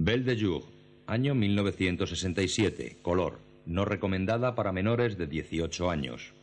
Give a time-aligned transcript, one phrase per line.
[0.00, 0.62] Belle de Jour,
[1.08, 6.34] año 1967, color, no recomendada para menores de 18 años.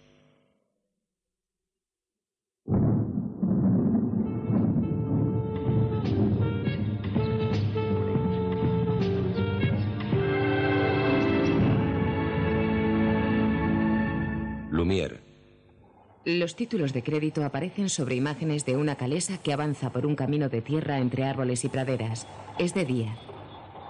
[14.70, 15.22] Lumière.
[16.26, 20.50] Los títulos de crédito aparecen sobre imágenes de una calesa que avanza por un camino
[20.50, 22.28] de tierra entre árboles y praderas.
[22.60, 23.18] Es de día.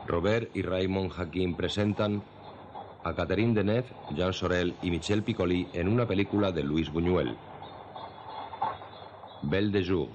[0.07, 2.21] Robert y Raymond Hakim presentan
[3.03, 7.35] a Catherine Deneuve, Jean Sorel y Michel Piccoli en una película de Luis Buñuel.
[9.43, 10.09] Belle de Jour.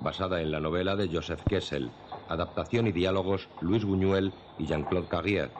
[0.00, 1.90] Basada en la novela de Joseph Kessel.
[2.28, 5.50] Adaptación y diálogos Luis Buñuel y Jean-Claude Carrière.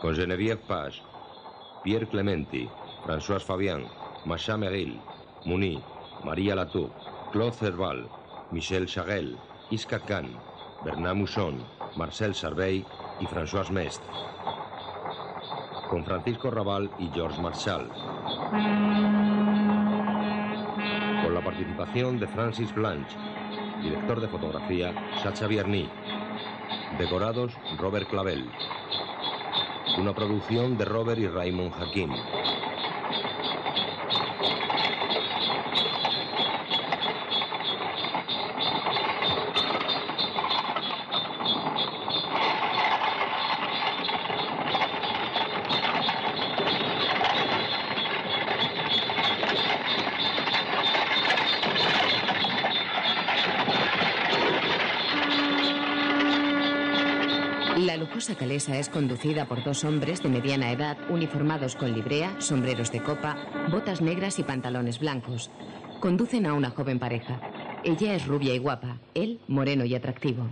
[0.00, 1.02] Con Geneviève Page,
[1.82, 2.68] Pierre Clementi,
[3.04, 3.84] François Fabian,
[4.26, 5.00] Macha Meril,
[5.44, 5.80] Muni,
[6.22, 6.90] María Latour,
[7.32, 8.08] Claude Serval,
[8.50, 9.38] Michel Chagel,
[9.70, 10.28] Isca Khan,
[10.84, 11.58] Bernard Mousson,
[11.96, 12.84] Marcel Sarvey
[13.18, 14.00] y François Mest.
[15.90, 17.88] Con Francisco Raval y George Marshall.
[21.24, 23.16] Con la participación de Francis Blanche,
[23.82, 25.90] director de fotografía Sacha Vierny.
[26.98, 28.48] Decorados Robert Clavel.
[29.98, 32.12] Una producción de Robert y Raymond Hakim.
[58.36, 63.36] Calesa es conducida por dos hombres de mediana edad uniformados con librea, sombreros de copa,
[63.70, 65.50] botas negras y pantalones blancos.
[66.00, 67.40] Conducen a una joven pareja.
[67.82, 70.50] Ella es rubia y guapa, él moreno y atractivo.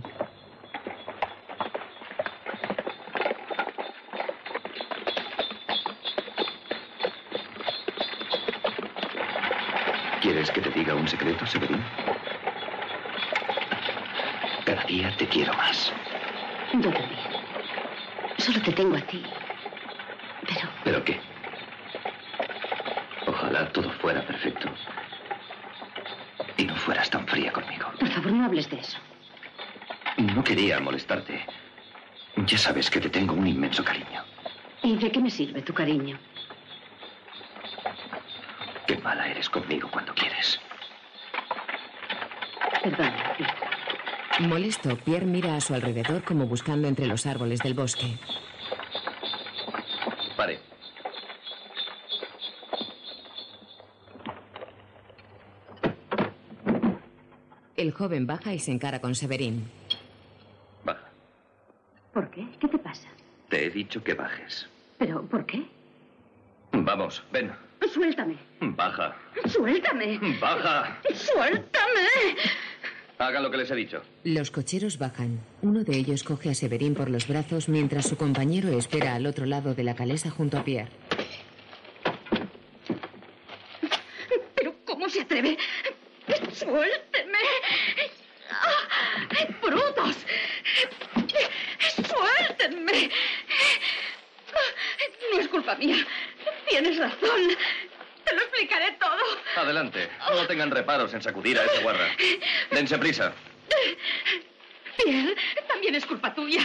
[10.21, 11.83] ¿Quieres que te diga un secreto, Severín?
[14.65, 15.93] Cada día te quiero más.
[16.73, 17.24] Yo también.
[18.45, 19.23] Solo te tengo a ti.
[20.47, 21.19] Pero ¿Pero qué?
[23.25, 24.69] Ojalá todo fuera perfecto.
[26.55, 27.89] Y no fueras tan fría conmigo.
[27.99, 28.99] por favor no hables de eso.
[30.17, 31.43] No quería molestarte.
[32.45, 34.21] Ya sabes que te tengo un inmenso cariño.
[34.83, 36.19] ¿Y de qué me sirve tu cariño?
[38.85, 40.61] Qué mala eres conmigo cuando quieres.
[42.83, 43.24] Perdona.
[44.39, 48.17] Molesto, Pierre mira a su alrededor como buscando entre los árboles del bosque.
[50.35, 50.59] Pare.
[57.77, 59.69] El joven baja y se encara con Severín.
[60.83, 61.09] Baja.
[62.13, 62.45] ¿Por qué?
[62.59, 63.07] ¿Qué te pasa?
[63.49, 64.67] Te he dicho que bajes.
[64.97, 65.65] ¿Pero por qué?
[66.73, 67.53] Vamos, ven.
[67.93, 68.37] Suéltame.
[68.59, 69.15] Baja.
[69.45, 70.19] Suéltame.
[70.41, 70.97] Baja.
[71.13, 72.35] Suéltame.
[73.17, 74.01] Haga lo que les he dicho.
[74.23, 75.39] Los cocheros bajan.
[75.61, 79.45] Uno de ellos coge a Severín por los brazos mientras su compañero espera al otro
[79.45, 80.91] lado de la calesa junto a Pierre.
[84.55, 85.57] ¿Pero cómo se atreve?
[86.53, 87.37] Suélteme.
[88.51, 89.47] ¡Ah!
[89.61, 90.17] ¡Brutos!
[91.95, 93.09] Suéltenme.
[95.31, 96.05] No es culpa mía.
[96.67, 97.41] Tienes razón.
[98.25, 99.21] Te lo explicaré todo.
[99.63, 100.09] Adelante.
[100.45, 102.07] No tengan reparos en sacudir a esa guarra.
[102.69, 103.33] Dense prisa.
[104.95, 105.35] Pierre,
[105.67, 106.61] también es culpa tuya.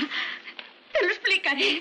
[0.92, 1.80] Te lo explicaré.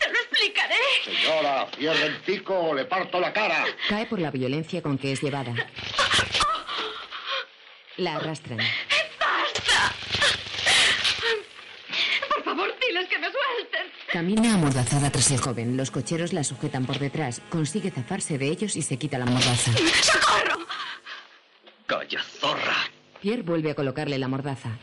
[0.00, 0.74] Te lo explicaré.
[1.04, 3.66] Señora, cierre el pico o le parto la cara.
[3.88, 5.54] Cae por la violencia con que es llevada.
[7.98, 8.58] La arrastran.
[8.58, 9.94] ¡Basta!
[12.30, 13.92] Por favor, diles que me suelten.
[14.12, 15.76] Camina amordazada tras el joven.
[15.76, 17.42] Los cocheros la sujetan por detrás.
[17.48, 19.70] Consigue zafarse de ellos y se quita la mordaza.
[20.02, 20.45] ¡Socorro!
[23.26, 24.78] Pierre vuelve a colocarle la mordaza.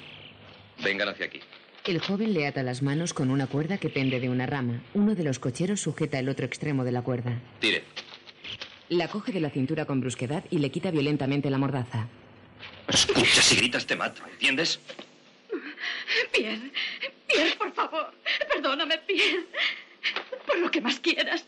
[0.84, 1.40] Vengan hacia aquí.
[1.86, 4.82] El joven le ata las manos con una cuerda que pende de una rama.
[4.94, 7.40] Uno de los cocheros sujeta el otro extremo de la cuerda.
[7.62, 7.86] Tire.
[8.90, 12.10] La coge de la cintura con brusquedad y le quita violentamente la mordaza.
[12.90, 14.82] Escucha, si gritas te mato, ¿entiendes?
[16.34, 16.70] Pierre,
[17.26, 18.14] Pierre, por favor.
[18.54, 19.46] Perdóname, Pierre.
[20.46, 21.46] Por lo que más quieras.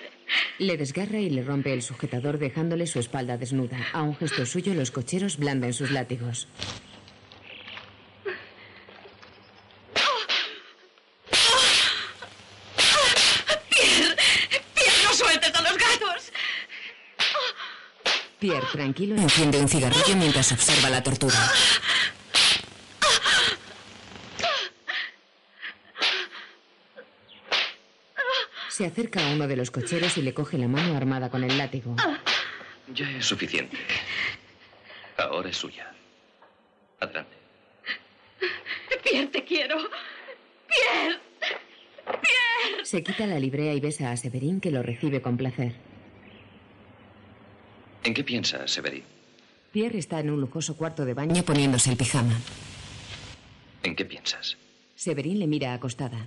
[0.59, 3.77] Le desgarra y le rompe el sujetador dejándole su espalda desnuda.
[3.91, 6.48] A un gesto suyo los cocheros blandan sus látigos.
[18.75, 21.33] Tranquilo enciende un cigarrillo mientras observa la tortura.
[28.68, 31.57] Se acerca a uno de los cocheros y le coge la mano armada con el
[31.57, 31.95] látigo.
[32.94, 33.77] Ya es suficiente.
[35.16, 35.94] Ahora es suya.
[37.00, 37.38] Adelante.
[39.01, 39.77] Pierre, te quiero.
[40.68, 41.19] Pierre.
[42.04, 42.83] Pierre.
[42.83, 45.94] Se quita la librea y besa a Severín que lo recibe con placer.
[48.06, 49.04] ¿En qué piensas, Severín?
[49.72, 52.40] Pierre está en un lujoso cuarto de baño poniéndose el pijama.
[53.81, 54.57] ¿En qué piensas?
[54.96, 56.19] Severín le mira acostada.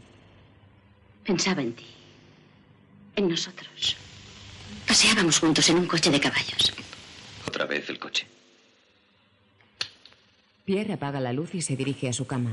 [1.24, 1.86] Pensaba en ti.
[3.14, 3.96] En nosotros.
[4.88, 6.74] Paseábamos juntos en un coche de caballos.
[7.46, 8.26] Otra vez el coche.
[10.64, 12.52] Pierre apaga la luz y se dirige a su cama.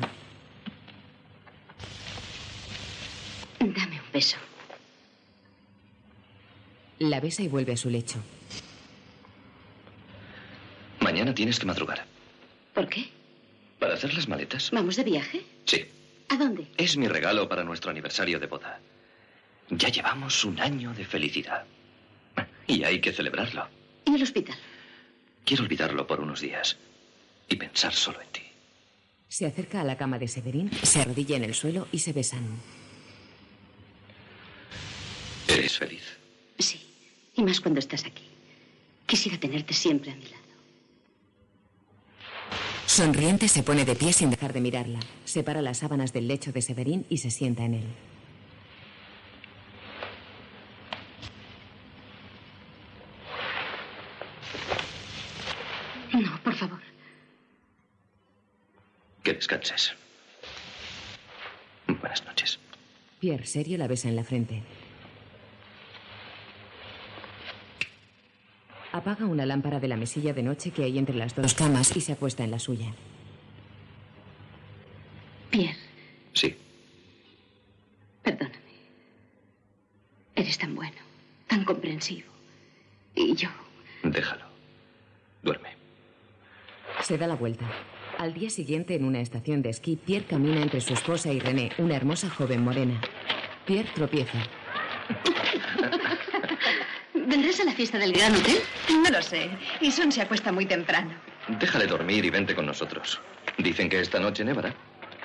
[3.60, 4.38] Dame un beso.
[7.00, 8.20] La besa y vuelve a su lecho.
[11.16, 12.06] Mañana tienes que madrugar.
[12.74, 13.08] ¿Por qué?
[13.80, 14.70] ¿Para hacer las maletas?
[14.72, 15.46] ¿Vamos de viaje?
[15.64, 15.86] Sí.
[16.28, 16.68] ¿A dónde?
[16.76, 18.82] Es mi regalo para nuestro aniversario de boda.
[19.70, 21.64] Ya llevamos un año de felicidad.
[22.68, 23.66] Y hay que celebrarlo.
[24.04, 24.58] ¿Y el hospital?
[25.46, 26.76] Quiero olvidarlo por unos días
[27.48, 28.42] y pensar solo en ti.
[29.30, 32.46] Se acerca a la cama de Severín, se arrodilla en el suelo y se besan.
[35.48, 36.04] ¿Eres feliz?
[36.60, 36.86] Sí.
[37.38, 38.26] Y más cuando estás aquí.
[39.06, 40.45] Quisiera tenerte siempre a mi lado.
[42.96, 45.02] Sonriente se pone de pie sin dejar de mirarla.
[45.26, 47.84] Separa las sábanas del lecho de Severín y se sienta en él.
[56.14, 56.80] No, por favor.
[59.24, 59.94] Que descanses.
[61.88, 62.60] Buenas noches.
[63.20, 64.64] Pierre, serio, la besa en la frente.
[68.96, 72.00] Apaga una lámpara de la mesilla de noche que hay entre las dos camas y
[72.00, 72.94] se acuesta en la suya.
[75.50, 75.76] Pierre,
[76.32, 76.56] Sí.
[78.24, 78.56] perdóname.
[80.34, 80.96] Eres tan bueno,
[81.48, 82.30] tan comprensivo.
[83.16, 83.50] Y yo,
[84.04, 84.46] Déjalo.
[85.44, 85.70] Duerme.
[87.02, 87.66] Se da la vuelta.
[88.18, 91.72] Al día siguiente, en una estación de esquí, Pierre camina entre su esposa y René,
[91.80, 93.02] una hermosa joven morena.
[93.66, 94.40] Pierre tropieza.
[97.36, 98.60] ¿Vendrás a la fiesta del Gran Hotel?
[99.04, 99.50] No lo sé.
[99.82, 101.12] Y Son se acuesta muy temprano.
[101.60, 103.20] Déjale dormir y vente con nosotros.
[103.58, 104.74] Dicen que esta noche nevará.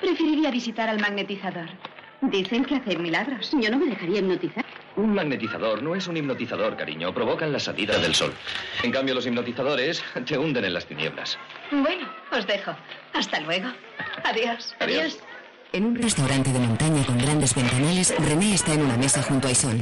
[0.01, 1.69] Preferiría visitar al magnetizador.
[2.21, 3.51] Dicen que hace milagros.
[3.57, 4.65] Yo no me dejaría hipnotizar.
[4.97, 7.13] Un magnetizador no es un hipnotizador, cariño.
[7.13, 8.33] Provocan la salida del sol.
[8.83, 11.37] En cambio, los hipnotizadores te hunden en las tinieblas.
[11.71, 12.75] Bueno, os dejo.
[13.13, 13.69] Hasta luego.
[14.25, 14.75] Adiós.
[14.81, 15.17] Adiós.
[15.71, 19.51] En un restaurante de montaña con grandes ventanales, René está en una mesa junto a
[19.51, 19.81] Ison.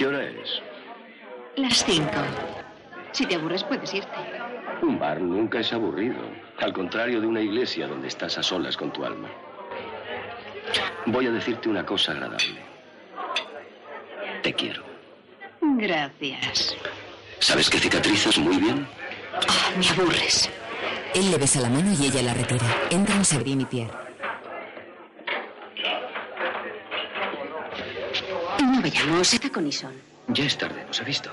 [0.00, 0.62] ¿Qué hora es?
[1.56, 2.22] Las cinco.
[3.12, 4.08] Si te aburres, puedes irte.
[4.80, 6.22] Un bar nunca es aburrido.
[6.56, 9.28] Al contrario de una iglesia donde estás a solas con tu alma.
[11.04, 12.62] Voy a decirte una cosa agradable.
[14.42, 14.84] Te quiero.
[15.60, 16.74] Gracias.
[17.40, 18.86] ¿Sabes que cicatrizas muy bien?
[19.34, 20.48] Ah, me aburres.
[21.14, 22.64] Él le besa la mano y ella la retira.
[22.88, 24.09] Entran Severín y Pierre.
[28.80, 29.92] No vayamos, está con Ison.
[30.28, 31.30] Ya es tarde, nos ha visto.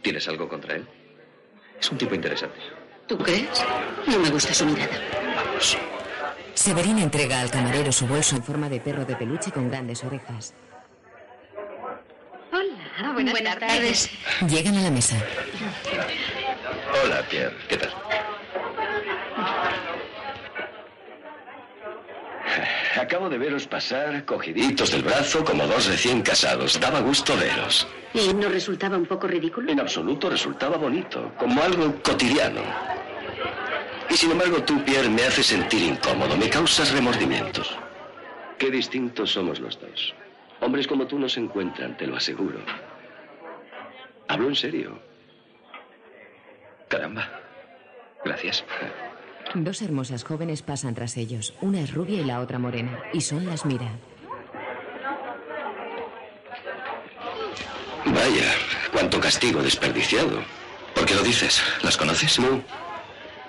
[0.00, 0.88] ¿Tienes algo contra él?
[1.78, 2.56] Es un tipo interesante.
[3.06, 3.62] ¿Tú crees?
[4.06, 4.98] No me gusta su mirada.
[5.36, 5.76] Vamos.
[6.54, 10.54] Severín entrega al camarero su bolso en forma de perro de peluche con grandes orejas.
[12.50, 14.10] Hola, buenas, tardes.
[14.48, 15.16] Llegan a la mesa.
[17.04, 17.54] Hola, Pierre.
[17.68, 17.92] ¿Qué tal?
[22.98, 26.80] Acabo de veros pasar cogiditos del brazo como dos recién casados.
[26.80, 27.86] Daba gusto veros.
[28.14, 29.70] ¿Y no resultaba un poco ridículo?
[29.70, 32.62] En absoluto resultaba bonito, como algo cotidiano.
[34.08, 37.76] Y sin embargo tú, Pierre, me haces sentir incómodo, me causas remordimientos.
[38.56, 40.14] Qué distintos somos los dos.
[40.60, 42.60] Hombres como tú no se encuentran, te lo aseguro.
[44.28, 44.98] Hablo en serio.
[46.88, 47.28] Caramba.
[48.24, 48.64] Gracias.
[49.54, 51.54] Dos hermosas jóvenes pasan tras ellos.
[51.60, 52.98] Una es rubia y la otra morena.
[53.12, 53.90] Y Son las mira.
[58.04, 58.54] Vaya,
[58.92, 60.42] cuánto castigo desperdiciado.
[60.94, 61.62] ¿Por qué lo dices?
[61.82, 62.38] ¿Las conoces?
[62.38, 62.62] No.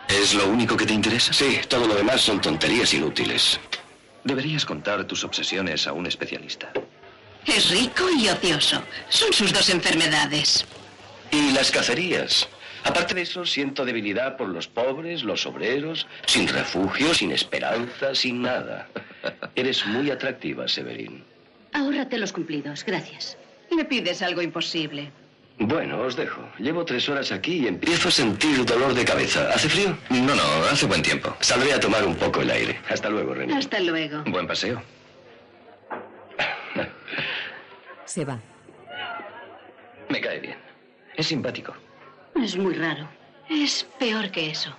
[0.07, 1.33] ¿Es lo único que te interesa?
[1.33, 3.59] Sí, todo lo demás son tonterías inútiles.
[4.23, 6.71] Deberías contar tus obsesiones a un especialista.
[7.45, 8.81] Es rico y ocioso.
[9.09, 10.65] Son sus dos enfermedades.
[11.31, 12.47] Y las cacerías.
[12.87, 18.41] Aparte de eso, siento debilidad por los pobres, los obreros, sin refugio, sin esperanza, sin
[18.41, 18.87] nada.
[19.55, 21.21] Eres muy atractiva, Severín.
[21.73, 23.37] Ahórrate los cumplidos, gracias.
[23.75, 25.11] Me pides algo imposible.
[25.59, 26.41] Bueno, os dejo.
[26.59, 29.49] Llevo tres horas aquí y empiezo a sentir dolor de cabeza.
[29.53, 29.97] ¿Hace frío?
[30.09, 31.35] No, no, hace buen tiempo.
[31.41, 32.79] Saldré a tomar un poco el aire.
[32.89, 33.53] Hasta luego, René.
[33.53, 34.23] Hasta luego.
[34.27, 34.81] Buen paseo.
[38.05, 38.39] Se va.
[40.07, 40.57] Me cae bien.
[41.17, 41.73] Es simpático.
[42.43, 43.07] Es muy raro.
[43.49, 44.75] Es peor que eso.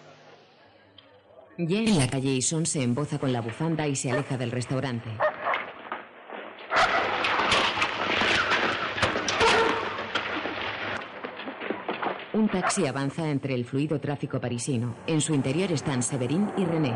[1.59, 5.11] Ya en la calle Ison se emboza con la bufanda y se aleja del restaurante.
[12.33, 14.95] Un taxi avanza entre el fluido tráfico parisino.
[15.09, 16.95] En su interior están Severin y René.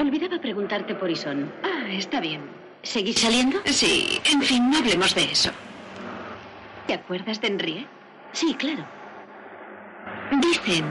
[0.00, 1.52] Olvidaba preguntarte por Ison.
[1.62, 2.40] Ah, está bien.
[2.82, 3.60] ¿Seguís saliendo?
[3.66, 5.52] Sí, en fin, no hablemos de eso.
[6.86, 7.88] ¿Te acuerdas de Henriette?
[8.32, 8.84] Sí, claro.
[10.40, 10.84] Dicen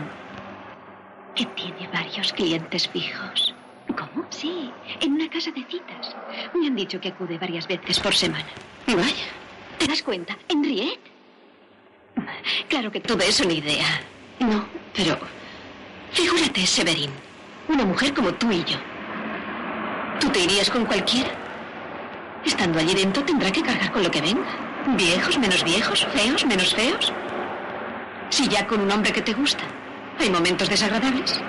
[1.35, 3.53] que tiene varios clientes fijos.
[3.87, 4.25] ¿Cómo?
[4.29, 4.71] Sí,
[5.01, 6.15] en una casa de citas.
[6.53, 8.47] Me han dicho que acude varias veces por semana.
[8.87, 9.27] Vaya.
[9.77, 10.37] ¿Te das cuenta?
[10.49, 11.11] ¿Henriette?
[12.67, 14.01] Claro que todo es una idea.
[14.39, 15.17] No, pero
[16.11, 17.11] Figúrate, Severin.
[17.67, 18.77] Una mujer como tú y yo.
[20.19, 21.29] ¿Tú te irías con cualquiera?
[22.45, 24.64] Estando allí dentro tendrá que cargar con lo que venga.
[24.87, 27.11] Viejos menos viejos, feos menos feos.
[28.29, 29.63] Si ya con un hombre que te gusta
[30.19, 31.41] hay momentos desagradables.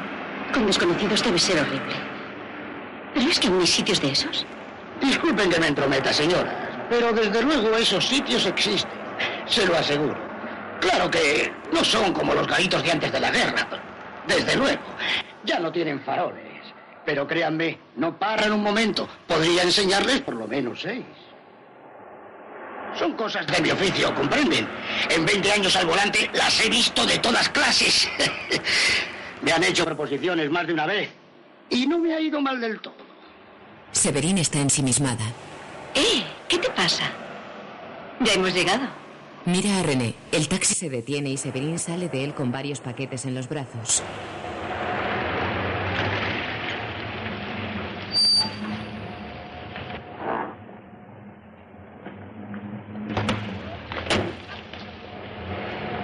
[0.52, 1.94] con desconocidos debe ser horrible.
[3.14, 4.46] Pero es que aún hay sitios de esos.
[5.00, 6.54] Disculpen que me entrometa, señoras,
[6.88, 8.90] pero desde luego esos sitios existen.
[9.46, 10.16] Se lo aseguro.
[10.80, 13.66] Claro que no son como los garitos de antes de la guerra.
[14.26, 14.82] Desde luego.
[15.44, 16.44] Ya no tienen faroles.
[17.04, 19.08] Pero créanme, no paran un momento.
[19.26, 21.04] Podría enseñarles por lo menos seis.
[22.98, 24.66] Son cosas de mi oficio, ¿comprenden?
[25.10, 28.08] En 20 años al volante las he visto de todas clases.
[29.42, 31.10] me han hecho proposiciones más de una vez.
[31.68, 32.94] Y no me ha ido mal del todo.
[33.92, 35.24] Severin está ensimismada.
[35.94, 36.24] ¡Eh!
[36.48, 37.10] ¿Qué te pasa?
[38.20, 38.88] Ya hemos llegado.
[39.44, 40.14] Mira a René.
[40.32, 44.02] El taxi se detiene y Severin sale de él con varios paquetes en los brazos.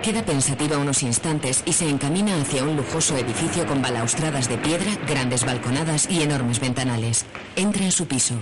[0.03, 4.97] Queda pensativa unos instantes y se encamina hacia un lujoso edificio con balaustradas de piedra,
[5.07, 7.25] grandes balconadas y enormes ventanales.
[7.55, 8.35] Entra en su piso.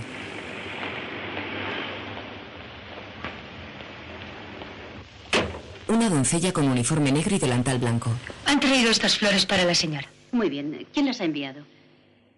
[5.87, 8.09] Una doncella con uniforme negro y delantal blanco.
[8.47, 10.07] Han traído estas flores para la señora.
[10.31, 10.87] Muy bien.
[10.91, 11.63] ¿Quién las ha enviado?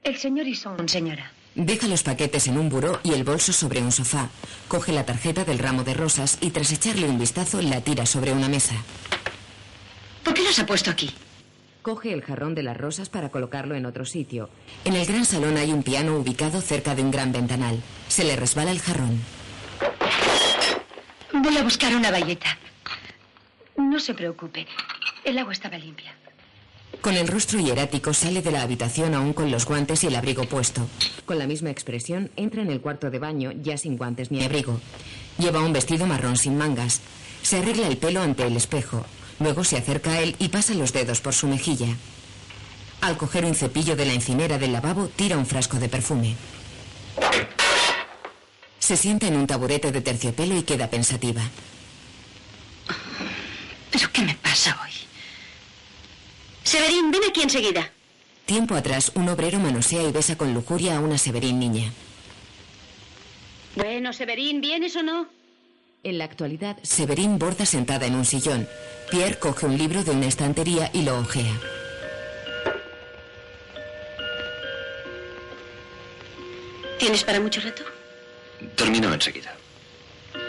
[0.03, 1.31] El señor Ison, señora.
[1.55, 4.29] Deja los paquetes en un buró y el bolso sobre un sofá.
[4.67, 8.33] Coge la tarjeta del ramo de rosas y tras echarle un vistazo la tira sobre
[8.33, 8.75] una mesa.
[10.23, 11.09] ¿Por qué los ha puesto aquí?
[11.81, 14.49] Coge el jarrón de las rosas para colocarlo en otro sitio.
[14.85, 17.81] En el gran salón hay un piano ubicado cerca de un gran ventanal.
[18.07, 19.19] Se le resbala el jarrón.
[21.33, 22.57] Voy a buscar una bayeta.
[23.75, 24.65] No se preocupe.
[25.25, 26.15] El agua estaba limpia.
[27.01, 30.45] Con el rostro hierático sale de la habitación aún con los guantes y el abrigo
[30.45, 30.87] puesto.
[31.25, 34.79] Con la misma expresión entra en el cuarto de baño ya sin guantes ni abrigo.
[35.37, 37.01] Lleva un vestido marrón sin mangas.
[37.41, 39.05] Se arregla el pelo ante el espejo.
[39.39, 41.87] Luego se acerca a él y pasa los dedos por su mejilla.
[43.01, 46.35] Al coger un cepillo de la encimera del lavabo, tira un frasco de perfume.
[48.79, 51.41] Se sienta en un taburete de terciopelo y queda pensativa.
[53.91, 54.91] ¿Pero qué me pasa hoy?
[56.63, 57.91] Severín, ven aquí enseguida.
[58.45, 61.91] Tiempo atrás, un obrero manosea y besa con lujuria a una Severín niña.
[63.75, 65.27] Bueno, Severín, ¿vienes o no?
[66.05, 68.67] En la actualidad, Severín borda sentada en un sillón.
[69.09, 71.53] Pierre coge un libro de una estantería y lo ojea.
[76.99, 77.83] ¿Tienes para mucho rato?
[78.75, 79.55] Termino enseguida.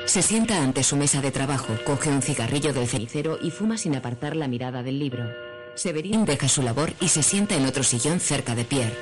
[0.06, 3.94] Se sienta ante su mesa de trabajo, coge un cigarrillo del cenicero y fuma sin
[3.94, 5.24] apartar la mirada del libro.
[5.76, 8.96] Severín deja su labor y se sienta en otro sillón cerca de Pierre.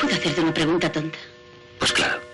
[0.00, 1.18] ¿Puedo hacerte una pregunta tonta?
[1.78, 2.30] Pues claro.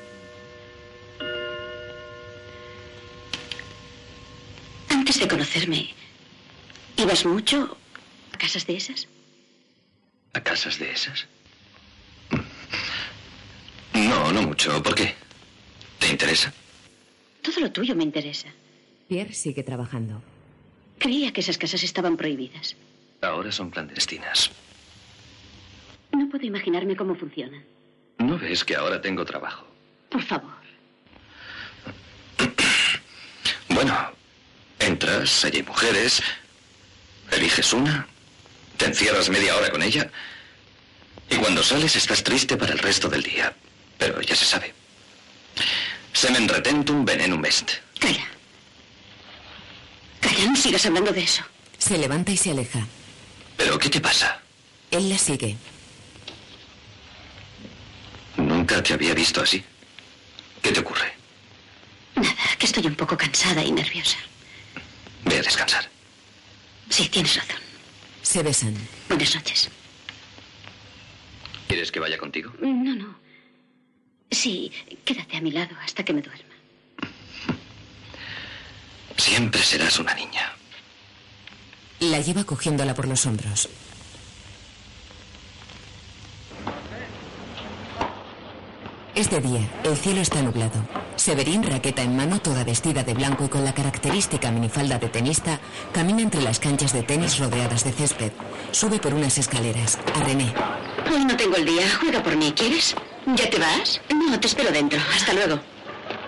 [5.06, 5.94] Antes de conocerme,
[6.96, 7.78] ¿ibas mucho
[8.32, 9.06] a casas de esas?
[10.32, 11.28] ¿A casas de esas?
[13.94, 14.82] No, no mucho.
[14.82, 15.14] ¿Por qué?
[16.00, 16.52] ¿Te interesa?
[17.40, 18.48] Todo lo tuyo me interesa.
[19.06, 20.20] Pierre sigue trabajando.
[20.98, 22.74] Creía que esas casas estaban prohibidas.
[23.22, 24.50] Ahora son clandestinas.
[26.10, 27.62] No puedo imaginarme cómo funcionan.
[28.18, 29.68] ¿No ves que ahora tengo trabajo?
[30.10, 30.56] Por favor.
[33.68, 34.15] Bueno,
[34.78, 36.22] entras, allí hay mujeres,
[37.30, 38.06] eliges una,
[38.76, 40.10] te encierras media hora con ella
[41.30, 43.54] y cuando sales estás triste para el resto del día.
[43.98, 44.74] Pero ya se sabe.
[46.12, 47.72] Semen retentum venenum est.
[47.98, 48.26] Calla.
[50.20, 51.42] Calla, no sigas hablando de eso.
[51.78, 52.86] Se levanta y se aleja.
[53.56, 54.40] ¿Pero qué te pasa?
[54.90, 55.56] Él la sigue.
[58.36, 59.64] Nunca te había visto así.
[60.62, 61.12] ¿Qué te ocurre?
[62.14, 64.18] Nada, que estoy un poco cansada y nerviosa.
[65.26, 65.84] Ve a descansar.
[66.88, 67.60] Sí, tienes razón.
[68.22, 68.74] Se besan.
[69.08, 69.68] Buenas noches.
[71.68, 72.52] ¿Quieres que vaya contigo?
[72.60, 73.18] No, no.
[74.30, 74.72] Sí,
[75.04, 76.54] quédate a mi lado hasta que me duerma.
[79.16, 80.52] Siempre serás una niña.
[82.00, 83.68] La lleva cogiéndola por los hombros.
[89.16, 90.74] Es de día, el cielo está nublado.
[91.16, 95.58] Severín, raqueta en mano, toda vestida de blanco y con la característica minifalda de tenista,
[95.94, 98.30] camina entre las canchas de tenis rodeadas de césped.
[98.72, 99.98] Sube por unas escaleras.
[100.14, 100.52] A René.
[101.10, 101.88] Hoy no tengo el día.
[101.98, 102.94] Juega por mí, ¿quieres?
[103.24, 104.02] ¿Ya te vas?
[104.14, 105.00] No, te espero dentro.
[105.14, 105.60] Hasta luego.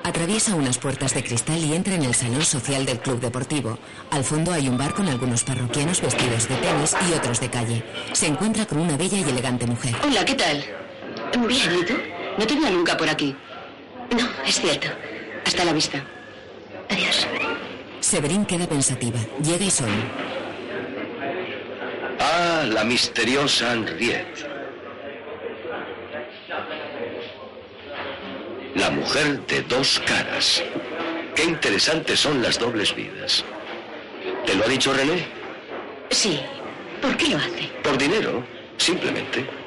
[0.02, 3.78] Atraviesa unas puertas de cristal y entra en el salón social del club deportivo.
[4.10, 7.84] Al fondo hay un bar con algunos parroquianos vestidos de tenis y otros de calle.
[8.14, 9.94] Se encuentra con una bella y elegante mujer.
[10.02, 10.64] Hola, ¿qué tal?
[11.46, 11.94] Bien, ¿y tú?
[12.38, 13.34] No te veo nunca por aquí.
[14.16, 14.86] No, es cierto.
[15.44, 16.04] Hasta la vista.
[16.88, 17.26] Adiós.
[17.98, 19.18] Severín queda pensativa.
[19.42, 19.90] Llega y son.
[22.20, 24.46] Ah, la misteriosa Henriette.
[28.76, 30.62] La mujer de dos caras.
[31.34, 33.44] Qué interesantes son las dobles vidas.
[34.46, 35.26] ¿Te lo ha dicho René?
[36.10, 36.40] Sí.
[37.02, 37.68] ¿Por qué lo hace?
[37.82, 38.44] Por dinero,
[38.76, 39.57] simplemente.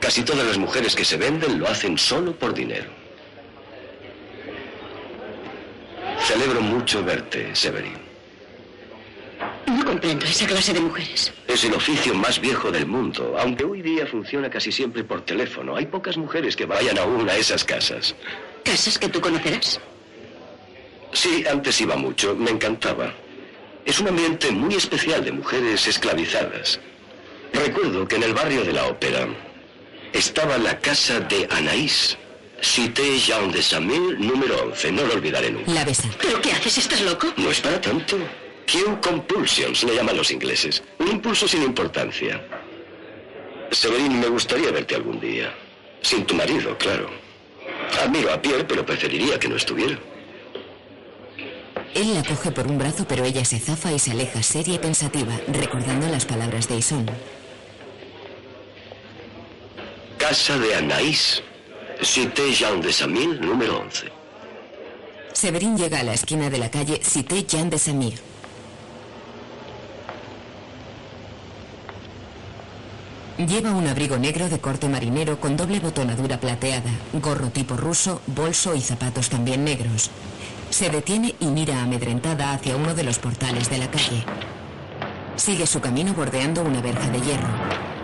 [0.00, 2.90] Casi todas las mujeres que se venden lo hacen solo por dinero.
[6.20, 8.06] Celebro mucho verte, Severin.
[9.66, 11.32] No comprendo esa clase de mujeres.
[11.46, 15.76] Es el oficio más viejo del mundo, aunque hoy día funciona casi siempre por teléfono.
[15.76, 18.14] Hay pocas mujeres que vayan aún a esas casas.
[18.64, 19.80] ¿Casas que tú conocerás?
[21.12, 23.12] Sí, antes iba mucho, me encantaba.
[23.84, 26.80] Es un ambiente muy especial de mujeres esclavizadas.
[27.52, 29.28] Recuerdo que en el barrio de la ópera
[30.16, 32.16] estaba la casa de Anaís.
[32.62, 34.92] Cité Jean de Samil, número 11.
[34.92, 35.72] No lo olvidaré nunca.
[35.72, 36.08] La besa.
[36.20, 36.78] ¿Pero qué haces?
[36.78, 37.32] ¿Estás loco?
[37.36, 38.16] No es para tanto.
[38.66, 40.82] Q compulsions le llaman los ingleses.
[40.98, 42.42] Un impulso sin importancia.
[43.70, 45.54] Severín, me gustaría verte algún día.
[46.00, 47.10] Sin tu marido, claro.
[48.02, 49.98] Admiro a Pierre, pero preferiría que no estuviera.
[51.94, 54.78] Él la coge por un brazo, pero ella se zafa y se aleja seria y
[54.78, 57.06] pensativa, recordando las palabras de Ison.
[60.28, 61.40] Casa de Anaís.
[62.02, 64.10] Cité Jean de Samil, número 11.
[65.32, 68.18] Severín llega a la esquina de la calle Cité Jean de Samir.
[73.38, 78.74] Lleva un abrigo negro de corte marinero con doble botonadura plateada, gorro tipo ruso, bolso
[78.74, 80.10] y zapatos también negros.
[80.70, 84.24] Se detiene y mira amedrentada hacia uno de los portales de la calle.
[85.36, 87.95] Sigue su camino bordeando una verja de hierro.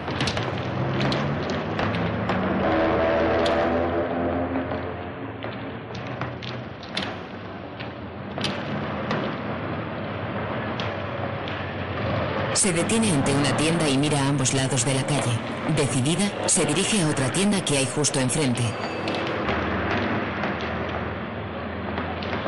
[12.62, 15.33] Se detiene ante una tienda y mira a ambos lados de la calle.
[15.77, 18.62] Decidida, se dirige a otra tienda que hay justo enfrente.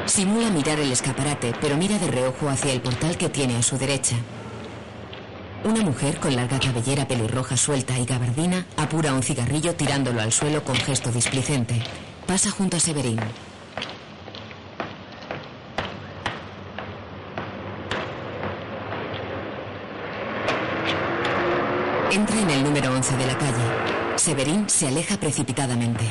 [0.07, 3.77] Simula mirar el escaparate, pero mira de reojo hacia el portal que tiene a su
[3.77, 4.14] derecha.
[5.64, 10.62] Una mujer con larga cabellera pelirroja suelta y gabardina apura un cigarrillo tirándolo al suelo
[10.62, 11.83] con gesto displicente.
[12.24, 13.18] Pasa junto a Severín.
[22.14, 24.14] Entra en el número 11 de la calle.
[24.14, 26.05] Severín se aleja precipitadamente.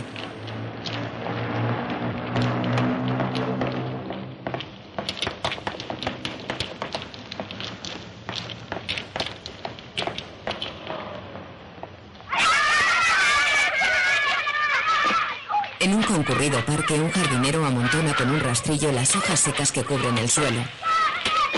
[15.79, 20.17] En un concurrido parque, un jardinero amontona con un rastrillo las hojas secas que cubren
[20.17, 20.65] el suelo.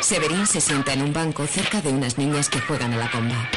[0.01, 3.49] Severín se sienta en un banco cerca de unas niñas que juegan a la comba.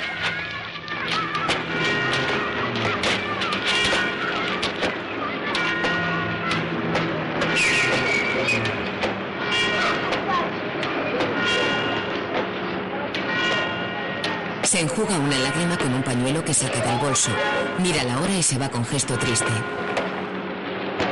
[15.17, 17.31] Una lágrima con un pañuelo que saca del bolso.
[17.79, 19.51] Mira la hora y se va con gesto triste.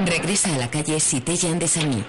[0.05, 2.05] Regresa a la calle Cité Jean de Sagny.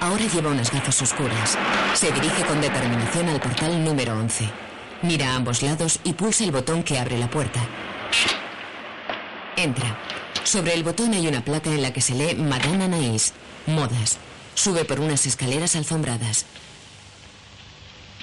[0.00, 1.56] Ahora lleva unas gafas oscuras.
[1.94, 4.48] Se dirige con determinación al portal número 11.
[5.02, 7.60] Mira a ambos lados y pulsa el botón que abre la puerta.
[9.56, 9.96] Entra.
[10.42, 13.32] Sobre el botón hay una placa en la que se lee Madame Anaïs,
[13.66, 14.18] modas.
[14.54, 16.46] Sube por unas escaleras alfombradas.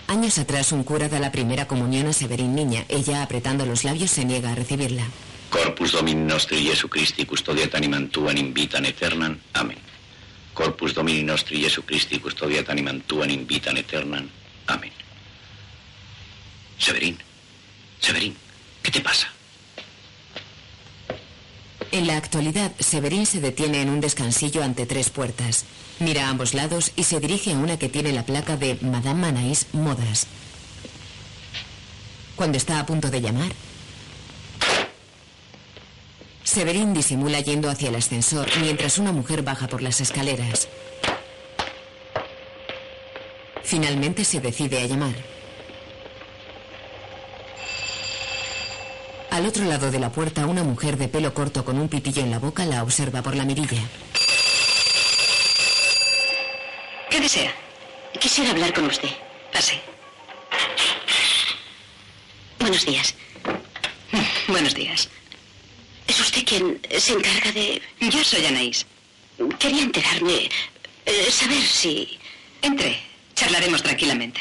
[0.07, 2.85] Años atrás, un cura da la primera comunión a Severín Niña.
[2.89, 5.03] Ella, apretando los labios, se niega a recibirla.
[5.49, 9.39] Corpus Domini Nostri Jesu Christi custodiat animam tuam in vitam aeternam.
[9.53, 9.77] Amén.
[10.53, 14.29] Corpus Domini Nostri Jesu Christi custodiat animam tuam in vitam aeternam.
[14.67, 14.91] Amén.
[16.77, 17.17] Severín,
[18.01, 18.35] Severín,
[18.83, 19.34] ¿qué te pasa?
[21.91, 25.65] En la actualidad, Severín se detiene en un descansillo ante tres puertas.
[25.99, 29.21] Mira a ambos lados y se dirige a una que tiene la placa de Madame
[29.21, 30.27] Manais Modas.
[32.35, 33.51] Cuando está a punto de llamar,
[36.43, 40.67] Severín disimula yendo hacia el ascensor mientras una mujer baja por las escaleras.
[43.63, 45.34] Finalmente se decide a llamar.
[49.35, 52.31] Al otro lado de la puerta, una mujer de pelo corto con un pitillo en
[52.31, 53.83] la boca la observa por la mirilla.
[57.09, 57.53] ¿Qué desea?
[58.17, 59.09] Quisiera hablar con usted.
[59.51, 59.81] Pase.
[62.61, 63.13] Buenos días.
[64.47, 65.09] Buenos días.
[66.07, 67.81] ¿Es usted quien se encarga de...?
[67.99, 68.85] Yo soy Anaís.
[69.59, 70.49] Quería enterarme,
[71.05, 72.17] eh, saber si...
[72.61, 73.01] Entre.
[73.35, 74.39] Charlaremos tranquilamente.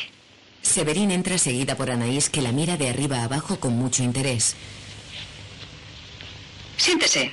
[0.63, 4.55] Severín entra seguida por Anaís que la mira de arriba a abajo con mucho interés.
[6.77, 7.33] Siéntese.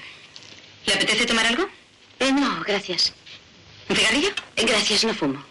[0.86, 1.68] ¿Le apetece tomar algo?
[2.20, 3.14] Eh, no, gracias.
[3.90, 4.30] ¿Un cigarrillo?
[4.56, 5.44] Eh, Gracias, no fumo.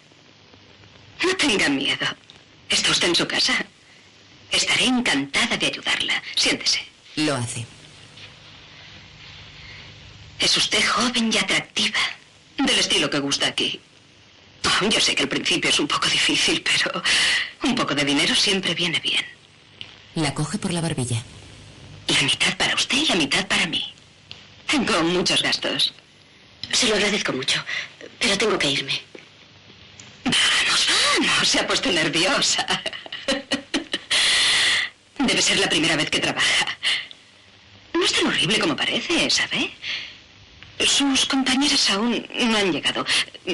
[1.23, 2.07] No tenga miedo.
[2.69, 3.65] Está usted en su casa.
[4.51, 6.21] Estaré encantada de ayudarla.
[6.35, 6.81] Siéntese.
[7.17, 7.65] Lo hace.
[10.39, 11.99] Es usted joven y atractiva.
[12.57, 13.79] Del estilo que gusta aquí.
[14.65, 17.01] Oh, yo sé que al principio es un poco difícil, pero
[17.63, 19.23] un poco de dinero siempre viene bien.
[20.15, 21.23] La coge por la barbilla.
[22.11, 23.83] La mitad para usted y la mitad para mí.
[24.67, 25.93] Tengo muchos gastos.
[26.71, 27.63] Se lo agradezco mucho,
[28.19, 29.01] pero tengo que irme.
[30.25, 30.87] Vamos,
[31.19, 31.47] vamos.
[31.47, 32.65] Se ha puesto nerviosa.
[35.19, 36.77] Debe ser la primera vez que trabaja.
[37.93, 39.71] No es tan horrible como parece, ¿sabe?
[40.79, 43.05] Sus compañeras aún no han llegado.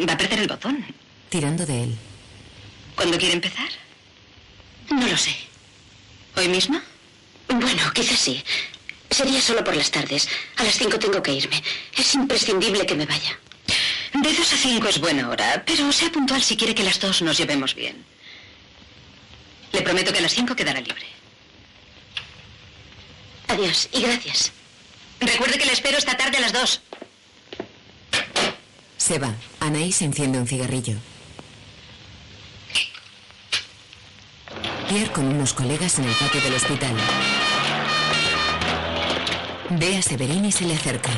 [0.08, 0.86] Va a perder el botón.
[1.30, 1.98] Tirando de él.
[2.96, 3.70] ¿Cuándo quiere empezar?
[4.90, 5.36] No lo sé.
[6.36, 6.82] ¿Hoy mismo?
[7.50, 8.44] Bueno, quizás sí.
[9.10, 10.28] Sería solo por las tardes.
[10.58, 11.64] A las cinco tengo que irme.
[11.96, 13.40] Es imprescindible que me vaya.
[14.14, 17.22] De dos a cinco es buena hora, pero sea puntual si quiere que las dos
[17.22, 18.04] nos llevemos bien.
[19.72, 21.06] Le prometo que a las cinco quedará libre.
[23.48, 24.52] Adiós y gracias.
[25.20, 26.82] Recuerde que le espero esta tarde a las dos.
[28.98, 29.34] Se va.
[29.60, 30.98] Anaís enciende un cigarrillo.
[34.90, 36.96] Pierre con unos colegas en el patio del hospital.
[39.70, 41.10] Ve a Severín y se le acerca.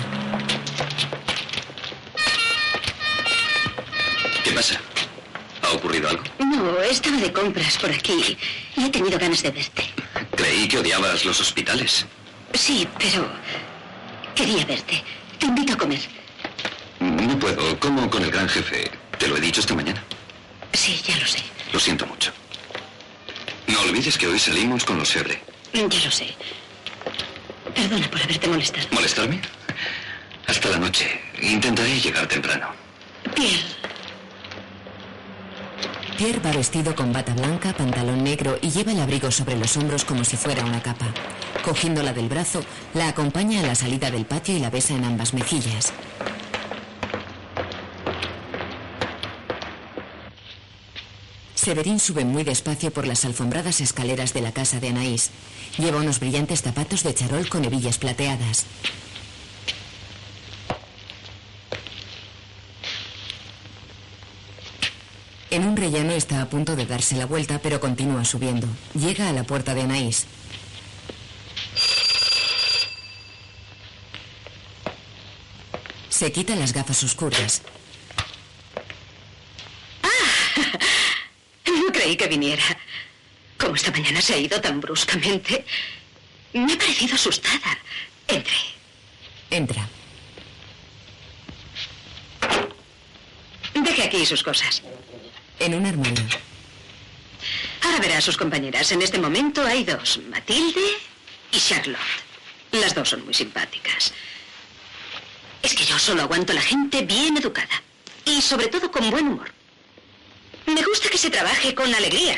[4.43, 4.79] ¿Qué pasa?
[5.61, 6.23] ¿Ha ocurrido algo?
[6.39, 8.37] No, estaba de compras por aquí
[8.75, 9.83] y he tenido ganas de verte.
[10.35, 12.05] Creí que odiabas los hospitales.
[12.53, 13.27] Sí, pero
[14.35, 15.03] quería verte.
[15.37, 15.99] Te invito a comer.
[16.99, 17.79] No puedo.
[17.79, 18.89] Como con el gran jefe.
[19.17, 20.03] Te lo he dicho esta mañana.
[20.73, 21.39] Sí, ya lo sé.
[21.71, 22.31] Lo siento mucho.
[23.67, 25.41] No olvides que hoy salimos con los Sebre.
[25.73, 26.35] Ya lo sé.
[27.75, 28.87] Perdona por haberte molestado.
[28.91, 29.41] ¿Molestarme?
[30.47, 31.05] Hasta la noche.
[31.41, 32.67] Intentaré llegar temprano.
[33.35, 33.63] Pierre,
[36.17, 40.03] Pierre va vestido con bata blanca, pantalón negro y lleva el abrigo sobre los hombros
[40.03, 41.07] como si fuera una capa.
[41.63, 42.61] Cogiéndola del brazo,
[42.93, 45.93] la acompaña a la salida del patio y la besa en ambas mejillas.
[51.59, 55.29] Severín sube muy despacio por las alfombradas escaleras de la casa de Anaís.
[55.77, 58.65] Lleva unos brillantes zapatos de charol con hebillas plateadas.
[65.51, 68.67] En un rellano está a punto de darse la vuelta, pero continúa subiendo.
[68.93, 70.27] Llega a la puerta de Anaís.
[76.07, 77.63] Se quita las gafas oscuras.
[81.65, 82.63] No creí que viniera.
[83.57, 85.65] Como esta mañana se ha ido tan bruscamente,
[86.53, 87.77] me ha parecido asustada.
[88.27, 88.55] Entre.
[89.51, 89.87] Entra.
[93.73, 94.81] Deje aquí sus cosas.
[95.59, 96.25] En un armario.
[97.83, 98.91] Ahora verá a sus compañeras.
[98.91, 100.89] En este momento hay dos, Matilde
[101.51, 101.99] y Charlotte.
[102.71, 104.13] Las dos son muy simpáticas.
[105.61, 107.83] Es que yo solo aguanto la gente bien educada.
[108.25, 109.58] Y sobre todo con buen humor.
[110.65, 112.37] Me gusta que se trabaje con alegría.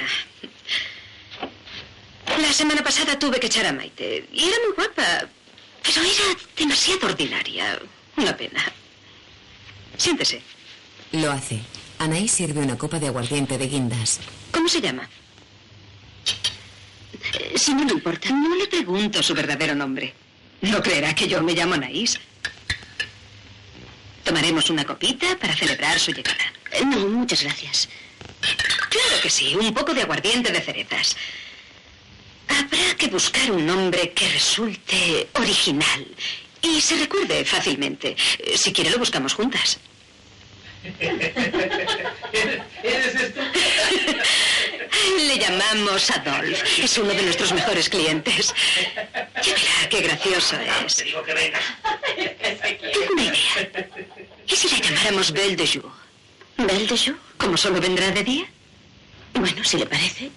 [2.40, 4.28] La semana pasada tuve que echar a Maite.
[4.32, 5.28] Y era muy guapa.
[5.84, 7.80] Pero era demasiado ordinaria.
[8.18, 8.64] Una pena.
[9.98, 10.42] Siéntese.
[11.12, 11.60] Lo hace.
[12.00, 14.20] Anaís sirve una copa de aguardiente de guindas.
[14.52, 15.08] ¿Cómo se llama?
[17.34, 18.30] Eh, Si no le importa.
[18.30, 20.14] No le pregunto su verdadero nombre.
[20.62, 22.20] No creerá que yo me llamo Anaís.
[24.24, 26.46] Tomaremos una copita para celebrar su llegada.
[26.72, 27.90] Eh, No, muchas gracias.
[28.42, 31.16] Claro que sí, un poco de aguardiente de cerezas.
[32.48, 36.06] Habrá que buscar un nombre que resulte original
[36.62, 38.16] y se recuerde fácilmente.
[38.40, 39.80] Eh, Si quiere, lo buscamos juntas.
[45.28, 46.80] Le llamamos Adolf.
[46.80, 48.54] Es uno de nuestros mejores clientes.
[49.44, 50.96] Ya verá qué gracioso es.
[50.96, 51.64] que vengas.
[52.16, 53.70] Tengo una idea.
[54.48, 55.92] ¿Y si la llamáramos Belle de Jour?
[56.68, 57.18] ¿Belle de Jour?
[57.38, 58.46] ¿Como solo vendrá de día?
[59.34, 60.32] Bueno, si le parece.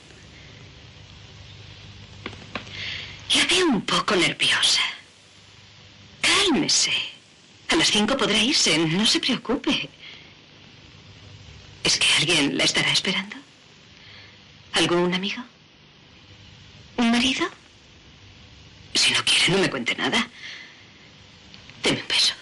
[3.34, 4.82] La veo un poco nerviosa.
[6.20, 6.92] Cálmese.
[7.68, 9.88] A las cinco podrá irse, no se preocupe.
[11.82, 13.36] ¿Es que alguien la estará esperando?
[14.72, 15.42] ¿Algún amigo?
[16.96, 17.46] ¿Un marido?
[18.94, 20.28] Si no quiere, no me cuente nada.
[21.82, 22.34] Deme un beso.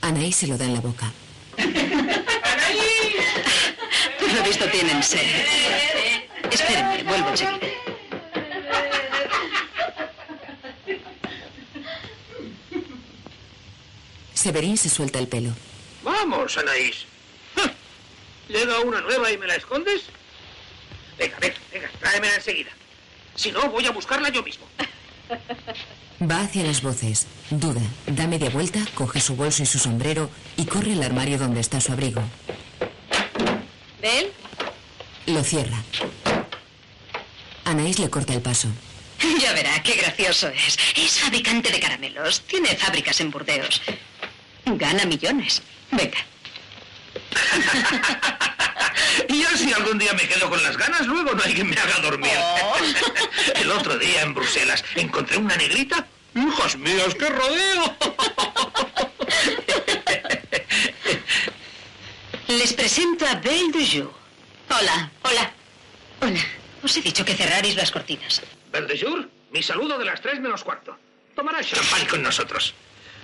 [0.00, 1.12] Anaís se lo da en la boca.
[4.18, 5.46] Por lo visto tienen sed.
[6.50, 7.66] Espérenme, vuelvo enseguida.
[14.34, 15.50] Severín se suelta el pelo.
[16.02, 17.06] Vamos, Anaís.
[17.56, 17.72] Ja.
[18.48, 20.02] ¿Llega una nueva y me la escondes?
[21.18, 22.70] Venga, venga, venga, tráemela enseguida.
[23.34, 24.66] Si no, voy a buscarla yo mismo.
[26.20, 27.26] Va hacia las voces.
[27.50, 27.82] Duda.
[28.06, 31.80] Da media vuelta, coge su bolso y su sombrero y corre al armario donde está
[31.80, 32.22] su abrigo.
[34.00, 34.32] ¿Bel?
[35.26, 35.76] Lo cierra.
[37.64, 38.68] Anaís le corta el paso.
[39.40, 40.78] Ya verá, qué gracioso es.
[40.96, 42.42] Es fabricante de caramelos.
[42.42, 43.82] Tiene fábricas en Burdeos.
[44.64, 45.62] Gana millones.
[45.90, 46.18] Venga.
[49.28, 51.76] Y yo si algún día me quedo con las ganas, luego no hay quien me
[51.76, 52.32] haga dormir.
[53.54, 56.06] El otro día en Bruselas encontré una negrita.
[56.34, 57.96] ¡Hijos míos, qué rodeo!
[62.48, 64.12] Les presento a Belle de Jour.
[64.70, 65.50] Hola, hola.
[66.20, 66.40] Hola.
[66.82, 68.42] Os he dicho que cerraréis las cortinas.
[68.70, 70.96] Beldejour, mi saludo de las tres menos cuarto.
[71.34, 72.74] Tomará champán con nosotros.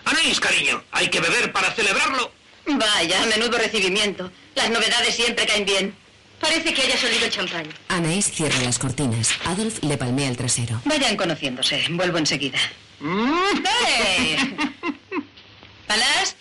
[0.04, 2.32] Anaís, cariño, hay que beber para celebrarlo.
[2.66, 4.30] Vaya, menudo recibimiento.
[4.54, 5.94] Las novedades siempre caen bien.
[6.40, 7.66] Parece que haya salido el champán.
[7.88, 9.30] Anaís cierra las cortinas.
[9.44, 10.80] Adolf le palmea el trasero.
[10.84, 11.84] Vayan conociéndose.
[11.90, 12.58] Vuelvo enseguida.
[13.00, 14.36] ¡Eh!
[15.86, 16.36] ¿Palas?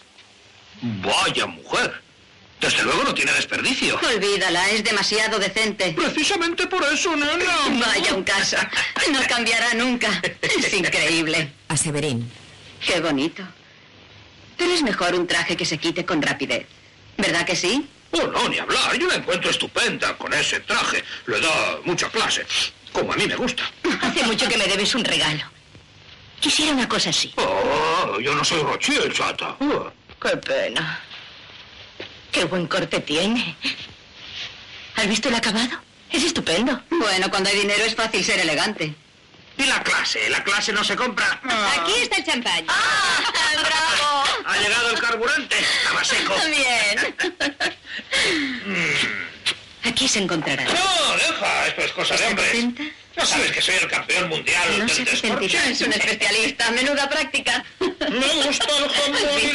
[0.82, 2.02] Vaya mujer.
[2.60, 4.00] Desde luego no tiene desperdicio.
[4.16, 5.94] Olvídala, es demasiado decente.
[5.94, 7.34] Precisamente por eso, nena.
[7.84, 8.58] Vaya un caso.
[9.12, 10.22] No cambiará nunca.
[10.42, 11.52] Es increíble.
[11.68, 12.32] A Severín.
[12.86, 13.44] Qué bonito.
[14.62, 16.67] Pero es mejor un traje que se quite con rapidez.
[17.17, 17.89] ¿Verdad que sí?
[18.12, 18.95] Oh, no, ni hablar.
[18.95, 21.04] Yo la encuentro estupenda con ese traje.
[21.26, 22.45] Le da mucha clase.
[22.93, 23.63] Como a mí me gusta.
[24.02, 25.43] Hace mucho que me debes un regalo.
[26.39, 27.34] Quisiera una cosa así.
[27.38, 29.56] Oh, yo no soy Rothschild, chata.
[29.62, 29.91] Oh.
[30.21, 31.00] Qué pena.
[32.32, 33.56] Qué buen corte tiene.
[34.95, 35.76] ¿Has visto el acabado?
[36.12, 36.84] Es estupendo.
[36.91, 38.93] Bueno, cuando hay dinero es fácil ser elegante.
[39.58, 40.30] Y la clase.
[40.30, 41.40] La clase no se compra.
[41.80, 42.66] Aquí está el champán.
[42.66, 44.24] ¡Bravo!
[44.46, 45.56] Ha llegado el carburante.
[45.60, 46.36] Estaba seco.
[46.48, 47.16] Bien.
[49.84, 50.64] Aquí se encontrará.
[50.64, 51.68] No, deja.
[51.68, 52.52] Esto es cosa de ¿Está hombres.
[52.52, 52.84] contenta?
[53.18, 55.70] No sabes que soy el campeón mundial No del descorche.
[55.72, 56.72] Es un especialista.
[56.72, 57.64] Menuda práctica.
[57.80, 59.20] Me gusta el jamón.
[59.42, 59.48] Y.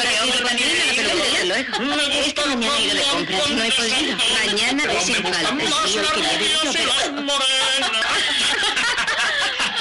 [1.79, 4.17] Me gusta el mañana he ido de compras, no he podido.
[4.47, 5.51] Mañana me sin falta.
[5.51, 7.91] hoy quería ver rubias y pero- las morenas.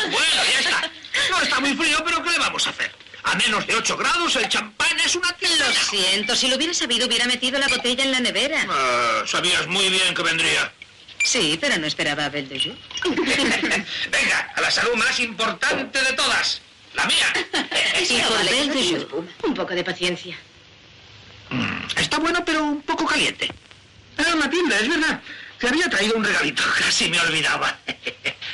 [0.05, 0.91] Bueno, ya
[1.43, 1.59] está.
[1.59, 2.91] No está muy frío, pero ¿qué le vamos a hacer?
[3.23, 5.67] A menos de 8 grados el champán es una tienda.
[5.67, 8.65] Lo siento, si lo hubiera sabido hubiera metido la botella en la nevera.
[8.69, 10.71] Ah, sabías muy bien que vendría.
[11.23, 12.75] Sí, pero no esperaba a Belle de Jour.
[14.11, 16.61] Venga, a la salud más importante de todas.
[16.93, 17.33] La mía.
[18.09, 19.27] Y por Belle de Jour.
[19.43, 20.37] Un poco de paciencia.
[21.49, 23.51] Mm, Está bueno, pero un poco caliente.
[24.17, 25.19] Ah, Matilda, es verdad.
[25.59, 26.61] Te había traído un regalito.
[26.77, 27.75] Casi me olvidaba.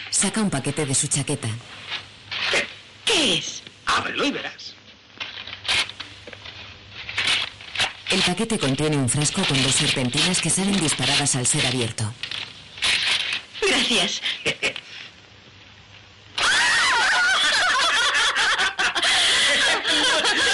[0.10, 1.50] Saca un paquete de su chaqueta.
[2.51, 2.65] Ven,
[3.06, 3.63] ¿Qué es?
[3.86, 4.73] ábrelo y verás.
[8.10, 12.13] El paquete contiene un frasco con dos serpentinas que salen disparadas al ser abierto.
[13.62, 14.21] Gracias.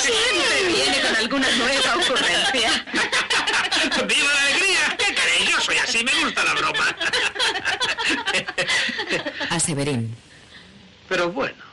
[0.01, 2.85] Siempre viene con alguna nueva ocurrencia.
[4.07, 4.97] ¡Viva la alegría!
[4.97, 5.49] ¿Qué queréis?
[5.49, 6.95] Yo soy así, me gusta la broma.
[9.49, 10.15] A Severín.
[11.09, 11.66] Pero bueno.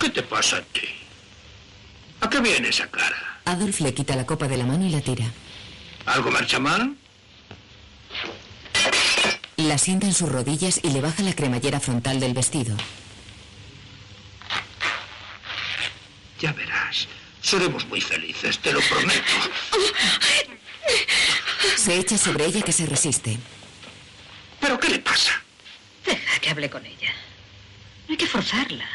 [0.00, 0.88] ¿Qué te pasa a ti?
[2.22, 3.40] ¿A qué viene esa cara?
[3.44, 5.26] Adolf le quita la copa de la mano y la tira.
[6.06, 6.96] ¿Algo marcha mal?
[9.58, 12.74] La sienta en sus rodillas y le baja la cremallera frontal del vestido.
[16.40, 17.06] Ya verás.
[17.42, 19.32] Seremos muy felices, te lo prometo.
[21.76, 23.38] Se echa sobre ella que se resiste.
[24.60, 25.42] ¿Pero qué le pasa?
[26.06, 27.12] Deja que hable con ella.
[28.08, 28.88] No hay que forzarla.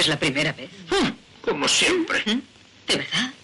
[0.00, 0.70] Es la primera vez.
[0.88, 1.10] Hmm,
[1.42, 2.24] como siempre.
[2.24, 3.34] ¿De verdad?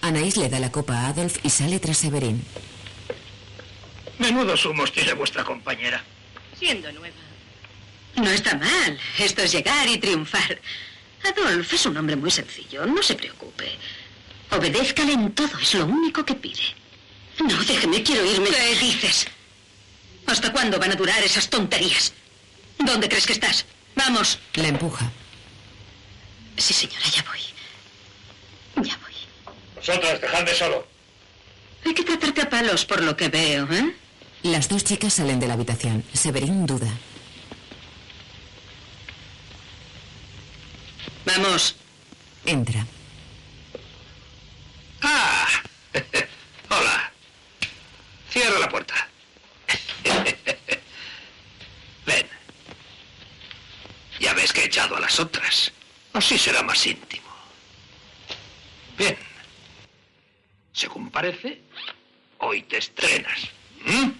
[0.00, 2.40] Anaís le da la copa a Adolf y sale tras Severín.
[4.18, 6.04] Menudos humos tiene vuestra compañera.
[6.56, 7.16] Siendo nueva.
[8.14, 8.96] No está mal.
[9.18, 10.60] Esto es llegar y triunfar.
[11.24, 12.86] Adolf es un hombre muy sencillo.
[12.86, 13.72] No se preocupe.
[14.52, 15.58] Obedézcale en todo.
[15.60, 16.62] Es lo único que pide.
[17.40, 18.04] No, déjeme.
[18.04, 18.50] Quiero irme.
[18.50, 19.26] ¿Qué dices?
[20.26, 22.12] ¿Hasta cuándo van a durar esas tonterías?
[22.78, 23.66] ¿Dónde crees que estás?
[23.96, 24.38] Vamos.
[24.54, 25.10] La empuja.
[26.60, 27.40] Sí, señora, ya voy.
[28.86, 29.14] Ya voy.
[29.76, 30.86] Vosotras, dejadme solo.
[31.86, 33.96] Hay que tratarte a palos por lo que veo, ¿eh?
[34.42, 36.04] Las dos chicas salen de la habitación.
[36.12, 36.90] Severín duda.
[41.24, 41.76] Vamos.
[42.44, 42.86] Entra.
[45.00, 45.48] Ah,
[46.68, 47.12] hola.
[48.30, 49.08] Cierra la puerta.
[52.06, 52.26] Ven.
[54.20, 55.72] Ya ves que he echado a las otras.
[56.12, 57.28] Así será más íntimo.
[58.98, 59.16] Bien.
[60.72, 61.60] Según parece,
[62.38, 63.48] hoy te estrenas.
[63.84, 64.10] ¿Mm?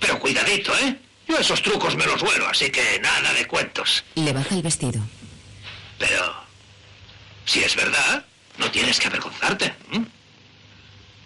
[0.00, 0.96] Pero cuidadito, ¿eh?
[1.28, 4.04] Yo esos trucos me los vuelo, así que nada de cuentos.
[4.14, 5.00] Le baja el vestido.
[5.98, 6.34] Pero,
[7.44, 8.24] si es verdad,
[8.58, 9.74] no tienes que avergonzarte.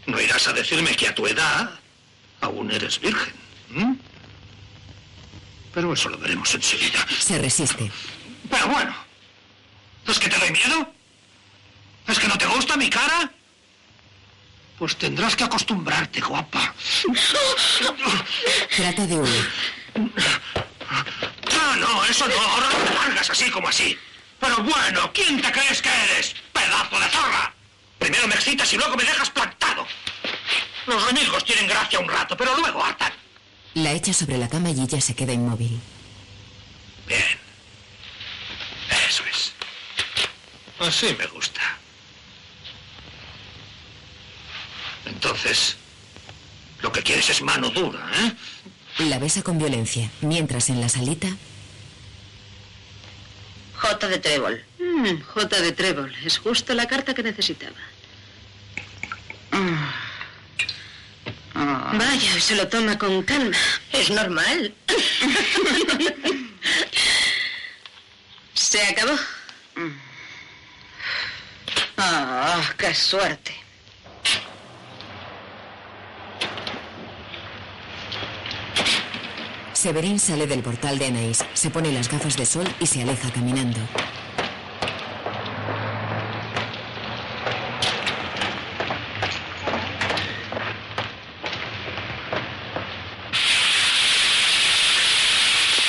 [0.07, 1.79] No irás a decirme que a tu edad
[2.41, 3.35] aún eres virgen.
[5.73, 7.07] Pero eso lo veremos enseguida.
[7.19, 7.91] Se resiste.
[8.51, 8.95] Pero bueno,
[10.07, 10.93] ¿es que te doy miedo?
[12.07, 13.31] ¿Es que no te gusta mi cara?
[14.79, 16.75] Pues tendrás que acostumbrarte, guapa.
[18.77, 19.51] Trata de huir.
[20.91, 22.35] Ah, no, eso no.
[22.35, 23.97] Ahora no te largas así como así.
[24.41, 26.35] Pero bueno, ¿quién te crees que eres?
[26.53, 27.55] ¡Pedazo de zorra!
[27.99, 29.87] Primero me excitas y luego me dejas plantado.
[30.87, 33.13] Los remilgos tienen gracia un rato, pero luego hartan.
[33.75, 35.81] La echa sobre la cama y ella se queda inmóvil.
[37.07, 37.39] Bien.
[39.09, 39.53] Eso es.
[40.87, 41.61] Así me gusta.
[45.07, 45.77] Entonces,
[46.81, 48.33] lo que quieres es mano dura, ¿eh?
[49.05, 51.29] La besa con violencia, mientras en la salita
[53.85, 54.65] J de Trébol.
[54.79, 56.15] Mm, J de Trébol.
[56.25, 57.77] Es justo la carta que necesitaba.
[61.55, 61.93] Ah.
[61.99, 63.57] Vaya, se lo toma con calma.
[63.93, 64.75] Es normal.
[68.55, 69.17] se acabó.
[71.97, 73.55] Ah, qué suerte.
[79.73, 83.31] Severín sale del portal de Anaís, se pone las gafas de sol y se aleja
[83.31, 83.81] caminando.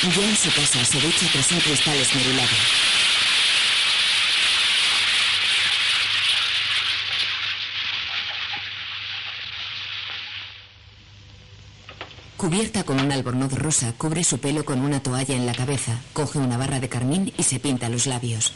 [0.03, 2.55] Ya en su casa se ducha tras un cristal esmerilado.
[12.45, 16.37] Cubierta con un albornoz rosa, cubre su pelo con una toalla en la cabeza, coge
[16.37, 18.53] una barra de carmín y se pinta los labios.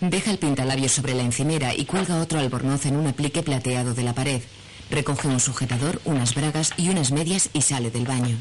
[0.00, 4.02] Deja el pintalabios sobre la encimera y cuelga otro albornoz en un aplique plateado de
[4.02, 4.42] la pared.
[4.90, 8.38] Recoge un sujetador, unas bragas y unas medias y sale del baño.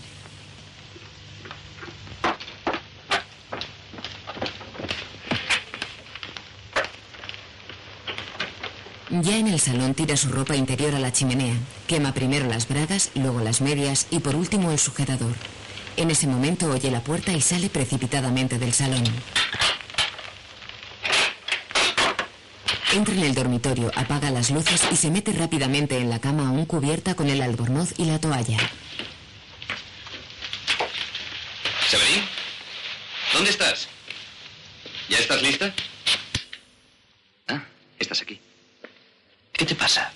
[9.57, 11.55] El salón tira su ropa interior a la chimenea.
[11.87, 15.33] Quema primero las bragas, luego las medias y por último el sujetador.
[15.95, 19.03] En ese momento oye la puerta y sale precipitadamente del salón.
[22.93, 26.67] Entra en el dormitorio, apaga las luces y se mete rápidamente en la cama aún
[26.67, 28.59] cubierta con el albornoz y la toalla.
[31.89, 32.23] ¿Severín?
[33.33, 33.87] ¿Dónde estás?
[35.09, 35.73] ¿Ya estás lista?
[37.47, 37.63] Ah,
[37.97, 38.39] estás aquí.
[39.57, 40.13] ¿Qué te pasa?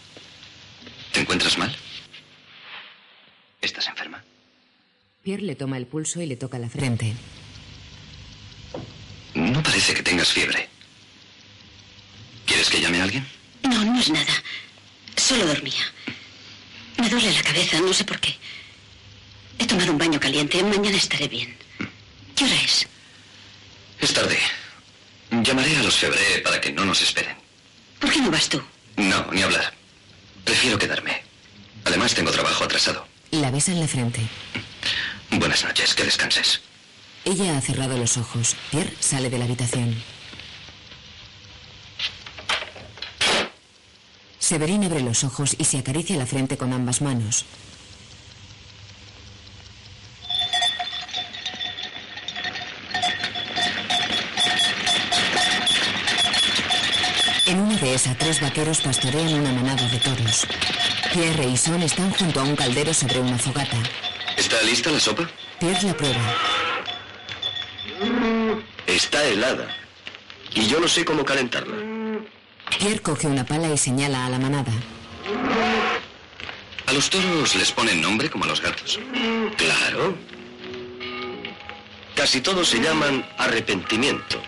[1.12, 1.76] ¿Te encuentras mal?
[3.60, 4.24] ¿Estás enferma?
[5.32, 7.14] Pierre le toma el pulso y le toca la frente.
[9.34, 10.68] No parece que tengas fiebre.
[12.46, 13.26] ¿Quieres que llame a alguien?
[13.64, 14.34] No, no es nada.
[15.16, 15.86] Solo dormía.
[16.98, 18.36] Me duele la cabeza, no sé por qué.
[19.58, 20.62] He tomado un baño caliente.
[20.64, 21.56] Mañana estaré bien.
[22.36, 22.86] ¿Qué hora es?
[24.02, 24.38] Es tarde.
[25.32, 27.38] Llamaré a los Febré para que no nos esperen.
[28.02, 28.62] ¿Por qué no vas tú?
[28.98, 29.74] No, ni hablar.
[30.44, 31.24] Prefiero quedarme.
[31.86, 33.08] Además, tengo trabajo atrasado.
[33.32, 34.20] La besa en la frente.
[35.40, 36.62] Buenas noches, que descanses.
[37.24, 38.56] Ella ha cerrado los ojos.
[38.70, 39.96] Pierre sale de la habitación.
[44.40, 47.46] Severín abre los ojos y se acaricia la frente con ambas manos.
[57.46, 60.48] En una dehesa, tres vaqueros pastorean una manada de toros.
[61.14, 63.78] Pierre y Son están junto a un caldero sobre una fogata.
[64.42, 65.30] ¿Está lista la sopa?
[65.60, 66.18] Pierre la prueba.
[68.88, 69.68] Está helada.
[70.56, 71.76] Y yo no sé cómo calentarla.
[72.80, 74.72] Pierre coge una pala y señala a la manada.
[76.88, 79.00] A los toros les ponen nombre como a los gatos.
[79.58, 80.18] Claro.
[82.16, 84.42] Casi todos se llaman arrepentimiento.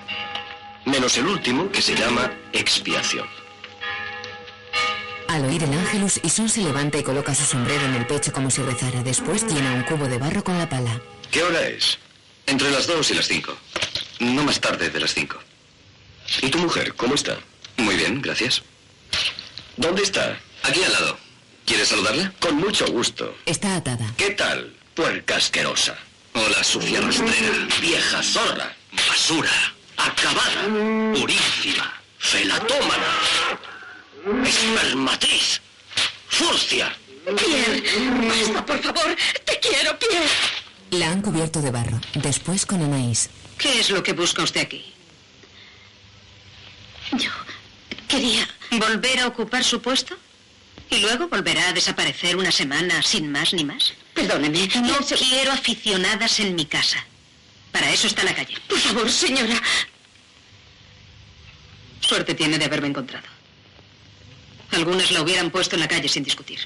[0.86, 3.28] Menos el último, que se llama expiación.
[5.34, 8.52] Al oír el ángelus, Ison se levanta y coloca su sombrero en el pecho como
[8.52, 9.02] si rezara.
[9.02, 11.02] Después llena un cubo de barro con la pala.
[11.32, 11.98] ¿Qué hora es?
[12.46, 13.58] Entre las dos y las cinco.
[14.20, 15.40] No más tarde de las cinco.
[16.44, 17.40] ¿Y tu mujer, cómo está?
[17.78, 18.62] Muy bien, gracias.
[19.76, 20.38] ¿Dónde está?
[20.62, 21.18] Aquí al lado.
[21.66, 22.32] ¿Quieres saludarla?
[22.40, 23.36] Con mucho gusto.
[23.48, 24.14] Está atada.
[24.16, 25.98] ¿Qué tal, puerca asquerosa?
[26.34, 27.68] Hola, sucia rastrera.
[27.82, 28.76] Vieja zorra.
[28.92, 29.74] Basura.
[29.98, 31.16] Acabada.
[31.20, 31.92] Purísima.
[32.20, 33.63] Felatómana.
[34.46, 35.62] Espermatriz.
[36.28, 36.96] Furcia.
[37.26, 37.84] Pierre,
[38.28, 39.16] basta, por favor.
[39.46, 40.28] Te quiero, Pierre.
[40.92, 42.00] La han cubierto de barro.
[42.16, 43.30] Después con Anaís.
[43.58, 44.94] ¿Qué es lo que busca usted aquí?
[47.14, 47.32] Yo
[48.08, 48.48] quería...
[48.72, 50.18] ¿Volver a ocupar su puesto?
[50.90, 53.94] ¿Y luego volverá a desaparecer una semana sin más ni más?
[54.14, 54.68] Perdóneme.
[54.82, 57.06] No quiero aficionadas en mi casa.
[57.72, 58.56] Para eso está la calle.
[58.68, 59.62] Por favor, señora.
[62.02, 63.33] Suerte tiene de haberme encontrado.
[64.74, 66.60] Algunas la hubieran puesto en la calle sin discutir.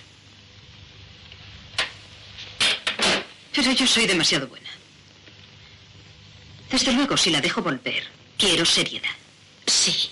[3.53, 4.69] Pero yo soy demasiado buena.
[6.71, 8.03] Desde luego, si la dejo volver,
[8.37, 9.09] quiero seriedad.
[9.65, 10.09] Sí.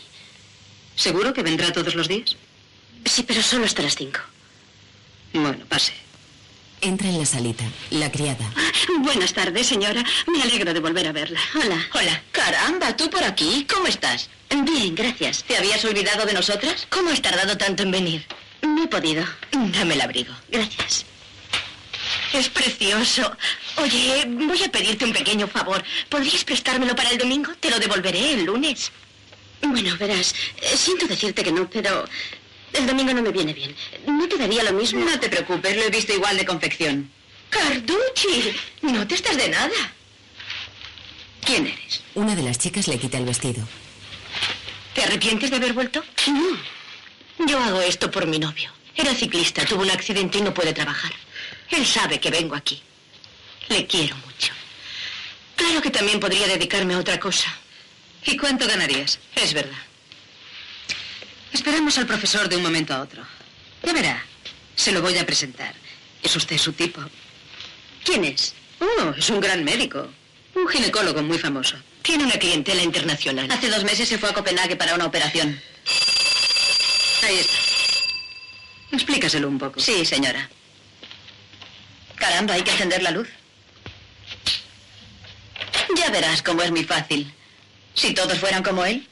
[0.96, 2.36] ¿Seguro que vendrá todos los días?
[3.06, 4.20] Sí, pero solo hasta las cinco.
[5.34, 5.94] Bueno, pase.
[6.82, 7.64] Entra en la salita.
[7.90, 8.46] La criada.
[9.00, 10.04] Buenas tardes, señora.
[10.28, 11.40] Me alegro de volver a verla.
[11.56, 11.88] Hola.
[11.94, 12.22] Hola.
[12.32, 13.66] Caramba, ¿tú por aquí?
[13.72, 14.30] ¿Cómo estás?
[14.50, 15.44] Bien, gracias.
[15.44, 16.88] ¿Te habías olvidado de nosotras?
[16.90, 18.26] ¿Cómo has tardado tanto en venir?
[18.62, 19.26] No he podido.
[19.52, 20.34] Dame el abrigo.
[20.50, 21.06] Gracias.
[22.34, 23.36] Es precioso.
[23.78, 25.84] Oye, voy a pedirte un pequeño favor.
[26.10, 27.52] ¿Podrías prestármelo para el domingo?
[27.60, 28.92] Te lo devolveré el lunes.
[29.62, 32.06] Bueno, verás, eh, siento decirte que no, pero
[32.78, 33.76] el domingo no me viene bien.
[34.06, 35.04] ¿No te daría lo mismo?
[35.04, 37.12] No te preocupes, lo he visto igual de confección.
[37.50, 39.94] Carducci, no te estás de nada.
[41.46, 42.02] ¿Quién eres?
[42.16, 43.68] Una de las chicas le quita el vestido.
[44.94, 46.04] ¿Te arrepientes de haber vuelto?
[46.28, 47.46] No.
[47.46, 48.72] Yo hago esto por mi novio.
[48.96, 51.12] Era ciclista, tuvo un accidente y no puede trabajar.
[51.70, 52.82] Él sabe que vengo aquí.
[53.70, 54.54] Le quiero mucho.
[55.56, 57.54] Claro que también podría dedicarme a otra cosa.
[58.26, 59.20] ¿Y cuánto ganarías?
[59.36, 59.78] Es verdad.
[61.56, 63.24] Esperamos al profesor de un momento a otro.
[63.82, 64.22] Ya verá.
[64.76, 65.74] Se lo voy a presentar.
[66.22, 67.00] Es usted su tipo.
[68.04, 68.54] ¿Quién es?
[68.82, 70.06] Oh, es un gran médico.
[70.54, 71.78] Un ginecólogo muy famoso.
[72.02, 73.50] Tiene una clientela internacional.
[73.50, 75.58] Hace dos meses se fue a Copenhague para una operación.
[77.24, 77.58] Ahí está.
[78.92, 79.80] Explícaselo un poco.
[79.80, 80.50] Sí, señora.
[82.16, 83.30] Caramba, hay que encender la luz.
[85.96, 87.34] Ya verás cómo es muy fácil.
[87.94, 89.08] Si todos fueran como él.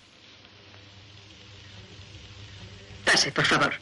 [3.05, 3.73] Pase, por favor.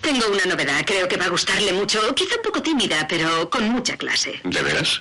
[0.00, 0.84] Tengo una novedad.
[0.86, 2.14] Creo que va a gustarle mucho.
[2.14, 4.40] Quizá un poco tímida, pero con mucha clase.
[4.44, 5.00] ¿De veras?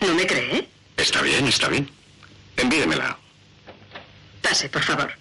[0.00, 0.68] ¿No me cree?
[0.96, 1.90] Está bien, está bien.
[2.56, 3.18] Envíemela.
[4.42, 5.12] Pase, por favor.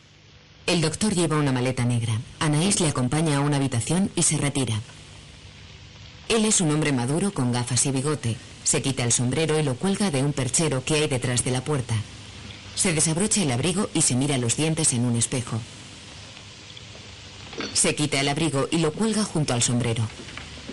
[0.65, 2.13] El doctor lleva una maleta negra.
[2.39, 4.79] Anaís le acompaña a una habitación y se retira.
[6.29, 8.37] Él es un hombre maduro con gafas y bigote.
[8.63, 11.63] Se quita el sombrero y lo cuelga de un perchero que hay detrás de la
[11.63, 11.95] puerta.
[12.75, 15.59] Se desabrocha el abrigo y se mira los dientes en un espejo.
[17.73, 20.07] Se quita el abrigo y lo cuelga junto al sombrero.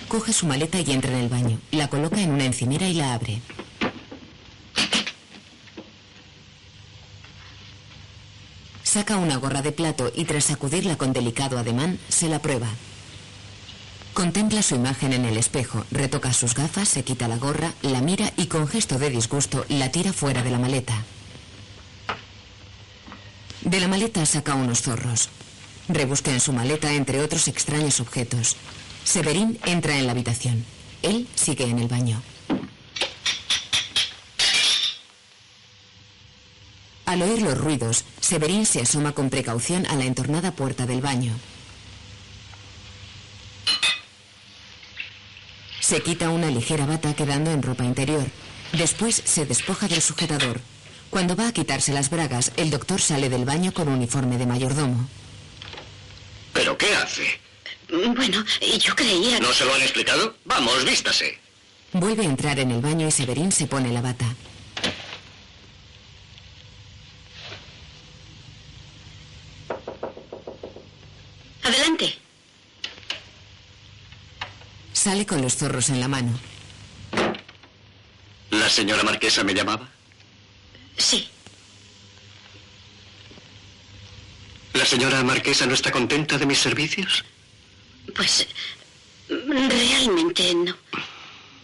[0.09, 1.59] Coge su maleta y entra en el baño.
[1.71, 3.41] La coloca en una encimera y la abre.
[8.83, 12.67] Saca una gorra de plato y tras sacudirla con delicado ademán, se la prueba.
[14.15, 18.33] Contempla su imagen en el espejo, retoca sus gafas, se quita la gorra, la mira
[18.37, 21.05] y con gesto de disgusto la tira fuera de la maleta.
[23.63, 25.29] De la maleta saca unos zorros.
[25.95, 28.57] Rebusca en su maleta entre otros extraños objetos.
[29.05, 30.65] Severín entra en la habitación.
[31.03, 32.23] Él sigue en el baño.
[37.07, 41.33] Al oír los ruidos, Severín se asoma con precaución a la entornada puerta del baño.
[45.81, 48.25] Se quita una ligera bata quedando en ropa interior.
[48.73, 50.61] Después se despoja del sujetador.
[51.11, 55.09] Cuando va a quitarse las bragas, el doctor sale del baño con uniforme de mayordomo.
[56.61, 57.41] ¿Pero qué hace?
[57.89, 58.45] Bueno,
[58.83, 59.41] yo creía...
[59.41, 60.37] ¿No se lo han explicado?
[60.45, 61.39] Vamos, vístase.
[61.95, 64.27] Vuelve a entrar en el baño y Severín se pone la bata.
[71.63, 72.19] Adelante.
[74.93, 76.39] Sale con los zorros en la mano.
[78.51, 79.89] ¿La señora marquesa me llamaba?
[80.99, 81.27] Sí.
[84.73, 87.25] ¿La señora marquesa no está contenta de mis servicios?
[88.15, 88.47] Pues
[89.29, 90.77] realmente no.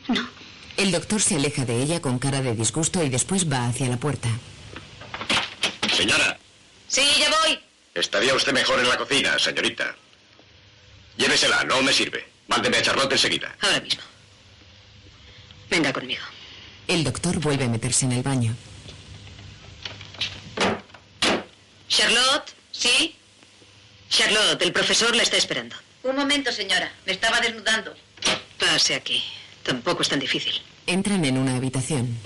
[0.09, 0.29] No.
[0.77, 3.97] El doctor se aleja de ella con cara de disgusto y después va hacia la
[3.97, 4.29] puerta.
[5.97, 6.39] Señora,
[6.89, 7.59] Sí, ya voy.
[7.95, 9.97] estaría usted mejor en la cocina, señorita.
[11.17, 12.29] Llévesela, no me sirve.
[12.49, 13.57] Mándeme a Charlotte enseguida.
[13.61, 14.03] Ahora mismo.
[15.71, 16.23] Venga conmigo.
[16.87, 18.55] El doctor vuelve a meterse en el baño.
[21.89, 23.15] Charlotte, ¿sí?
[24.09, 25.77] Charlotte, el profesor la está esperando.
[26.03, 26.93] Un momento, señora.
[27.05, 27.95] Me estaba desnudando.
[28.59, 29.23] Pase aquí.
[29.63, 30.55] Tampoco es tan difícil.
[30.87, 32.17] Entran en una habitación.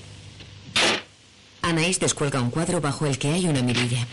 [1.63, 4.07] Anaís descuelga un cuadro bajo el que hay una mirilla.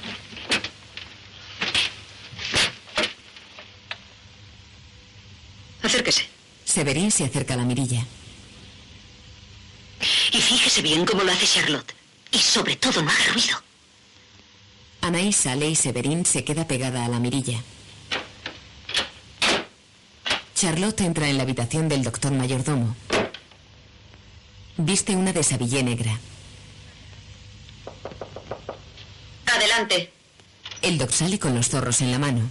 [5.81, 6.27] Acérquese.
[6.65, 8.05] Severín se acerca a la mirilla.
[10.31, 11.93] Y fíjese bien cómo lo hace Charlotte.
[12.31, 13.66] Y sobre todo no haga ruido.
[15.07, 17.63] Anaís sale y Severín se queda pegada a la mirilla.
[20.53, 22.93] Charlotte entra en la habitación del doctor mayordomo.
[24.75, 26.19] Viste una desabillé negra.
[29.45, 30.11] Adelante.
[30.81, 32.49] El doc sale con los zorros en la mano.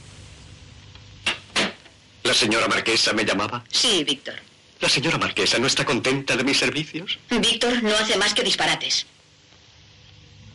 [2.23, 3.65] ¿La señora marquesa me llamaba?
[3.71, 4.37] Sí, Víctor.
[4.81, 7.19] ¿La señora marquesa no está contenta de mis servicios?
[7.29, 9.05] Víctor no hace más que disparates.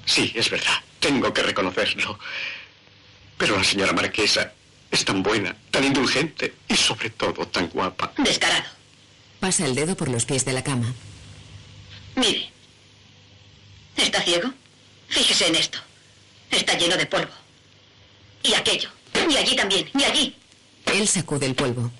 [0.06, 0.82] Sí, es verdad.
[1.02, 2.18] Tengo que reconocerlo.
[3.38, 4.54] Pero la señora marquesa
[4.91, 8.14] es tan buena, tan indulgente y sobre todo tan guapa.
[8.18, 8.70] Descarado.
[9.39, 10.93] Pasa el dedo por los pies de la cama.
[12.16, 12.52] Mire.
[13.97, 14.54] ¿Está ciego?
[15.10, 15.80] Fíjese en esto.
[16.52, 17.34] Está lleno de polvo.
[18.43, 18.89] Y aquello.
[19.28, 19.89] Y allí también.
[19.97, 20.36] Y allí.
[20.86, 21.91] Él sacude el polvo.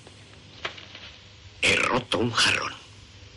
[1.60, 2.72] He roto un jarrón.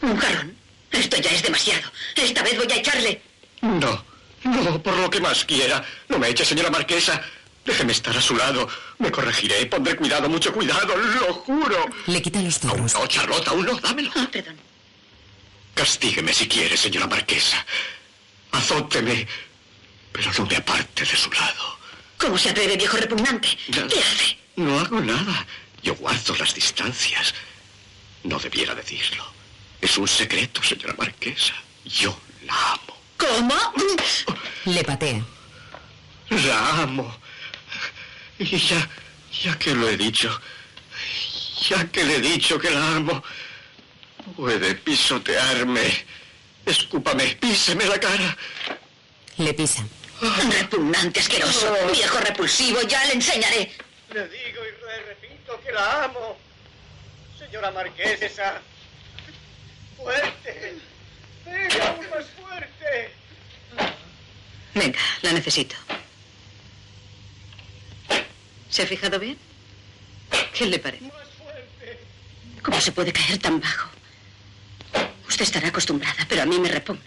[0.01, 0.55] ¿Un jarrón?
[0.91, 1.91] Esto ya es demasiado.
[2.16, 3.22] Esta vez voy a echarle.
[3.61, 4.05] No,
[4.46, 5.84] no, por lo que más quiera.
[6.08, 7.22] No me eche, señora marquesa.
[7.66, 8.68] Déjeme estar a su lado.
[9.00, 11.89] Me corregiré, pondré cuidado, mucho cuidado, lo juro.
[12.06, 12.93] Le quita los zorros.
[12.93, 14.12] No, Charlotte, aún no, dámelo.
[14.16, 14.56] Ah, perdón.
[15.74, 17.66] Castígueme si quiere, señora marquesa.
[18.52, 19.28] Azóteme,
[20.12, 21.78] pero no me aparte de su lado.
[22.18, 23.50] ¿Cómo se atreve, viejo repugnante?
[23.68, 23.88] Ya.
[23.88, 24.38] ¿Qué hace?
[24.56, 25.46] No hago nada.
[25.82, 27.34] Yo guardo las distancias.
[28.24, 29.26] No debiera decirlo.
[29.82, 31.54] Es un secreto, señora marquesa.
[31.84, 32.96] Yo la amo.
[33.18, 33.55] ¿Cómo?
[34.66, 35.24] Le patea.
[36.30, 37.16] La amo.
[38.39, 38.89] Y ya,
[39.43, 40.41] ya que lo he dicho,
[41.70, 43.24] ya que le he dicho que la amo,
[44.36, 46.05] puede pisotearme.
[46.66, 48.38] Escúpame, píseme la cara.
[49.38, 49.86] Le pisa.
[50.49, 51.74] Repugnante, asqueroso.
[51.91, 53.72] Viejo repulsivo, ya le enseñaré.
[54.13, 56.38] Le digo y le repito que la amo.
[57.38, 58.61] Señora marquesa.
[59.97, 60.80] Fuerte.
[61.46, 63.12] Venga, aún más fuerte.
[64.74, 65.76] Venga, la necesito.
[68.70, 69.38] ¿Se ha fijado bien?
[70.54, 71.06] ¿Qué le parece?
[71.06, 72.00] Más fuerte.
[72.62, 73.89] ¿Cómo se puede caer tan bajo?
[75.30, 77.04] Usted estará acostumbrada, pero a mí me repugna.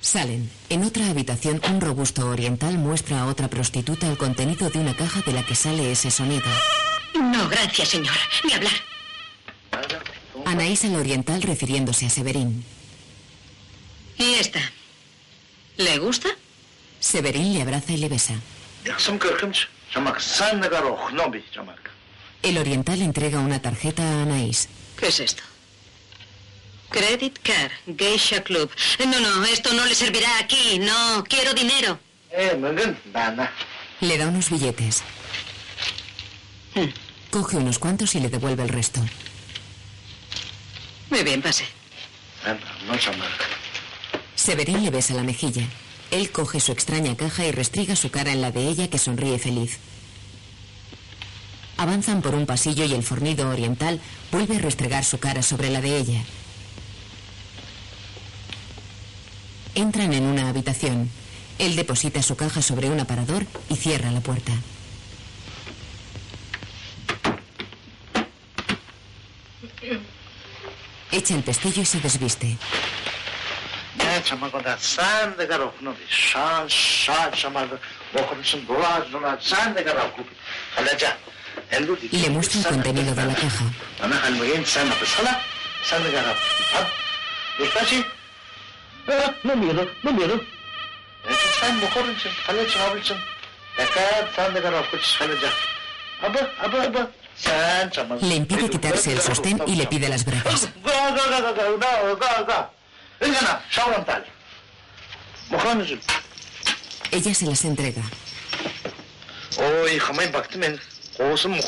[0.00, 0.50] Salen.
[0.68, 5.22] En otra habitación, un robusto oriental muestra a otra prostituta el contenido de una caja
[5.22, 6.44] de la que sale ese sonido.
[7.14, 8.14] No, gracias, señor.
[8.44, 8.72] Ni hablar.
[10.44, 12.64] Anaís el oriental refiriéndose a Severín.
[14.18, 14.60] ¿Y esta?
[15.76, 16.28] ¿Le gusta?
[17.00, 18.34] Severín le abraza y le besa.
[22.42, 24.68] El oriental entrega una tarjeta a Anaís.
[24.98, 25.42] ¿Qué es esto?
[26.90, 28.70] Credit Card, Geisha Club.
[29.00, 30.78] No, no, esto no le servirá aquí.
[30.78, 31.98] No, quiero dinero.
[34.00, 35.02] Le da unos billetes.
[36.74, 36.90] Hmm.
[37.30, 39.00] Coge unos cuantos y le devuelve el resto.
[41.10, 41.64] Muy bien, pase.
[44.44, 45.66] Severín le besa la mejilla.
[46.10, 49.38] Él coge su extraña caja y restriga su cara en la de ella que sonríe
[49.38, 49.78] feliz.
[51.78, 55.80] Avanzan por un pasillo y el fornido oriental vuelve a restregar su cara sobre la
[55.80, 56.22] de ella.
[59.74, 61.08] Entran en una habitación.
[61.58, 64.52] Él deposita su caja sobre un aparador y cierra la puerta.
[71.10, 72.58] Echa el pestillo y se desviste.
[82.12, 83.64] Le muestra el contenido de la caja.
[89.44, 90.40] No miedo, no miedo.
[91.60, 93.18] Sen mokorum için, halledeceğim ablacığım.
[93.78, 95.54] Dikkat, sen de kadar kuş halledeceğim.
[96.22, 97.10] Abı, abı, abı.
[97.36, 98.22] Sen çamaz.
[98.30, 100.68] Le impide quitarse el sostén y le pide las bragas.
[100.84, 102.70] Ga, ga, ga, ga, ga, ga, ga,
[103.20, 103.26] ga.
[103.26, 104.24] Ingana, şavran tal.
[107.12, 108.02] Ella se las entrega.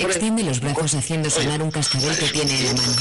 [0.00, 2.92] Extiende los brazos haciendo sonar un cascabel que tiene en la mano.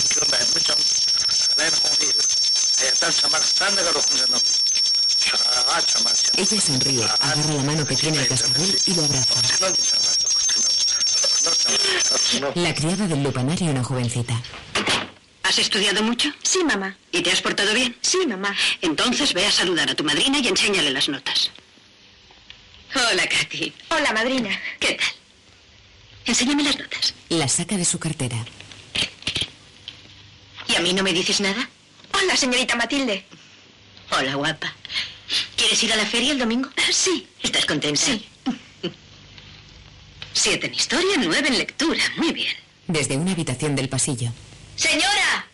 [6.38, 9.42] Ella sonríe, agarra la mano que tiene el cascabel y lo abraza.
[12.54, 14.42] La criada del lupanario, una jovencita.
[15.46, 16.30] ¿Has estudiado mucho?
[16.42, 16.98] Sí, mamá.
[17.12, 17.96] ¿Y te has portado bien?
[18.02, 18.56] Sí, mamá.
[18.82, 21.52] Entonces ve a saludar a tu madrina y enséñale las notas.
[22.96, 23.72] Hola, Katy.
[23.90, 24.50] Hola, madrina.
[24.80, 25.08] ¿Qué tal?
[26.26, 27.14] Enséñame las notas.
[27.30, 28.44] La saca de su cartera.
[30.68, 31.70] ¿Y a mí no me dices nada?
[32.12, 33.24] Hola, señorita Matilde.
[34.18, 34.74] Hola, guapa.
[35.56, 36.70] ¿Quieres ir a la feria el domingo?
[36.92, 37.28] Sí.
[37.44, 38.02] ¿Estás contenta?
[38.02, 38.26] Sí.
[40.34, 42.02] Siete en historia, nueve en lectura.
[42.18, 42.56] Muy bien.
[42.88, 44.32] Desde una habitación del pasillo.
[44.76, 45.46] Señora.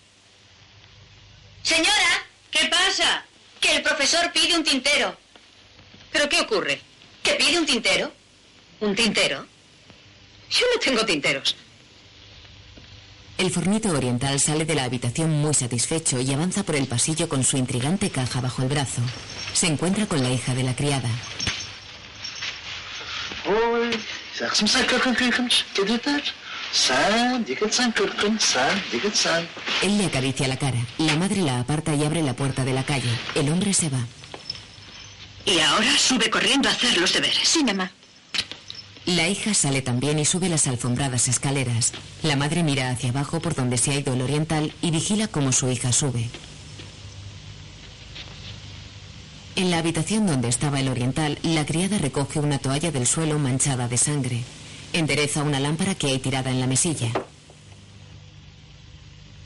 [1.63, 2.25] Señora.
[2.49, 3.23] ¿Qué pasa?
[3.59, 5.17] Que el profesor pide un tintero.
[6.11, 6.81] ¿Pero qué ocurre?
[7.23, 8.11] ¿Que pide un tintero?
[8.81, 9.45] ¿Un tintero?
[10.49, 11.55] Yo no tengo tinteros.
[13.37, 17.43] El fornito oriental sale de la habitación muy satisfecho y avanza por el pasillo con
[17.43, 19.01] su intrigante caja bajo el brazo.
[19.53, 21.09] Se encuentra con la hija de la criada.
[29.81, 30.79] Él le acaricia la cara.
[30.97, 33.09] La madre la aparta y abre la puerta de la calle.
[33.35, 33.99] El hombre se va.
[35.45, 37.47] Y ahora sube corriendo a hacer los deberes.
[37.47, 37.91] Sí, mamá.
[39.05, 41.91] La hija sale también y sube las alfombradas escaleras.
[42.23, 45.51] La madre mira hacia abajo por donde se ha ido el oriental y vigila cómo
[45.51, 46.29] su hija sube.
[49.55, 53.87] En la habitación donde estaba el oriental, la criada recoge una toalla del suelo manchada
[53.87, 54.43] de sangre.
[54.93, 57.11] Endereza una lámpara que hay tirada en la mesilla.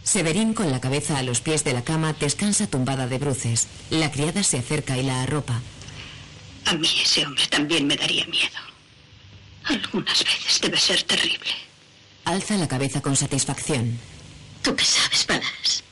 [0.04, 3.68] Severín, con la cabeza a los pies de la cama, descansa tumbada de bruces.
[3.90, 5.62] La criada se acerca y la arropa.
[6.66, 8.60] A mí ese hombre también me daría miedo.
[9.66, 11.50] Algunas veces debe ser terrible.
[12.24, 14.00] Alza la cabeza con satisfacción.
[14.62, 15.84] ¿Tú qué sabes, Palas?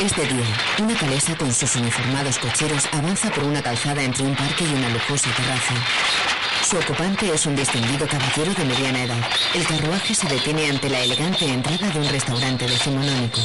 [0.00, 0.46] Es de día.
[0.80, 4.88] Una calesa con sus uniformados cocheros avanza por una calzada entre un parque y una
[4.90, 5.74] lujosa terraza.
[6.62, 9.28] Su ocupante es un distinguido caballero de mediana edad.
[9.54, 13.40] El carruaje se detiene ante la elegante entrada de un restaurante decimonónico.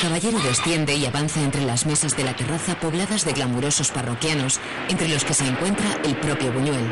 [0.00, 5.08] Caballero desciende y avanza entre las mesas de la terraza pobladas de glamurosos parroquianos, entre
[5.08, 6.86] los que se encuentra el propio Buñuel.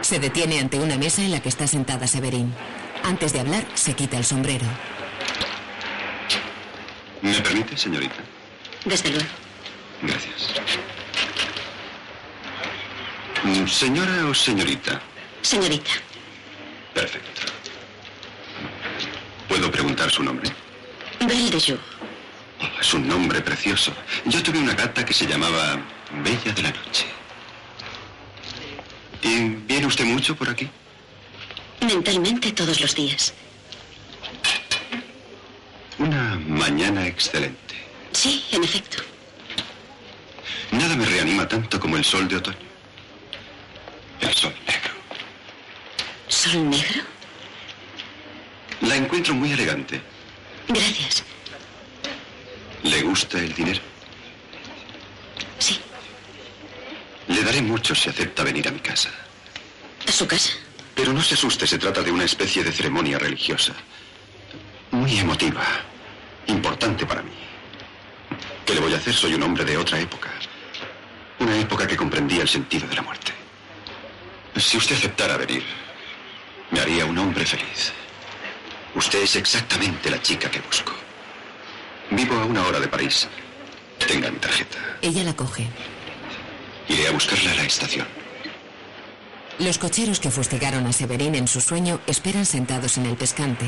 [0.00, 2.52] Se detiene ante una mesa en la que está sentada Severín.
[3.04, 4.66] Antes de hablar, se quita el sombrero.
[7.20, 8.16] ¿Me permite, señorita?
[8.84, 9.26] Desde luego.
[10.02, 10.48] Gracias.
[13.44, 15.00] Mm, ¿Señora o señorita?
[15.42, 15.90] Señorita.
[16.92, 17.42] Perfecto.
[19.48, 20.50] ¿Puedo preguntar su nombre?
[21.20, 21.91] Belle de Jour.
[22.82, 23.92] Es un nombre precioso.
[24.24, 25.80] Yo tuve una gata que se llamaba
[26.24, 27.06] Bella de la Noche.
[29.22, 30.68] ¿Y viene usted mucho por aquí?
[31.80, 33.34] Mentalmente todos los días.
[35.98, 37.76] Una mañana excelente.
[38.10, 39.00] Sí, en efecto.
[40.72, 42.66] Nada me reanima tanto como el sol de otoño.
[44.20, 44.92] El sol negro.
[46.26, 47.02] ¿Sol negro?
[48.80, 50.02] La encuentro muy elegante.
[50.66, 51.22] Gracias.
[52.82, 53.80] ¿Le gusta el dinero?
[55.58, 55.80] Sí.
[57.28, 59.10] Le daré mucho si acepta venir a mi casa.
[60.06, 60.52] ¿A su casa?
[60.94, 63.72] Pero no se asuste, se trata de una especie de ceremonia religiosa.
[64.90, 65.64] Muy emotiva.
[66.46, 67.32] Importante para mí.
[68.66, 69.14] ¿Qué le voy a hacer?
[69.14, 70.30] Soy un hombre de otra época.
[71.38, 73.32] Una época que comprendía el sentido de la muerte.
[74.56, 75.62] Si usted aceptara venir,
[76.70, 77.92] me haría un hombre feliz.
[78.94, 80.92] Usted es exactamente la chica que busco.
[82.14, 83.26] Vivo a una hora de París.
[84.06, 84.78] Tenga mi tarjeta.
[85.00, 85.66] Ella la coge.
[86.88, 88.06] Iré a buscarla a la estación.
[89.58, 93.64] Los cocheros que fustigaron a Severín en su sueño esperan sentados en el pescante.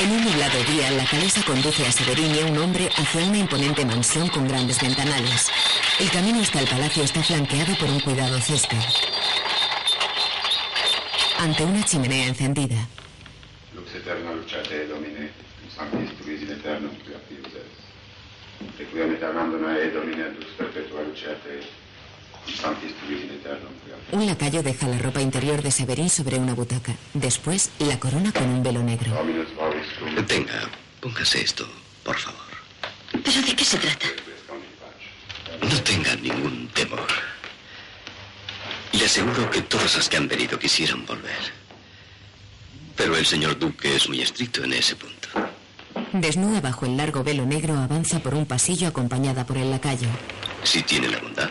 [0.00, 3.38] En un nublado día, la calesa conduce a Severín y a un hombre hacia una
[3.38, 5.48] imponente mansión con grandes ventanales.
[6.00, 8.76] El camino hasta el palacio está flanqueado por un cuidado césped.
[11.38, 12.88] Ante una chimenea encendida.
[13.74, 14.32] Lux eterna
[15.80, 16.50] in
[20.20, 20.44] es.
[20.56, 21.60] Perpetua lucete,
[24.12, 26.94] Un lacayo deja la ropa interior de Severín sobre una butaca.
[27.14, 29.12] Después, la corona con un velo negro.
[30.26, 30.68] Tenga,
[31.00, 31.66] póngase esto,
[32.02, 32.40] por favor.
[33.12, 34.06] ¿Pero de qué se trata?
[35.60, 37.06] No tenga ningún temor.
[38.92, 41.64] Le aseguro que todas las que han venido quisieran volver.
[42.96, 45.28] Pero el señor Duque es muy estricto en ese punto.
[46.14, 50.06] Desnuda bajo el largo velo negro, avanza por un pasillo acompañada por el lacayo.
[50.62, 51.50] Si tiene la bondad.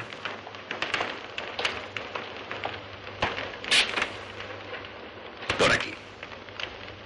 [5.60, 5.90] Por aquí.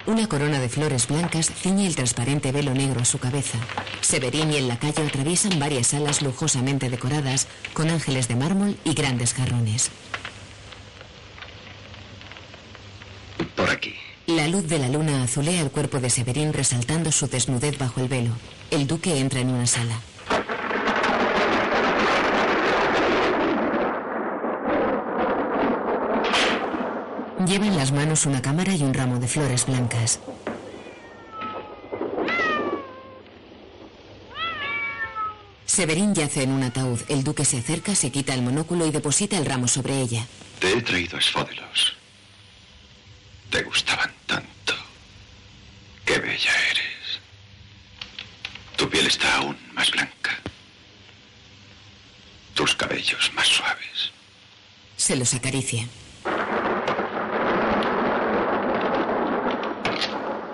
[0.06, 3.58] Una corona de flores blancas ciñe el transparente velo negro a su cabeza.
[4.02, 9.34] Severín y el lacayo atraviesan varias salas lujosamente decoradas con ángeles de mármol y grandes
[9.34, 9.90] jarrones.
[14.28, 18.08] La luz de la luna azulea el cuerpo de Severín resaltando su desnudez bajo el
[18.08, 18.32] velo.
[18.70, 19.98] El duque entra en una sala.
[27.46, 30.20] Lleva en las manos una cámara y un ramo de flores blancas.
[35.64, 37.00] Severín yace en un ataúd.
[37.08, 40.26] El duque se acerca, se quita el monóculo y deposita el ramo sobre ella.
[40.58, 41.98] Te he traído esfódelos.
[43.50, 44.74] Te gustaban tanto.
[46.04, 47.20] Qué bella eres.
[48.76, 50.38] Tu piel está aún más blanca.
[52.54, 54.12] Tus cabellos más suaves.
[54.96, 55.86] Se los acaricia.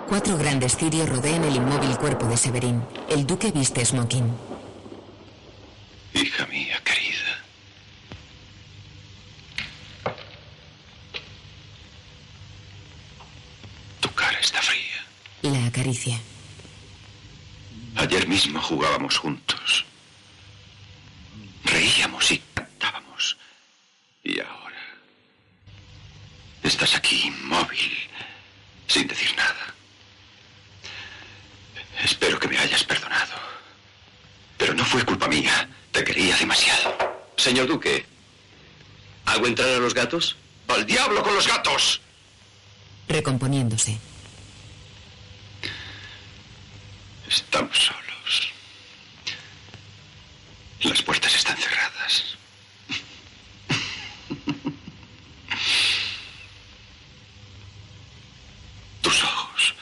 [0.09, 2.83] Cuatro grandes cirios rodean el inmóvil cuerpo de Severín.
[3.09, 4.35] El duque viste smoking.
[6.13, 7.31] Hija mía querida.
[14.01, 15.05] Tu cara está fría.
[15.41, 16.19] La acaricia.
[17.95, 19.85] Ayer mismo jugábamos juntos.
[21.63, 23.37] Reíamos y cantábamos.
[24.23, 24.65] Y ahora...
[26.63, 27.93] Estás aquí inmóvil,
[28.87, 29.75] sin decir nada.
[32.03, 33.35] Espero que me hayas perdonado.
[34.57, 35.69] Pero no fue culpa mía.
[35.91, 36.97] Te quería demasiado.
[37.37, 38.03] Señor Duque,
[39.25, 40.35] ¿hago entrar a los gatos?
[40.67, 42.01] ¡Al diablo con los gatos!
[43.07, 43.97] Recomponiéndose.
[47.29, 48.53] Estamos solos.
[50.81, 52.35] Las puertas están cerradas.
[59.01, 59.73] Tus ojos.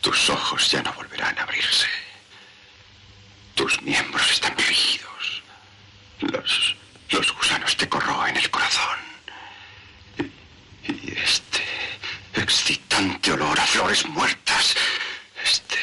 [0.00, 1.86] Tus ojos ya no volverán a abrirse.
[3.54, 5.42] Tus miembros están rígidos.
[6.20, 6.76] Los,
[7.10, 8.98] los gusanos te corroen el corazón.
[10.18, 11.64] Y, y este
[12.34, 14.74] excitante olor a flores muertas.
[15.44, 15.78] Este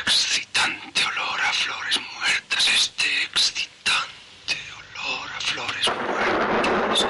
[0.00, 2.68] excitante olor a flores muertas.
[2.68, 7.06] Este excitante olor a flores muertas.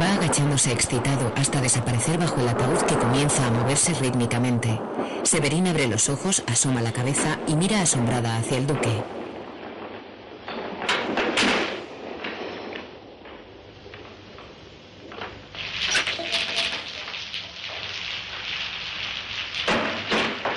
[0.00, 4.80] Va agachándose excitado hasta desaparecer bajo el ataúd que comienza a moverse rítmicamente.
[5.22, 9.02] Severín abre los ojos, asoma la cabeza y mira asombrada hacia el duque.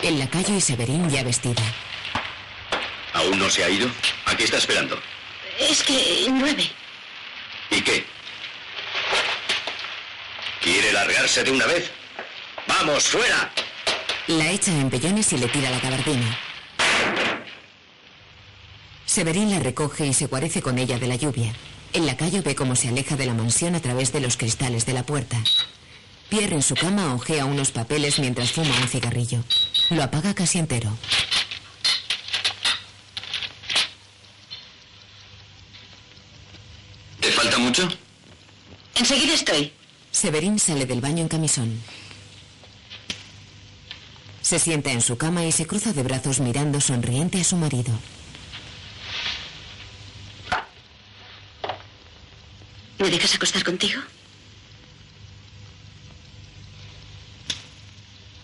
[0.01, 1.61] El lacayo y Severín ya vestida.
[3.13, 3.87] ¿Aún no se ha ido?
[4.25, 4.99] Aquí está esperando.
[5.59, 6.71] Es que llueve.
[7.69, 8.03] ¿Y qué?
[10.61, 11.91] ¿Quiere largarse de una vez?
[12.67, 13.51] ¡Vamos, fuera!
[14.27, 16.37] La echa en pellones y le tira la gabardina.
[19.05, 21.53] Severín la recoge y se guarece con ella de la lluvia.
[21.93, 24.93] El lacayo ve cómo se aleja de la mansión a través de los cristales de
[24.93, 25.37] la puerta.
[26.29, 29.43] Pierre en su cama ojea unos papeles mientras fuma un cigarrillo.
[29.91, 30.89] Lo apaga casi entero.
[37.19, 37.87] ¿Te falta mucho?
[38.95, 39.71] Enseguida estoy.
[40.09, 41.79] Severín sale del baño en camisón.
[44.45, 47.91] Se sienta en su cama y se cruza de brazos mirando sonriente a su marido.
[52.99, 53.99] ¿Me dejas acostar contigo?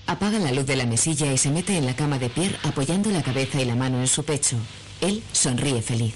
[0.07, 3.11] Apaga la luz de la mesilla y se mete en la cama de Pierre apoyando
[3.11, 4.57] la cabeza y la mano en su pecho.
[5.01, 6.15] Él sonríe feliz.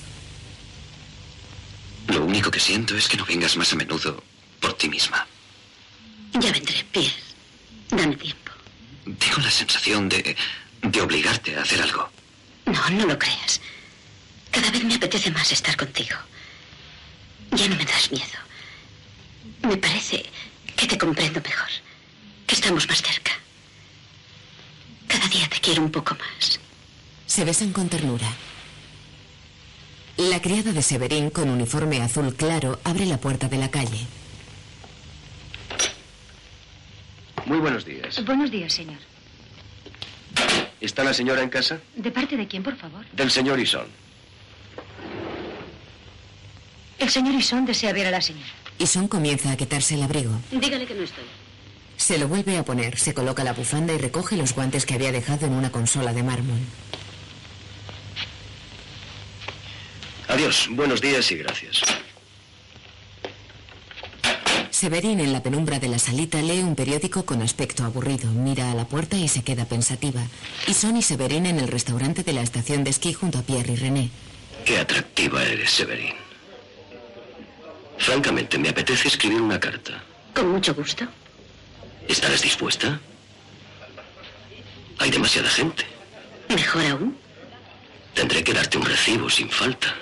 [2.52, 4.24] que siento es que no vengas más a menudo
[4.60, 5.28] por ti misma.
[6.40, 7.14] Ya vendré, Pierre.
[7.92, 8.45] Dame tiempo.
[9.06, 10.36] Tengo la sensación de,
[10.82, 12.10] de obligarte a hacer algo.
[12.66, 13.62] No, no lo creas.
[14.52, 16.16] Cada vez me apetece más estar contigo.
[17.52, 18.40] Ya no me das miedo.
[19.62, 20.26] Me parece
[20.76, 21.70] que te comprendo mejor,
[22.48, 23.32] que estamos más cerca.
[25.08, 26.60] Cada día te quiero un poco más.
[27.28, 28.28] Se besan con ternura.
[30.18, 34.08] La criada de Severín, con uniforme azul claro, abre la puerta de la calle.
[37.46, 38.24] Muy buenos días.
[38.26, 38.98] Buenos días, señor.
[40.82, 41.80] ¿Está la señora en casa?
[41.96, 43.06] ¿De parte de quién, por favor?
[43.12, 43.88] Del señor Ison.
[47.00, 48.48] El señor Ison desea ver a la señora.
[48.80, 50.32] Ison comienza a quitarse el abrigo.
[50.52, 51.24] Dígale que no estoy.
[51.98, 55.12] Se lo vuelve a poner, se coloca la bufanda y recoge los guantes que había
[55.12, 56.60] dejado en una consola de mármol.
[60.28, 61.82] Adiós, buenos días y gracias.
[64.76, 68.76] Severín en la penumbra de la salita lee un periódico con aspecto aburrido, mira a
[68.76, 70.22] la puerta y se queda pensativa.
[70.68, 73.72] Y Son y Severín en el restaurante de la estación de esquí junto a Pierre
[73.72, 74.10] y René.
[74.66, 76.14] Qué atractiva eres, Severín.
[77.98, 80.04] Francamente, me apetece escribir una carta.
[80.34, 81.08] Con mucho gusto.
[82.10, 83.00] ¿Estarás dispuesta?
[85.00, 85.86] Hay demasiada gente.
[86.50, 87.18] Mejor aún.
[88.14, 89.96] Tendré que darte un recibo sin falta.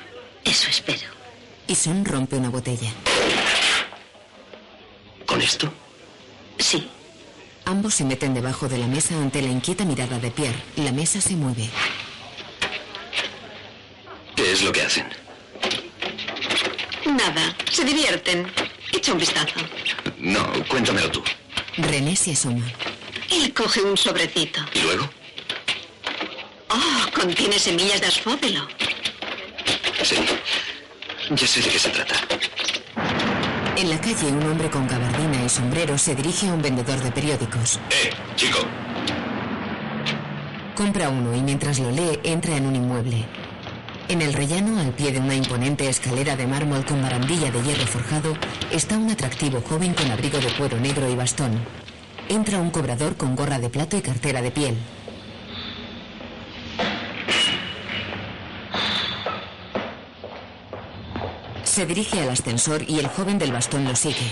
[0.44, 1.12] Eso espero.
[1.68, 2.92] Y Son rompe una botella.
[5.26, 5.72] ¿Con esto?
[6.60, 6.88] Sí.
[7.66, 10.58] Ambos se meten debajo de la mesa ante la inquieta mirada de Pierre.
[10.76, 11.70] La mesa se mueve.
[14.36, 15.08] ¿Qué es lo que hacen?
[17.06, 18.52] Nada, se divierten.
[18.92, 19.56] Echa un vistazo.
[20.18, 21.24] No, cuéntamelo tú.
[21.78, 22.66] René se asoma.
[23.32, 24.62] Él coge un sobrecito.
[24.74, 25.10] ¿Y luego?
[26.70, 28.68] Oh, contiene semillas de asfóbelo.
[30.04, 30.18] Sí.
[31.30, 32.16] Ya sé de qué se trata.
[33.76, 37.12] En la calle, un hombre con gabardina y sombrero se dirige a un vendedor de
[37.12, 37.80] periódicos.
[37.90, 38.60] ¡Eh, chico!
[40.76, 43.26] Compra uno y mientras lo lee entra en un inmueble.
[44.10, 47.88] En el rellano, al pie de una imponente escalera de mármol con barandilla de hierro
[47.88, 48.38] forjado,
[48.72, 51.60] está un atractivo joven con abrigo de cuero negro y bastón.
[52.30, 54.78] Entra un cobrador con gorra de plato y cartera de piel.
[61.74, 64.30] Se dirige al ascensor y el joven del bastón lo sigue.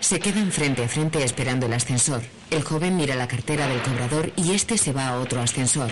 [0.00, 2.20] Se quedan frente a frente esperando el ascensor.
[2.50, 5.88] El joven mira la cartera del cobrador y este se va a otro ascensor.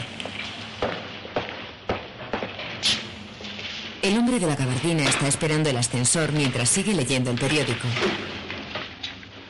[4.02, 7.86] El hombre de la gabardina está esperando el ascensor mientras sigue leyendo el periódico.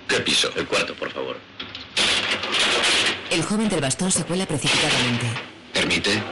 [0.06, 0.50] ¿Qué piso?
[0.54, 1.38] El cuarto, por favor.
[3.30, 5.26] El joven del bastón se cuela precipitadamente.
[5.72, 6.22] ¿Permite?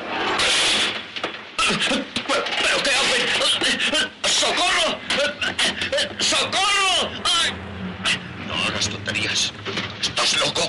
[1.67, 4.11] ¿Pero qué hacen?
[4.25, 4.99] ¡Socorro!
[6.19, 7.11] ¡Socorro!
[8.47, 9.53] No hagas tonterías.
[10.01, 10.69] ¿Estás loco?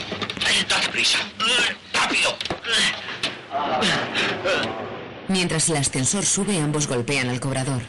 [0.67, 1.19] Date prisa.
[1.93, 2.35] ¡Rápido!
[5.27, 7.81] Mientras el ascensor sube, ambos golpean al cobrador.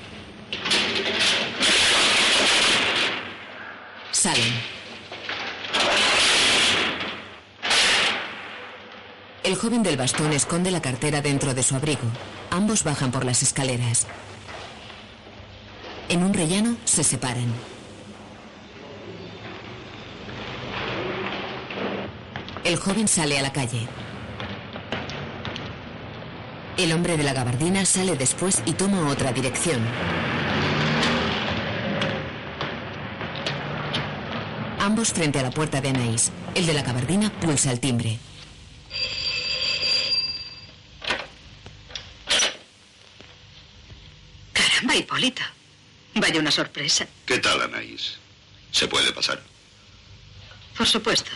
[4.11, 4.78] Salen.
[9.49, 12.03] El joven del bastón esconde la cartera dentro de su abrigo.
[12.51, 14.07] Ambos bajan por las escaleras.
[16.11, 17.51] En un rellano se separan.
[22.63, 23.89] El joven sale a la calle.
[26.77, 29.81] El hombre de la gabardina sale después y toma otra dirección.
[34.79, 36.33] Ambos frente a la puerta de Anaís.
[36.55, 38.19] El de la gabardina pulsa el timbre.
[44.53, 45.43] Caramba, Hipólito.
[46.15, 47.07] Vaya una sorpresa.
[47.25, 48.19] ¿Qué tal, Anaís?
[48.73, 49.43] ¿Se puede pasar?
[50.77, 51.31] Por supuesto.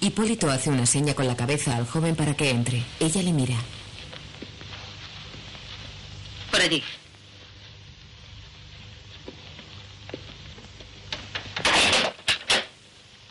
[0.00, 2.82] Hipólito hace una seña con la cabeza al joven para que entre.
[3.00, 3.56] Ella le mira.
[6.50, 6.82] Por allí.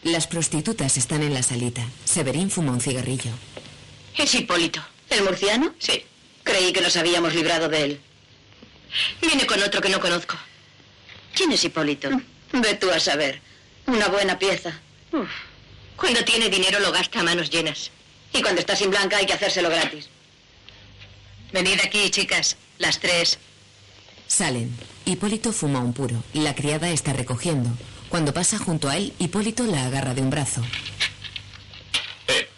[0.03, 1.83] Las prostitutas están en la salita.
[2.03, 3.31] Severín fuma un cigarrillo.
[4.17, 4.83] Es Hipólito.
[5.09, 5.73] ¿El murciano?
[5.79, 6.03] Sí.
[6.43, 8.01] Creí que nos habíamos librado de él.
[9.21, 10.35] Viene con otro que no conozco.
[11.33, 12.09] ¿Quién es Hipólito?
[12.51, 13.41] Ve tú a saber.
[13.87, 14.79] Una buena pieza.
[15.11, 15.29] Uf.
[15.95, 17.91] Cuando tiene dinero lo gasta a manos llenas.
[18.33, 20.09] Y cuando está sin blanca hay que hacérselo gratis.
[21.51, 22.57] Venid aquí, chicas.
[22.77, 23.37] Las tres.
[24.27, 24.75] Salen.
[25.05, 26.23] Hipólito fuma un puro.
[26.33, 27.69] La criada está recogiendo.
[28.09, 30.61] Cuando pasa junto a él, Hipólito la agarra de un brazo.
[32.27, 32.49] Eh,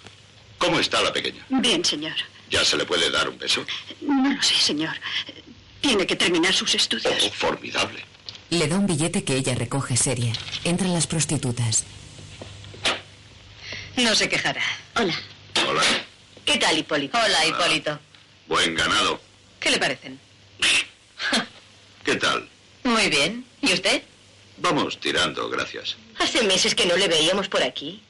[0.57, 1.45] ¿cómo está la pequeña?
[1.49, 2.15] Bien, señor.
[2.49, 3.65] ¿Ya se le puede dar un beso?
[4.01, 4.95] No lo sé, señor.
[5.87, 7.15] Tiene que terminar sus estudios.
[7.23, 8.03] Oh, formidable.
[8.49, 10.33] Le da un billete que ella recoge seria.
[10.65, 11.85] Entran las prostitutas.
[13.95, 14.61] No se quejará.
[14.97, 15.15] Hola.
[15.65, 15.81] Hola.
[16.43, 17.17] ¿Qué tal, Hipólito?
[17.17, 17.97] Hola, Hipólito.
[18.49, 19.21] Buen ganado.
[19.61, 20.19] ¿Qué le parecen?
[22.03, 22.49] ¿Qué tal?
[22.83, 23.45] Muy bien.
[23.61, 24.03] ¿Y usted?
[24.57, 25.95] Vamos tirando, gracias.
[26.19, 28.03] Hace meses que no le veíamos por aquí.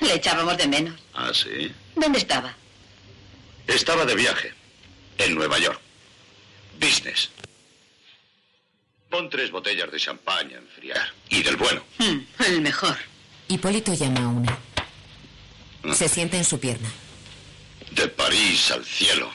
[0.00, 0.98] Le echábamos de menos.
[1.12, 1.70] ¿Ah, sí?
[1.94, 2.56] ¿Dónde estaba?
[3.66, 4.54] Estaba de viaje.
[5.18, 5.78] En Nueva York.
[6.80, 7.30] Business.
[9.10, 11.12] Pon tres botellas de champaña a enfriar.
[11.28, 11.82] Y del bueno.
[11.98, 12.96] Hmm, el mejor.
[13.48, 14.58] Hipólito llama a una.
[15.94, 16.88] Se sienta en su pierna.
[17.90, 19.30] De París al cielo.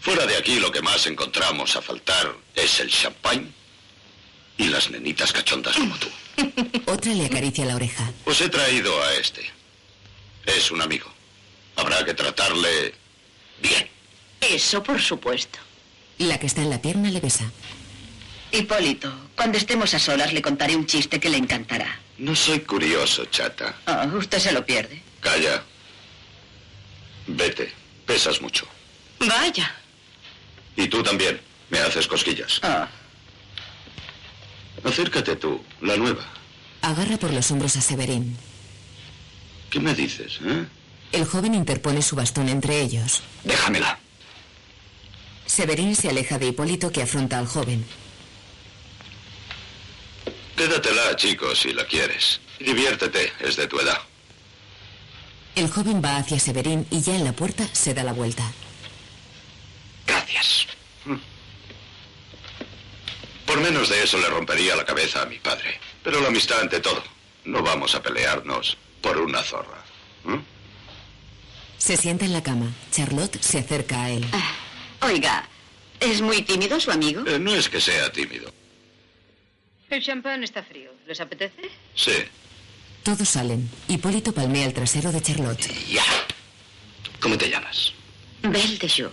[0.00, 3.52] Fuera de aquí lo que más encontramos a faltar es el champán
[4.58, 6.08] y las nenitas cachondas como tú.
[6.86, 8.12] Otra le acaricia la oreja.
[8.26, 9.42] Os he traído a este.
[10.44, 11.10] Es un amigo.
[11.76, 12.94] Habrá que tratarle
[13.62, 13.88] bien.
[14.40, 15.58] Eso, por supuesto.
[16.18, 17.50] La que está en la pierna le besa.
[18.52, 21.98] Hipólito, cuando estemos a solas le contaré un chiste que le encantará.
[22.18, 23.74] No soy curioso, chata.
[23.86, 25.02] Ah, usted se lo pierde.
[25.20, 25.64] Calla.
[27.26, 27.72] Vete.
[28.06, 28.66] Pesas mucho.
[29.18, 29.74] Vaya.
[30.76, 31.40] Y tú también.
[31.70, 32.60] Me haces cosquillas.
[32.62, 32.88] Ah.
[34.84, 36.24] Acércate tú, la nueva.
[36.82, 38.36] Agarra por los hombros a Severín.
[39.70, 40.66] ¿Qué me dices, eh?
[41.12, 43.22] El joven interpone su bastón entre ellos.
[43.44, 43.98] Déjamela.
[45.46, 47.84] Severín se aleja de Hipólito que afronta al joven.
[50.56, 52.40] Quédatela, chico, si la quieres.
[52.58, 53.98] Diviértete, es de tu edad.
[55.54, 58.50] El joven va hacia Severín y ya en la puerta se da la vuelta.
[60.06, 60.66] Gracias.
[63.46, 65.78] Por menos de eso le rompería la cabeza a mi padre.
[66.02, 67.02] Pero la amistad ante todo.
[67.44, 69.84] No vamos a pelearnos por una zorra.
[70.28, 70.40] ¿eh?
[71.78, 72.72] Se sienta en la cama.
[72.90, 74.26] Charlotte se acerca a él.
[75.04, 75.46] Oiga,
[76.00, 77.26] ¿es muy tímido su amigo?
[77.26, 78.50] Eh, no es que sea tímido.
[79.90, 80.90] El champán está frío.
[81.06, 81.60] ¿Les apetece?
[81.94, 82.12] Sí.
[83.02, 83.68] Todos salen.
[83.86, 85.60] Hipólito palmea el trasero de Charlotte.
[85.88, 86.04] Ya.
[87.20, 87.92] ¿Cómo te llamas?
[88.42, 89.12] Belle de Jour.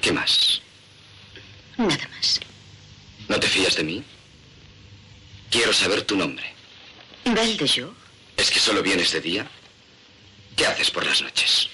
[0.00, 0.62] ¿Qué más?
[1.76, 2.40] Nada más.
[3.28, 4.02] ¿No te fías de mí?
[5.50, 6.46] Quiero saber tu nombre.
[7.26, 7.94] Belle de Jour.
[8.38, 9.46] ¿Es que solo vienes de día?
[10.56, 11.68] ¿Qué haces por las noches?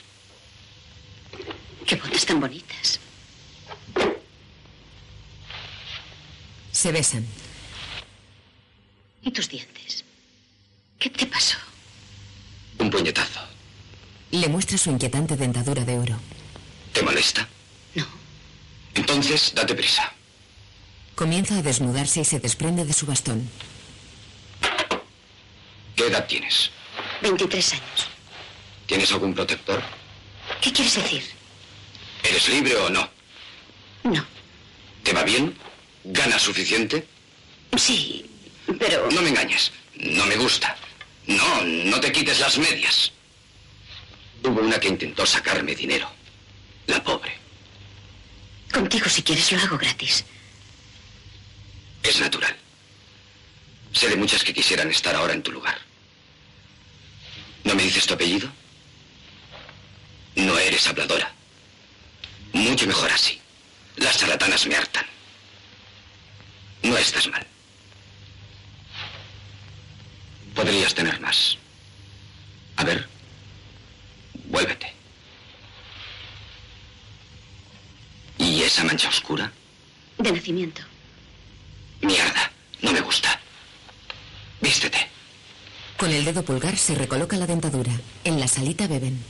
[1.86, 2.98] Qué botas tan bonitas.
[6.84, 7.24] Se besan.
[9.22, 10.04] ¿Y tus dientes?
[10.98, 11.56] ¿Qué te pasó?
[12.78, 13.40] Un puñetazo.
[14.32, 16.20] Le muestra su inquietante dentadura de oro.
[16.92, 17.48] ¿Te molesta?
[17.94, 18.04] No.
[18.92, 20.12] Entonces, date prisa.
[21.14, 23.48] Comienza a desnudarse y se desprende de su bastón.
[25.96, 26.70] ¿Qué edad tienes?
[27.22, 28.08] 23 años.
[28.84, 29.82] ¿Tienes algún protector?
[30.60, 31.24] ¿Qué quieres decir?
[32.22, 33.08] ¿Eres libre o no?
[34.02, 34.22] No.
[35.02, 35.56] ¿Te va bien?
[36.04, 37.06] ¿Ganas suficiente?
[37.76, 38.24] Sí,
[38.78, 39.08] pero...
[39.10, 39.72] No me engañes.
[39.94, 40.76] No me gusta.
[41.26, 43.12] No, no te quites las medias.
[44.42, 46.10] Hubo una que intentó sacarme dinero.
[46.86, 47.32] La pobre.
[48.70, 50.24] Contigo, si quieres, lo hago gratis.
[52.02, 52.54] Es natural.
[53.92, 55.78] Sé de muchas que quisieran estar ahora en tu lugar.
[57.62, 58.50] ¿No me dices tu apellido?
[60.34, 61.32] No eres habladora.
[62.52, 63.40] Mucho mejor así.
[63.96, 65.06] Las charlatanas me hartan.
[66.84, 67.44] No estás mal.
[70.54, 71.56] Podrías tener más.
[72.76, 73.08] A ver.
[74.44, 74.92] Vuélvete.
[78.38, 79.50] ¿Y esa mancha oscura?
[80.18, 80.82] De nacimiento.
[82.02, 82.52] Mierda.
[82.82, 83.40] No me gusta.
[84.60, 85.08] Vístete.
[85.96, 87.92] Con el dedo pulgar se recoloca la dentadura.
[88.24, 89.24] En la salita beben.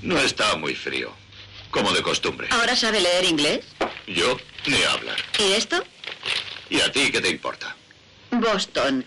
[0.00, 1.12] No está muy frío.
[1.70, 2.48] Como de costumbre.
[2.50, 3.60] ¿Ahora sabe leer inglés?
[4.06, 5.18] Yo ni hablar.
[5.38, 5.84] ¿Y esto?
[6.70, 7.74] ¿Y a ti qué te importa?
[8.30, 9.04] Boston.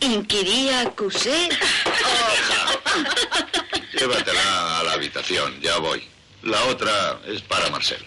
[0.00, 1.48] Inquiría, acusé.
[3.98, 6.04] Llévatela a la habitación, ya voy.
[6.42, 8.04] La otra es para Marcel.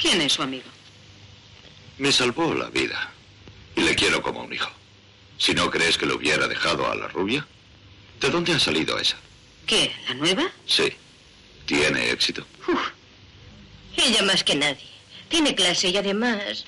[0.00, 0.68] ¿Quién es su amigo?
[1.98, 3.12] Me salvó la vida.
[3.76, 4.70] Y le quiero como un hijo.
[5.38, 7.46] Si no crees que lo hubiera dejado a la rubia,
[8.20, 9.16] ¿de dónde ha salido esa?
[9.66, 9.92] ¿Qué?
[10.08, 10.50] ¿La nueva?
[10.66, 10.92] Sí.
[11.66, 12.46] ¿Tiene éxito?
[13.96, 14.88] Ella más que nadie.
[15.30, 16.64] Tiene clase y además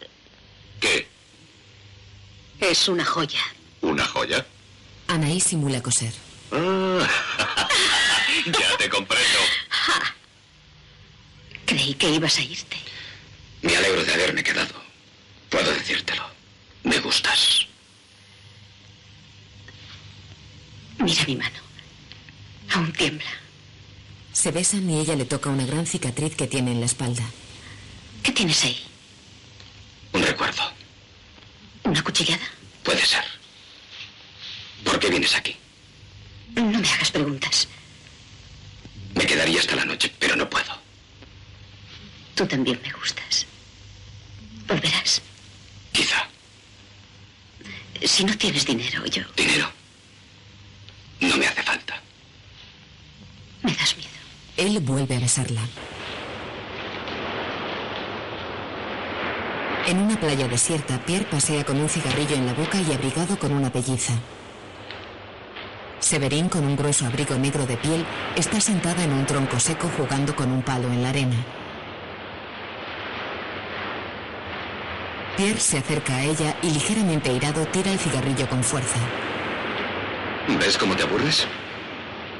[0.80, 1.06] ¿Qué?
[2.60, 3.40] es una joya.
[3.82, 4.46] ¿Una joya?
[5.08, 6.14] Anaí simula coser.
[6.52, 7.06] Ah,
[8.46, 9.38] ya te comprendo.
[11.66, 12.76] Creí que ibas a irte.
[13.62, 14.74] Me alegro de haberme quedado.
[15.50, 16.22] Puedo decírtelo.
[16.84, 17.66] Me gustas.
[20.98, 21.58] Mira mi mano.
[22.74, 23.30] Aún tiembla.
[24.32, 27.24] Se besan y ella le toca una gran cicatriz que tiene en la espalda.
[28.22, 28.78] ¿Qué tienes ahí?
[30.12, 30.62] Un recuerdo.
[31.84, 32.46] ¿Una cuchillada?
[32.82, 33.24] Puede ser.
[34.84, 35.56] ¿Por qué vienes aquí?
[36.54, 37.68] No me hagas preguntas.
[39.14, 40.78] Me quedaría hasta la noche, pero no puedo.
[42.34, 43.46] Tú también me gustas.
[44.66, 45.20] ¿Volverás?
[45.92, 46.28] Quizá.
[48.02, 49.22] Si no tienes dinero, yo...
[49.36, 49.70] ¿Dinero?
[51.20, 52.00] No me hace falta.
[53.62, 54.10] Me das miedo.
[54.56, 55.62] Él vuelve a besarla.
[59.86, 63.52] En una playa desierta, Pierre pasea con un cigarrillo en la boca y abrigado con
[63.52, 64.12] una pelliza.
[65.98, 68.06] Severín, con un grueso abrigo negro de piel,
[68.36, 71.36] está sentada en un tronco seco jugando con un palo en la arena.
[75.36, 79.00] Pierre se acerca a ella y ligeramente irado tira el cigarrillo con fuerza.
[80.60, 81.46] ¿Ves cómo te aburres?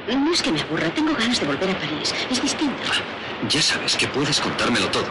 [0.07, 2.13] No es que me aburra, tengo ganas de volver a París.
[2.29, 2.83] Es distinto.
[3.49, 5.09] Ya sabes que puedes contármelo todo.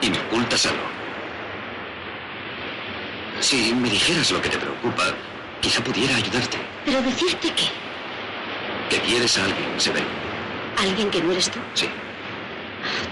[0.00, 0.98] Y me ocultas algo.
[3.40, 5.14] Si me dijeras lo que te preocupa,
[5.60, 6.58] quizá pudiera ayudarte.
[6.84, 7.64] Pero decirte que
[8.90, 10.08] Que quieres a alguien, Severin.
[10.78, 11.58] alguien que no eres tú.
[11.74, 11.88] Sí.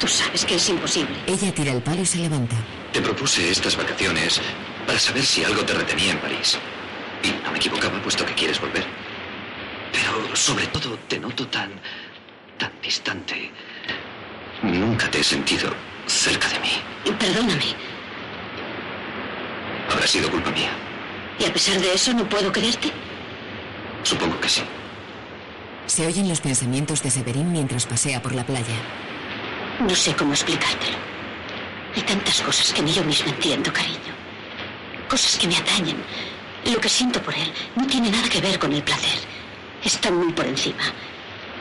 [0.01, 1.15] Tú sabes que es imposible.
[1.27, 2.57] Ella tira el palo y se levanta.
[2.93, 4.41] Te propuse estas vacaciones
[4.87, 6.59] para saber si algo te retenía en París.
[7.23, 8.85] Y no me equivocaba, puesto que quieres volver.
[9.93, 11.71] Pero sobre todo te noto tan...
[12.59, 13.51] tan distante.
[14.63, 15.71] Nunca te he sentido
[16.07, 16.73] cerca de mí.
[17.19, 17.75] Perdóname.
[19.91, 20.71] Habrá sido culpa mía.
[21.39, 22.91] ¿Y a pesar de eso no puedo quererte?
[24.03, 24.63] Supongo que sí.
[25.87, 28.75] Se oyen los pensamientos de Severín mientras pasea por la playa.
[29.81, 30.97] No sé cómo explicártelo.
[31.95, 34.15] Hay tantas cosas que ni yo misma entiendo, cariño.
[35.09, 35.97] Cosas que me atañen.
[36.65, 39.19] Lo que siento por él no tiene nada que ver con el placer.
[39.85, 40.83] Está muy por encima.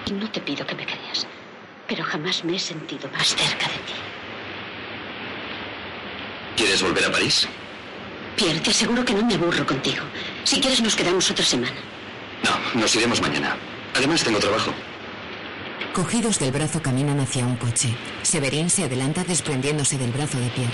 [0.07, 1.27] Y no te pido que me creas.
[1.87, 3.93] Pero jamás me he sentido más cerca de ti.
[6.55, 7.47] ¿Quieres volver a París?
[8.35, 10.03] Pierre, te aseguro que no me aburro contigo.
[10.43, 11.73] Si quieres nos quedamos otra semana.
[12.43, 13.55] No, nos iremos mañana.
[13.95, 14.73] Además tengo trabajo.
[15.93, 17.95] Cogidos del brazo caminan hacia un coche.
[18.21, 20.73] Severín se adelanta desprendiéndose del brazo de Pierre.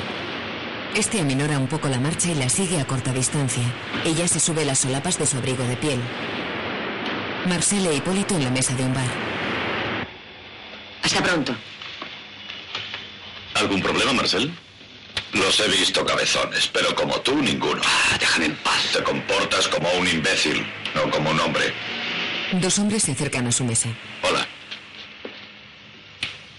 [0.95, 3.64] Este aminora un poco la marcha y la sigue a corta distancia.
[4.03, 6.01] Ella se sube las solapas de su abrigo de piel.
[7.47, 9.07] Marcel e Hipólito en la mesa de un bar.
[11.03, 11.55] Hasta pronto.
[13.53, 14.51] ¿Algún problema, Marcel?
[15.34, 17.82] Los he visto cabezones, pero como tú, ninguno.
[17.86, 18.91] Ah, déjame en paz.
[18.93, 21.74] Te comportas como un imbécil, no como un hombre.
[22.53, 23.89] Dos hombres se acercan a su mesa.
[24.24, 24.45] Hola.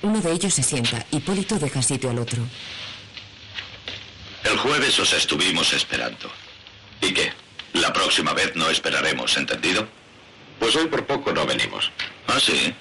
[0.03, 1.05] Uno de ellos se sienta.
[1.11, 2.43] Hipólito deja sitio al otro.
[4.45, 6.31] El jueves os estuvimos esperando.
[7.01, 7.33] ¿Y qué?
[7.75, 9.87] La próxima vez no esperaremos, ¿entendido?
[10.59, 11.91] Pues hoy por poco no venimos.
[12.27, 12.75] ¿Ah, sí?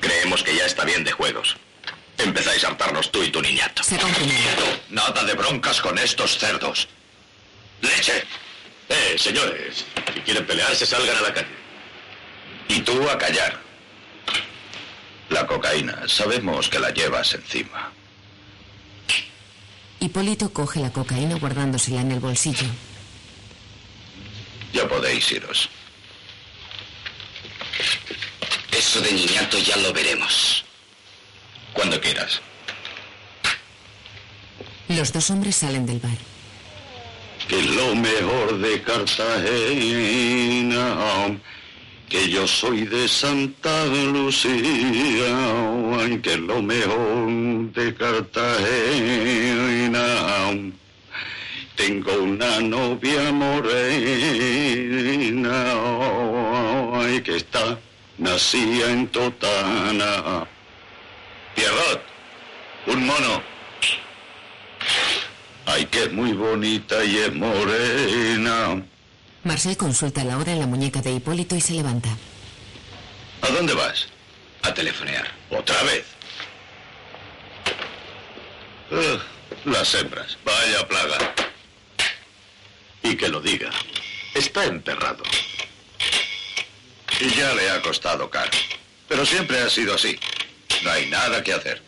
[0.00, 1.56] Creemos que ya está bien de juegos.
[2.22, 3.82] Empezáis a hartarnos tú y tu niñato.
[3.82, 3.98] Se.
[4.90, 6.88] Nada de broncas con estos cerdos.
[7.80, 8.24] ¡Leche!
[8.88, 11.48] Eh, señores, si quieren pelearse, salgan a la calle.
[12.68, 13.58] Y tú a callar.
[15.28, 17.92] La cocaína, sabemos que la llevas encima.
[20.00, 22.66] Hipólito coge la cocaína guardándosela en el bolsillo.
[24.72, 25.68] Ya podéis iros.
[28.72, 30.64] Eso de niñato ya lo veremos.
[31.72, 32.40] Cuando quieras.
[34.88, 36.18] Los dos hombres salen del bar.
[37.50, 40.96] que lo mejor de Cartagena,
[42.08, 44.52] que yo soy de Santa Lucía,
[46.22, 50.04] que lo mejor de Cartagena.
[51.74, 53.64] Tengo una novia morena,
[57.24, 57.80] que está
[58.18, 60.46] nacida en Totana.
[61.60, 62.02] Pierrot,
[62.86, 63.42] un mono.
[65.66, 68.82] Ay, que es muy bonita y es morena.
[69.44, 72.08] Marcel consulta la hora en la muñeca de Hipólito y se levanta.
[73.42, 74.08] ¿A dónde vas?
[74.62, 75.30] A telefonear.
[75.50, 76.06] ¿Otra vez?
[79.66, 81.34] Las hembras, vaya plaga.
[83.02, 83.68] Y que lo diga.
[84.34, 85.24] Está enterrado.
[87.20, 88.50] Y ya le ha costado caro.
[89.08, 90.18] Pero siempre ha sido así.
[90.82, 91.82] No hay nada que hacer.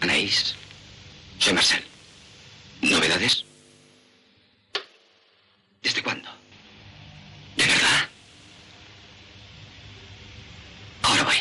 [0.00, 0.54] Anaís,
[1.38, 1.84] soy Marcel.
[2.80, 3.44] ¿Novedades?
[5.82, 6.28] ¿Desde cuándo?
[7.56, 8.08] ¿De verdad?
[11.02, 11.36] Ahora voy.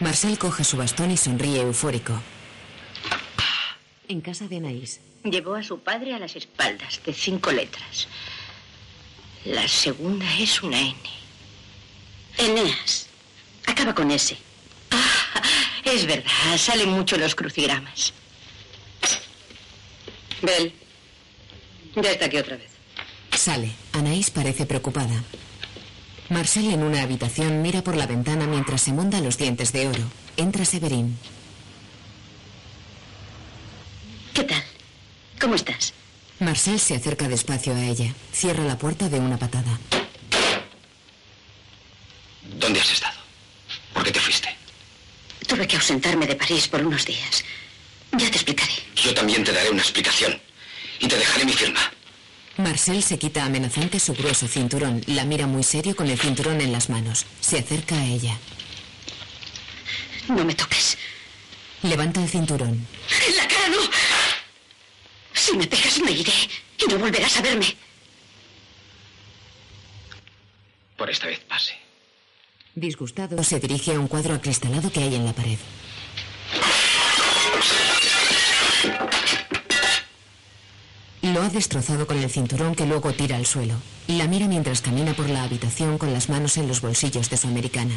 [0.00, 2.20] Marcel coge su bastón y sonríe eufórico.
[4.08, 5.00] En casa de Anaís.
[5.22, 8.08] Llevó a su padre a las espaldas, de cinco letras.
[9.44, 10.96] La segunda es una N.
[12.38, 13.11] Eneas.
[13.72, 14.36] Acaba con S.
[14.90, 15.40] Ah,
[15.84, 18.12] Es verdad, salen mucho los crucigramas.
[20.42, 20.74] Bel,
[21.96, 22.70] ya está aquí otra vez.
[23.34, 23.72] Sale.
[23.94, 25.24] Anaís parece preocupada.
[26.28, 30.04] Marcel en una habitación mira por la ventana mientras se monda los dientes de oro.
[30.36, 31.16] Entra Severín.
[34.34, 34.62] ¿Qué tal?
[35.40, 35.94] ¿Cómo estás?
[36.40, 38.12] Marcel se acerca despacio a ella.
[38.32, 39.78] Cierra la puerta de una patada.
[42.58, 43.22] ¿Dónde has estado?
[43.94, 44.48] ¿Por qué te fuiste?
[45.62, 47.44] Tuve que ausentarme de París por unos días.
[48.10, 48.72] Ya te explicaré.
[48.96, 50.42] Yo también te daré una explicación.
[50.98, 51.80] Y te dejaré mi firma.
[52.56, 55.04] Marcel se quita amenazante su grueso cinturón.
[55.06, 57.26] La mira muy serio con el cinturón en las manos.
[57.40, 58.36] Se acerca a ella.
[60.26, 60.98] No me toques.
[61.84, 62.84] Levanta el cinturón.
[63.28, 63.88] ¡En la cara no!
[65.32, 66.32] Si me pegas me iré
[66.76, 67.76] y no volverás a verme.
[70.96, 71.91] Por esta vez pase.
[72.74, 75.58] Disgustado, se dirige a un cuadro acristalado que hay en la pared.
[81.20, 83.74] Lo ha destrozado con el cinturón que luego tira al suelo.
[84.08, 87.46] La mira mientras camina por la habitación con las manos en los bolsillos de su
[87.46, 87.94] americana.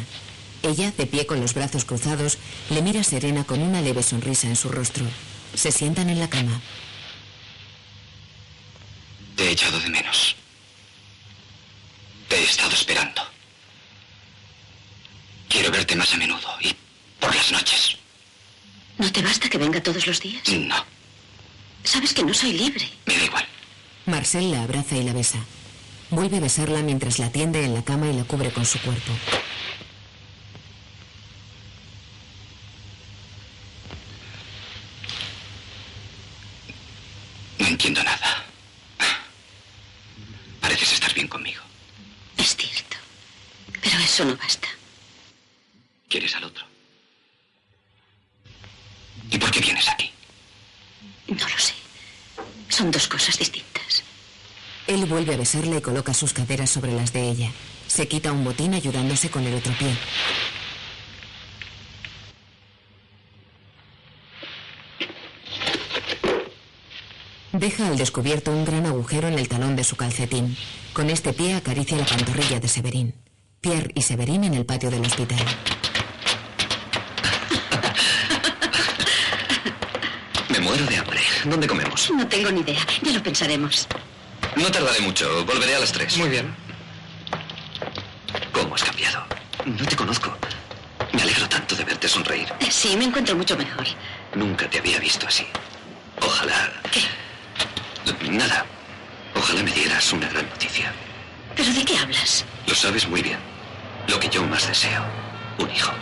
[0.62, 2.38] Ella, de pie con los brazos cruzados,
[2.70, 5.04] le mira serena con una leve sonrisa en su rostro.
[5.54, 6.60] Se sientan en la cama.
[9.36, 10.36] Te he echado de menos.
[12.28, 13.35] Te he estado esperando.
[15.48, 16.74] Quiero verte más a menudo y
[17.20, 17.96] por las noches.
[18.98, 20.42] ¿No te basta que venga todos los días?
[20.48, 20.84] No,
[21.84, 22.88] Sabes que no soy libre.
[23.06, 23.46] me da igual.
[24.06, 25.38] Marcel la abraza y la besa.
[26.10, 29.12] Vuelve a besarla mientras la tiende en la cama y la cubre con su cuerpo.
[37.58, 38.44] No entiendo nada.
[40.60, 41.62] Pareces estar bien conmigo.
[42.36, 42.96] Es cierto.
[43.82, 44.68] Pero eso no basta.
[46.08, 46.64] ¿Quieres al otro?
[49.30, 50.10] ¿Y por qué vienes aquí?
[51.28, 51.74] No lo sé.
[52.68, 54.04] Son dos cosas distintas.
[54.86, 57.50] Él vuelve a besarla y coloca sus caderas sobre las de ella.
[57.88, 59.96] Se quita un botín ayudándose con el otro pie.
[67.52, 70.56] Deja al descubierto un gran agujero en el talón de su calcetín.
[70.92, 73.14] Con este pie acaricia la pantorrilla de Severín.
[73.60, 75.44] Pierre y Severín en el patio del hospital.
[80.66, 81.20] Muero de hambre.
[81.44, 82.10] ¿Dónde comemos?
[82.10, 82.80] No tengo ni idea.
[83.02, 83.86] Ya lo pensaremos.
[84.56, 85.44] No tardaré mucho.
[85.44, 86.16] Volveré a las tres.
[86.16, 86.54] Muy bien.
[88.52, 89.24] ¿Cómo has cambiado?
[89.64, 90.36] No te conozco.
[91.12, 92.48] Me alegro tanto de verte sonreír.
[92.60, 93.86] Eh, Sí, me encuentro mucho mejor.
[94.34, 95.46] Nunca te había visto así.
[96.20, 96.72] Ojalá...
[96.90, 97.02] ¿Qué?
[98.30, 98.64] Nada.
[99.34, 100.92] Ojalá me dieras una gran noticia.
[101.54, 102.44] ¿Pero de qué hablas?
[102.66, 103.38] Lo sabes muy bien.
[104.08, 105.04] Lo que yo más deseo.
[105.58, 105.92] Un hijo.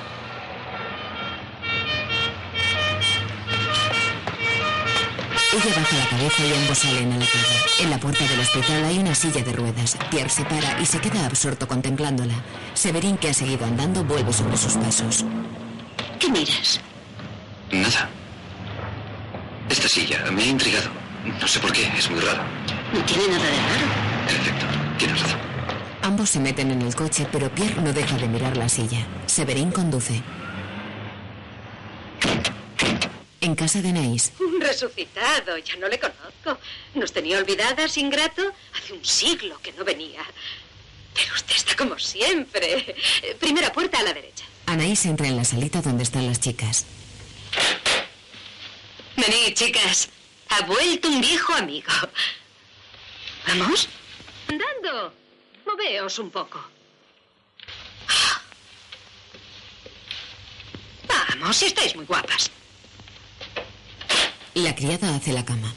[5.55, 7.61] Ella baja la cabeza y ambos salen a la calle.
[7.79, 9.97] En la puerta del hospital hay una silla de ruedas.
[10.11, 12.35] Pierre se para y se queda absorto contemplándola.
[12.75, 15.25] Severín, que ha seguido andando, vuelve sobre sus pasos.
[16.19, 16.81] ¿Qué miras?
[17.71, 18.11] Nada.
[19.71, 20.91] Esta silla me ha intrigado.
[21.41, 22.43] No sé por qué, es muy raro.
[22.93, 23.87] No tiene nada de raro.
[24.29, 24.67] En efecto,
[24.99, 25.39] tienes razón.
[26.03, 29.07] Ambos se meten en el coche, pero Pierre no deja de mirar la silla.
[29.27, 30.21] Severín conduce.
[33.45, 36.59] En casa de Naís, Un resucitado, ya no le conozco.
[36.95, 38.43] ¿Nos tenía olvidadas, ingrato?
[38.73, 40.25] Hace un siglo que no venía.
[41.13, 42.97] Pero usted está como siempre.
[43.39, 44.47] Primera puerta a la derecha.
[44.65, 46.87] Anaís entra en la salita donde están las chicas.
[49.15, 50.09] Venid, chicas.
[50.49, 51.93] Ha vuelto un viejo amigo.
[53.47, 53.91] ¿Vamos?
[54.49, 55.13] Andando.
[55.67, 56.65] Moveos un poco.
[61.07, 62.51] Vamos, si estáis muy guapas.
[64.55, 65.73] La criada hace la cama.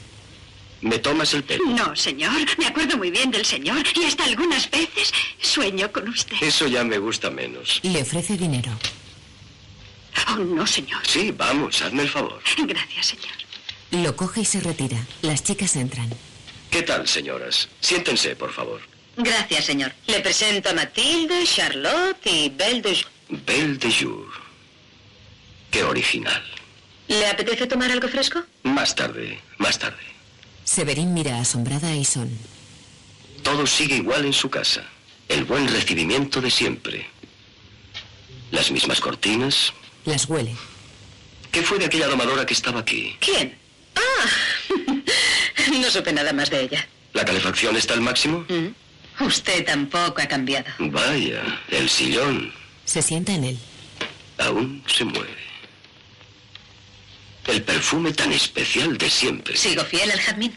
[0.80, 1.64] ¿Me tomas el pelo?
[1.66, 2.32] No, señor.
[2.58, 6.36] Me acuerdo muy bien del señor y hasta algunas veces sueño con usted.
[6.40, 7.80] Eso ya me gusta menos.
[7.82, 8.70] Le ofrece dinero.
[10.30, 11.00] Oh, no, señor.
[11.06, 12.40] Sí, vamos, hazme el favor.
[12.58, 13.34] Gracias, señor.
[13.90, 14.98] Lo coge y se retira.
[15.22, 16.10] Las chicas entran.
[16.70, 17.68] ¿Qué tal, señoras?
[17.80, 18.80] Siéntense, por favor.
[19.16, 19.92] Gracias, señor.
[20.06, 23.10] Le presento a Matilde, Charlotte y Belle de Jour.
[23.46, 24.28] Belle de Jour.
[25.70, 26.44] Qué original.
[27.08, 28.42] ¿Le apetece tomar algo fresco?
[28.62, 30.02] Más tarde, más tarde.
[30.64, 32.30] Severín mira asombrada a Ison.
[33.42, 34.84] Todo sigue igual en su casa.
[35.28, 37.06] El buen recibimiento de siempre.
[38.50, 39.72] Las mismas cortinas.
[40.04, 40.54] Las huele.
[41.50, 43.16] ¿Qué fue de aquella domadora que estaba aquí?
[43.20, 43.56] ¿Quién?
[43.96, 44.28] Ah,
[45.80, 46.86] no supe nada más de ella.
[47.14, 48.44] ¿La calefacción está al máximo?
[48.48, 49.24] Mm.
[49.24, 50.66] Usted tampoco ha cambiado.
[50.78, 52.52] Vaya, el sillón
[52.84, 53.58] Se sienta en él.
[54.38, 55.47] aún se mueve.
[57.48, 59.56] El perfume tan especial de siempre.
[59.56, 60.54] Sigo fiel al jazmín.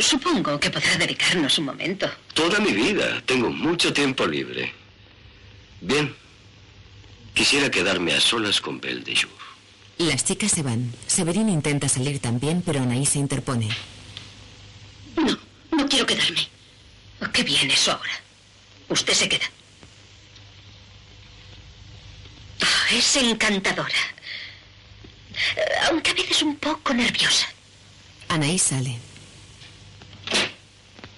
[0.00, 2.10] Supongo que podrá dedicarnos un momento.
[2.32, 3.22] Toda mi vida.
[3.26, 4.72] Tengo mucho tiempo libre.
[5.82, 6.14] Bien.
[7.34, 9.30] Quisiera quedarme a solas con Belle de Jour.
[9.98, 10.90] Las chicas se van.
[11.06, 13.68] Severín intenta salir también, pero Anaís se interpone.
[15.16, 15.38] No,
[15.76, 16.48] no quiero quedarme.
[17.20, 18.22] Oh, qué bien eso ahora.
[18.88, 19.44] Usted se queda.
[22.62, 24.17] Oh, es encantadora.
[25.88, 27.46] Aunque a veces un poco nerviosa.
[28.28, 28.98] Anaís sale.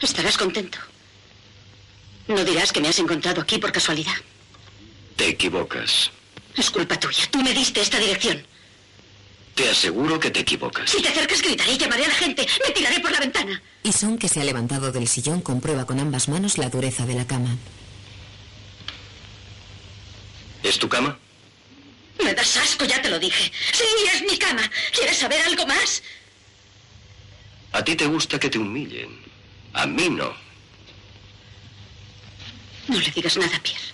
[0.00, 0.78] Estarás contento.
[2.28, 4.14] No dirás que me has encontrado aquí por casualidad.
[5.16, 6.10] Te equivocas.
[6.56, 7.24] Es culpa tuya.
[7.30, 8.44] Tú me diste esta dirección.
[9.54, 10.88] Te aseguro que te equivocas.
[10.90, 12.46] Si te acercas, gritaré y llamaré a la gente.
[12.66, 13.60] Me tiraré por la ventana.
[13.82, 17.14] Y Son, que se ha levantado del sillón, comprueba con ambas manos la dureza de
[17.14, 17.56] la cama.
[20.62, 21.18] ¿Es tu cama?
[22.24, 23.50] Me das asco, ya te lo dije.
[23.72, 24.68] Sí, es mi cama.
[24.92, 26.02] ¿Quieres saber algo más?
[27.72, 29.18] A ti te gusta que te humillen.
[29.72, 30.34] A mí no.
[32.88, 33.84] No le digas nada, Pierre.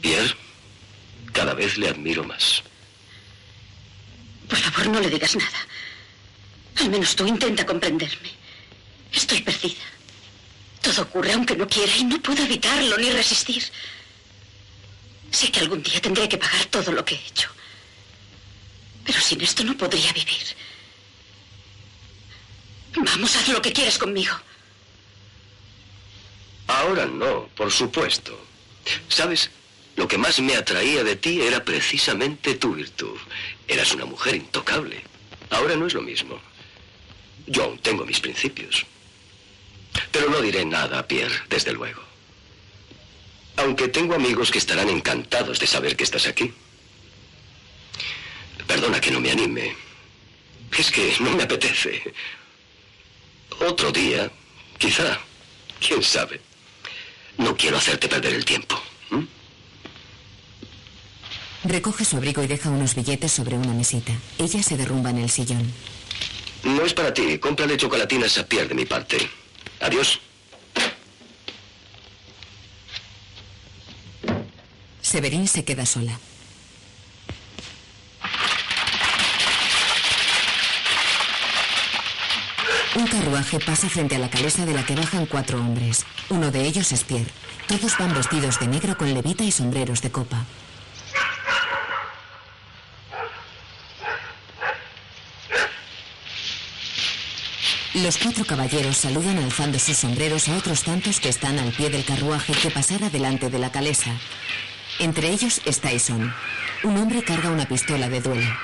[0.00, 0.34] Pierre,
[1.32, 2.62] cada vez le admiro más.
[4.48, 5.66] Por favor, no le digas nada.
[6.76, 8.30] Al menos tú intenta comprenderme.
[9.12, 9.84] Estoy perdida.
[10.80, 13.64] Todo ocurre aunque no quiera y no puedo evitarlo ni resistir.
[15.30, 17.50] Sé que algún día tendré que pagar todo lo que he hecho.
[19.04, 20.56] Pero sin esto no podría vivir.
[22.96, 24.34] Vamos, haz lo que quieras conmigo.
[26.66, 28.38] Ahora no, por supuesto.
[29.08, 29.50] ¿Sabes?
[29.96, 33.18] Lo que más me atraía de ti era precisamente tu virtud.
[33.66, 35.02] Eras una mujer intocable.
[35.50, 36.40] Ahora no es lo mismo.
[37.46, 38.86] Yo aún tengo mis principios.
[40.12, 42.07] Pero no diré nada a Pierre, desde luego.
[43.58, 46.52] Aunque tengo amigos que estarán encantados de saber que estás aquí.
[48.66, 49.74] Perdona que no me anime.
[50.78, 52.02] Es que no me apetece.
[53.60, 54.30] Otro día,
[54.78, 55.18] quizá.
[55.80, 56.40] ¿Quién sabe?
[57.36, 58.80] No quiero hacerte perder el tiempo.
[61.64, 64.12] Recoge su abrigo y deja unos billetes sobre una mesita.
[64.38, 65.72] Ella se derrumba en el sillón.
[66.62, 67.38] No es para ti.
[67.38, 69.18] Cómprale chocolatinas a Pierre de mi parte.
[69.80, 70.20] Adiós.
[75.08, 76.18] Severín se queda sola.
[82.94, 86.04] Un carruaje pasa frente a la calesa de la que bajan cuatro hombres.
[86.28, 87.30] Uno de ellos es Pierre.
[87.66, 90.44] Todos van vestidos de negro con levita y sombreros de copa.
[97.94, 102.04] Los cuatro caballeros saludan alzando sus sombreros a otros tantos que están al pie del
[102.04, 104.14] carruaje que pasará delante de la calesa.
[104.98, 106.34] Entre ellos está Ison.
[106.82, 108.58] Un hombre carga una pistola de duelo.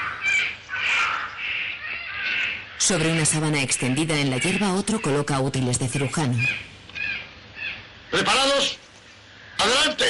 [2.79, 6.37] Sobre una sábana extendida en la hierba, otro coloca útiles de cirujano.
[8.11, 8.79] ¿Preparados?
[9.59, 10.05] ¡Adelante!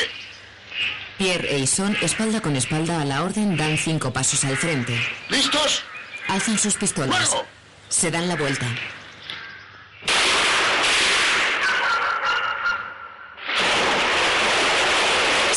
[1.18, 4.98] Pierre e Ison, espalda con espalda a la orden, dan cinco pasos al frente.
[5.28, 5.84] ¿Listos?
[6.28, 7.36] Alzan sus pistolas.
[7.88, 8.66] Se dan la vuelta.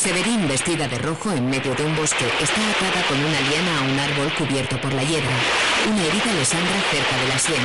[0.08, 3.82] Severín, vestida de rojo en medio de un bosque, está atada con una liana a
[3.82, 5.36] un árbol cubierto por la hierba.
[5.86, 7.62] Una herida le sangra cerca de la sien.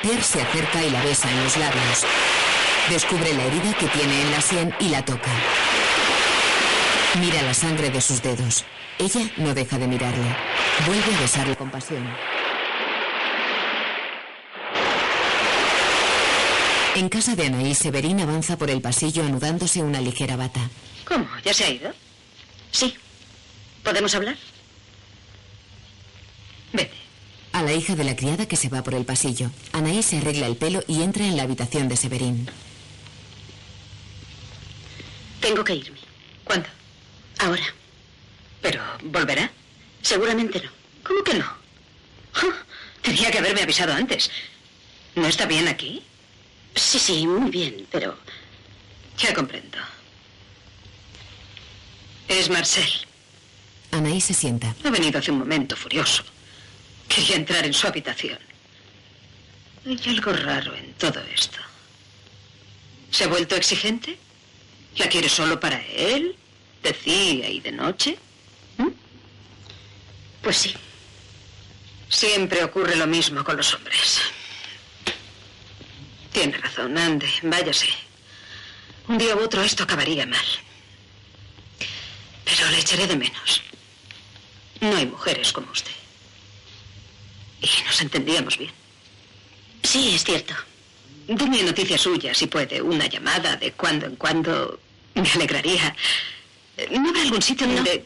[0.00, 2.06] Pierre se acerca y la besa en los labios.
[2.88, 5.30] Descubre la herida que tiene en la sien y la toca.
[7.20, 8.64] Mira la sangre de sus dedos.
[8.98, 10.34] Ella no deja de mirarle.
[10.86, 12.02] Vuelve a besarle con pasión.
[16.96, 20.70] En casa de Anaís, Severín avanza por el pasillo anudándose una ligera bata.
[21.04, 21.28] ¿Cómo?
[21.44, 21.92] ¿Ya se ha ido?
[22.72, 22.94] Sí.
[23.84, 24.34] ¿Podemos hablar?
[26.72, 26.94] Vete.
[27.52, 29.50] A la hija de la criada que se va por el pasillo.
[29.72, 32.48] Anaís se arregla el pelo y entra en la habitación de Severín.
[35.40, 35.98] Tengo que irme.
[36.44, 36.66] ¿Cuándo?
[37.40, 37.64] Ahora.
[38.62, 39.50] ¿Pero volverá?
[40.00, 40.70] Seguramente no.
[41.04, 41.44] ¿Cómo que no?
[42.36, 42.54] Ah,
[43.02, 44.30] Tenía que haberme avisado antes.
[45.14, 46.02] ¿No está bien aquí?
[46.76, 48.16] Sí, sí, muy bien, pero...
[49.18, 49.78] Ya comprendo.
[52.28, 52.90] Es Marcel.
[53.90, 54.74] Anaís se sienta.
[54.84, 56.22] Ha venido hace un momento furioso.
[57.08, 58.38] Quería entrar en su habitación.
[59.86, 61.58] Hay algo raro en todo esto.
[63.10, 64.18] ¿Se ha vuelto exigente?
[64.96, 66.36] ¿La quiere solo para él?
[66.82, 68.18] ¿De día y de noche?
[68.76, 68.88] ¿Mm?
[70.42, 70.74] Pues sí.
[72.08, 74.20] Siempre ocurre lo mismo con los hombres.
[76.36, 77.88] Tiene razón, ande, váyase.
[79.08, 80.44] Un día u otro esto acabaría mal.
[82.44, 83.62] Pero le echaré de menos.
[84.82, 85.96] No hay mujeres como usted.
[87.62, 88.70] Y nos entendíamos bien.
[89.82, 90.54] Sí, es cierto.
[91.26, 92.82] Deme noticias suyas, si puede.
[92.82, 94.78] Una llamada de cuando en cuando.
[95.14, 95.96] Me alegraría.
[96.90, 98.04] ¿No habrá algún sitio donde...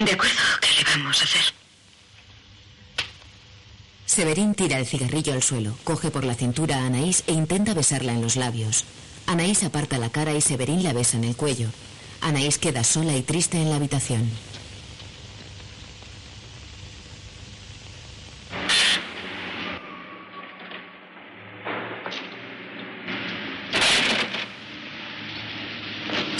[0.00, 1.63] De acuerdo, ¿qué le vamos a hacer?
[4.14, 8.12] Severín tira el cigarrillo al suelo, coge por la cintura a Anaís e intenta besarla
[8.12, 8.84] en los labios.
[9.26, 11.66] Anaís aparta la cara y Severín la besa en el cuello.
[12.20, 14.30] Anaís queda sola y triste en la habitación.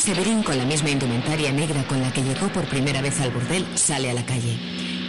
[0.05, 3.67] Severín, con la misma indumentaria negra con la que llegó por primera vez al burdel,
[3.75, 4.59] sale a la calle.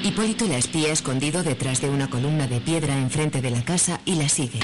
[0.05, 4.15] Hipólito la espía escondido detrás de una columna de piedra enfrente de la casa y
[4.15, 4.59] la sigue.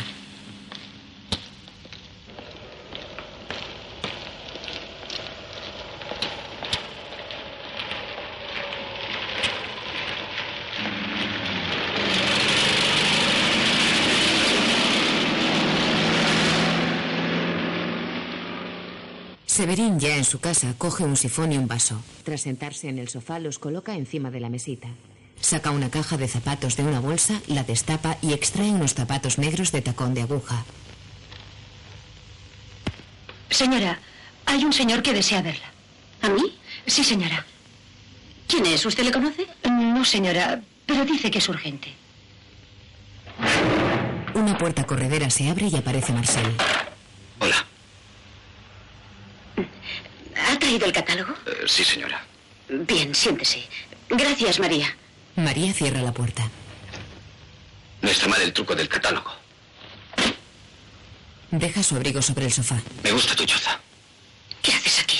[19.51, 22.01] Severín, ya en su casa, coge un sifón y un vaso.
[22.23, 24.87] Tras sentarse en el sofá, los coloca encima de la mesita.
[25.41, 29.73] Saca una caja de zapatos de una bolsa, la destapa y extrae unos zapatos negros
[29.73, 30.63] de tacón de aguja.
[33.49, 33.99] Señora,
[34.45, 35.69] hay un señor que desea verla.
[36.21, 36.57] ¿A mí?
[36.87, 37.45] Sí, señora.
[38.47, 38.85] ¿Quién es?
[38.85, 39.47] ¿Usted le conoce?
[39.69, 41.89] No, señora, pero dice que es urgente.
[44.33, 46.55] Una puerta corredera se abre y aparece Marcel.
[47.39, 47.65] Hola.
[50.49, 51.33] ¿Ha traído el catálogo?
[51.45, 52.23] Eh, sí, señora.
[52.69, 53.63] Bien, siéntese.
[54.09, 54.95] Gracias, María.
[55.35, 56.49] María cierra la puerta.
[58.01, 59.31] No está mal el truco del catálogo.
[61.51, 62.81] Deja su abrigo sobre el sofá.
[63.03, 63.79] Me gusta tu choza.
[64.61, 65.19] ¿Qué haces aquí?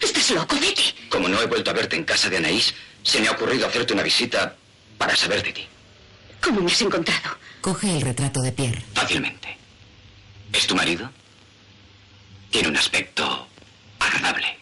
[0.00, 0.56] ¿Estás loco?
[0.60, 0.82] Vete.
[1.08, 3.92] Como no he vuelto a verte en casa de Anaís, se me ha ocurrido hacerte
[3.92, 4.56] una visita
[4.98, 5.66] para saber de ti.
[6.40, 7.36] ¿Cómo me has encontrado?
[7.60, 8.82] Coge el retrato de Pierre.
[8.94, 9.56] Fácilmente.
[10.52, 11.10] ¿Es tu marido?
[12.50, 13.48] Tiene un aspecto
[14.06, 14.58] agradable.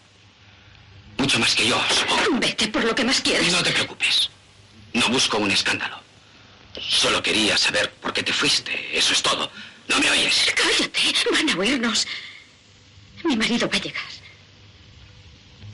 [1.19, 2.41] Mucho más que yo, supongo.
[2.41, 3.51] Vete por lo que más quieras.
[3.53, 4.31] No te preocupes.
[4.93, 6.01] No busco un escándalo.
[6.81, 8.73] Solo quería saber por qué te fuiste.
[8.97, 9.51] Eso es todo.
[9.89, 10.53] ¿No me oyes?
[10.55, 11.01] Cállate.
[11.31, 12.07] Van a oírnos.
[13.25, 14.03] Mi marido va a llegar.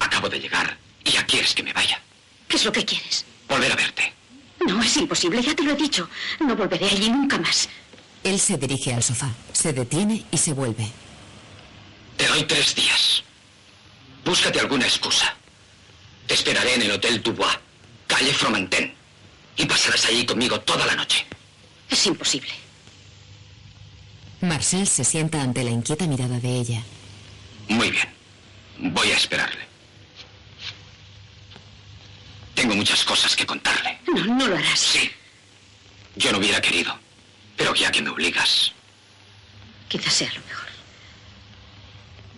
[0.01, 2.01] Acabo de llegar y ya quieres que me vaya.
[2.47, 3.24] ¿Qué es lo que quieres?
[3.49, 4.12] Volver a verte.
[4.66, 5.43] No, es imposible.
[5.43, 6.09] Ya te lo he dicho.
[6.40, 7.69] No volveré allí nunca más.
[8.24, 10.86] Él se dirige al sofá, se detiene y se vuelve.
[12.16, 13.23] Te doy tres días.
[14.28, 15.34] Búscate alguna excusa.
[16.26, 17.59] Te esperaré en el Hotel Dubois,
[18.06, 18.92] calle Fromantin,
[19.56, 21.24] y pasarás allí conmigo toda la noche.
[21.88, 22.52] Es imposible.
[24.42, 26.82] Marcel se sienta ante la inquieta mirada de ella.
[27.68, 28.06] Muy bien.
[28.92, 29.66] Voy a esperarle.
[32.55, 33.98] Tengo muchas cosas que contarle.
[34.14, 34.78] No, no lo harás.
[34.78, 35.10] Sí.
[36.16, 36.94] Yo no hubiera querido,
[37.56, 38.72] pero ya que me obligas.
[39.88, 40.68] Quizás sea lo mejor.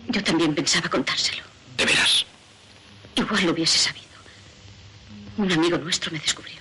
[0.07, 1.50] Yo también pensaba contárselo.
[1.81, 2.27] ¿De veras?
[3.15, 4.05] Igual lo hubiese sabido.
[5.37, 6.59] Un amigo nuestro me descubrió.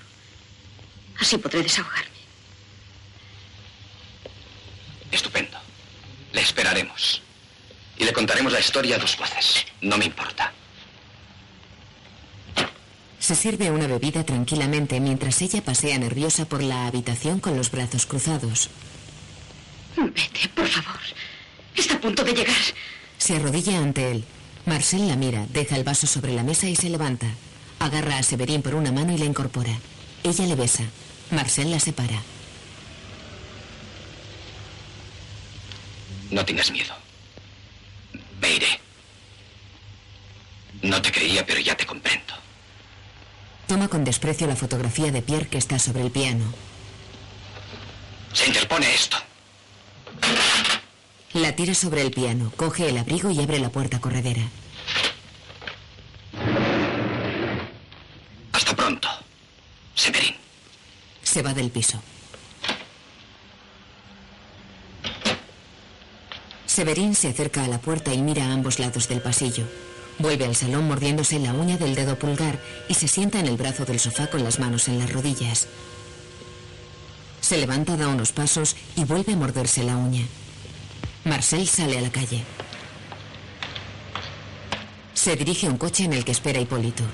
[1.19, 2.21] Así podré desahogarme.
[5.13, 5.59] Estupendo.
[6.33, 7.21] Le esperaremos.
[7.99, 9.67] Y le contaremos la historia dos veces.
[9.83, 10.55] No me importa.
[13.19, 18.07] Se sirve una bebida tranquilamente mientras ella pasea nerviosa por la habitación con los brazos
[18.07, 18.71] cruzados.
[19.99, 21.01] Vete, por favor.
[21.77, 22.57] Está a punto de llegar.
[23.19, 24.25] Se arrodilla ante él.
[24.71, 27.27] Marcel la mira, deja el vaso sobre la mesa y se levanta.
[27.81, 29.77] Agarra a Severín por una mano y la incorpora.
[30.23, 30.85] Ella le besa.
[31.33, 32.23] Marcel la separa.
[36.31, 36.95] No tengas miedo.
[38.41, 38.81] Me iré.
[40.83, 42.35] No te creía, pero ya te comprendo.
[43.67, 46.45] Toma con desprecio la fotografía de Pierre que está sobre el piano.
[48.33, 49.17] Se interpone esto.
[51.41, 54.43] La tira sobre el piano, coge el abrigo y abre la puerta corredera.
[58.53, 59.09] Hasta pronto,
[59.95, 60.35] Severín.
[61.23, 61.99] Se va del piso.
[66.67, 69.65] Severín se acerca a la puerta y mira a ambos lados del pasillo.
[70.19, 72.61] Vuelve al salón mordiéndose la uña del dedo pulgar
[72.91, 75.69] y se sienta en el brazo del sofá con las manos en las rodillas.
[77.41, 80.27] Se levanta, da unos pasos y vuelve a morderse la uña.
[81.25, 82.43] Marcel sale a la calle.
[85.13, 87.05] Se dirige a un coche en el que espera Hipólito.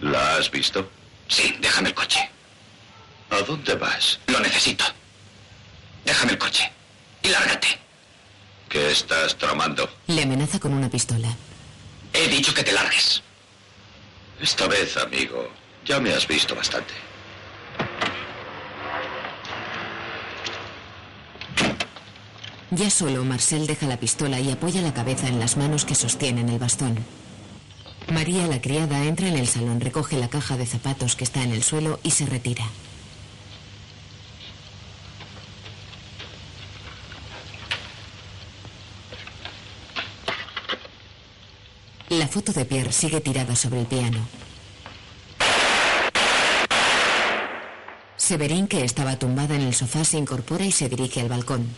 [0.00, 0.88] ¿La has visto?
[1.28, 2.30] Sí, déjame el coche.
[3.30, 4.20] ¿A dónde vas?
[4.28, 4.84] Lo necesito.
[6.04, 6.70] Déjame el coche.
[7.22, 7.78] Y lárgate.
[8.68, 9.88] ¿Qué estás tramando?
[10.06, 11.28] Le amenaza con una pistola.
[12.12, 13.22] He dicho que te largues.
[14.40, 15.50] Esta vez, amigo,
[15.84, 16.94] ya me has visto bastante.
[22.70, 26.48] Ya solo, Marcel deja la pistola y apoya la cabeza en las manos que sostienen
[26.48, 26.96] el bastón.
[28.10, 31.52] María, la criada, entra en el salón, recoge la caja de zapatos que está en
[31.52, 32.64] el suelo y se retira.
[42.08, 44.41] La foto de Pierre sigue tirada sobre el piano.
[48.32, 51.68] Severín, que estaba tumbada en el sofá, se incorpora y se dirige al balcón.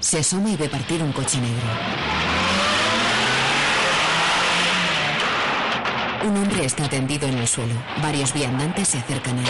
[0.00, 1.68] Se asoma y ve partir un coche negro.
[6.24, 7.74] Un hombre está tendido en el suelo.
[8.02, 9.46] Varios viandantes se acercan a él.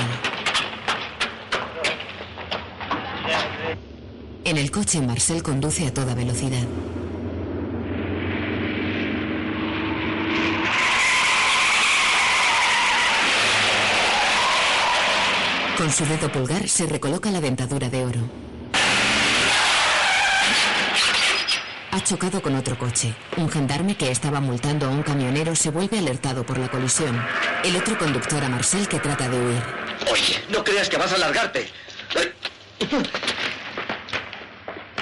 [4.45, 6.67] En el coche, Marcel conduce a toda velocidad.
[15.77, 18.21] Con su dedo pulgar se recoloca la dentadura de oro.
[21.91, 23.15] Ha chocado con otro coche.
[23.37, 27.21] Un gendarme que estaba multando a un camionero se vuelve alertado por la colisión.
[27.65, 29.63] El otro conductor a Marcel que trata de huir.
[30.13, 31.69] Oye, no creas que vas a largarte.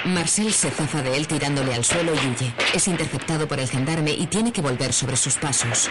[0.05, 2.53] Marcel se zafa de él tirándole al suelo y huye.
[2.73, 5.89] Es interceptado por el gendarme y tiene que volver sobre sus pasos.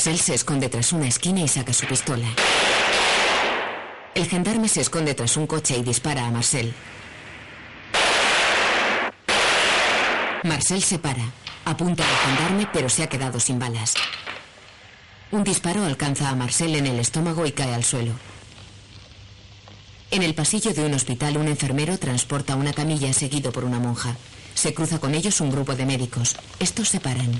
[0.00, 2.26] Marcel se esconde tras una esquina y saca su pistola.
[4.14, 6.72] El gendarme se esconde tras un coche y dispara a Marcel.
[10.42, 11.22] Marcel se para.
[11.66, 13.92] Apunta al gendarme, pero se ha quedado sin balas.
[15.32, 18.14] Un disparo alcanza a Marcel en el estómago y cae al suelo.
[20.10, 24.16] En el pasillo de un hospital, un enfermero transporta una camilla seguido por una monja.
[24.54, 26.36] Se cruza con ellos un grupo de médicos.
[26.58, 27.38] Estos se paran.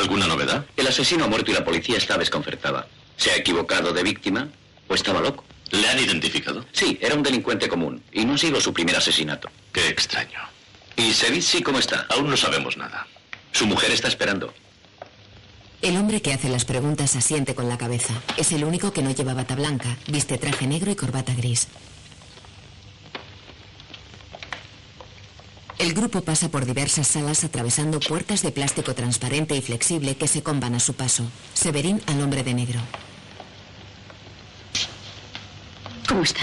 [0.00, 0.64] ¿Alguna novedad?
[0.78, 2.88] El asesino ha muerto y la policía está desconcertada.
[3.18, 4.48] ¿Se ha equivocado de víctima
[4.88, 5.44] o estaba loco?
[5.70, 6.64] ¿Le han identificado?
[6.72, 9.50] Sí, era un delincuente común y no ha sido su primer asesinato.
[9.72, 10.38] Qué extraño.
[10.96, 12.06] ¿Y Sevitsi cómo está?
[12.08, 13.06] Aún no sabemos nada.
[13.52, 14.54] Su mujer está esperando.
[15.82, 18.14] El hombre que hace las preguntas asiente con la cabeza.
[18.38, 19.98] Es el único que no lleva bata blanca.
[20.08, 21.68] Viste traje negro y corbata gris.
[25.80, 30.42] El grupo pasa por diversas salas atravesando puertas de plástico transparente y flexible que se
[30.42, 31.24] comban a su paso.
[31.54, 32.78] Severín al hombre de negro.
[36.06, 36.42] ¿Cómo está?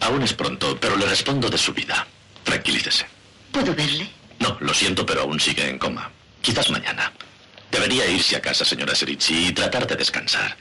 [0.00, 2.06] Aún es pronto, pero le respondo de su vida.
[2.42, 3.06] Tranquilícese.
[3.52, 4.08] ¿Puedo verle?
[4.38, 6.10] No, lo siento, pero aún sigue en coma.
[6.40, 7.12] Quizás mañana.
[7.70, 10.56] Debería irse a casa, señora Serici, y tratar de descansar.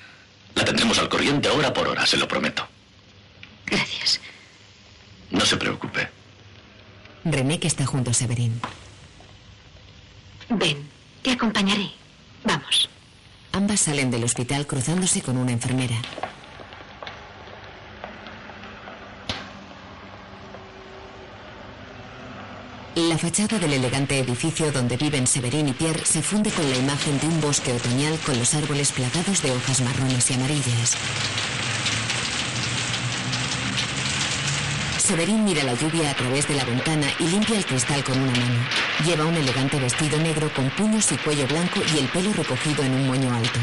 [0.53, 2.67] La tendremos al corriente hora por hora, se lo prometo.
[3.65, 4.19] Gracias.
[5.31, 6.18] No se preocupe.
[7.25, 8.59] René que está junto a Severín.
[10.49, 10.89] Ven,
[11.21, 11.91] te acompañaré.
[12.43, 12.89] Vamos.
[13.51, 15.95] Ambas salen del hospital cruzándose con una enfermera.
[22.95, 27.17] La fachada del elegante edificio donde viven Severín y Pierre se funde con la imagen
[27.19, 30.97] de un bosque otoñal con los árboles plagados de hojas marrones y amarillas.
[35.09, 38.31] Severín mira la lluvia a través de la ventana y limpia el cristal con una
[38.31, 38.59] mano.
[39.03, 42.93] Lleva un elegante vestido negro con puños y cuello blanco y el pelo recogido en
[42.93, 43.59] un moño alto.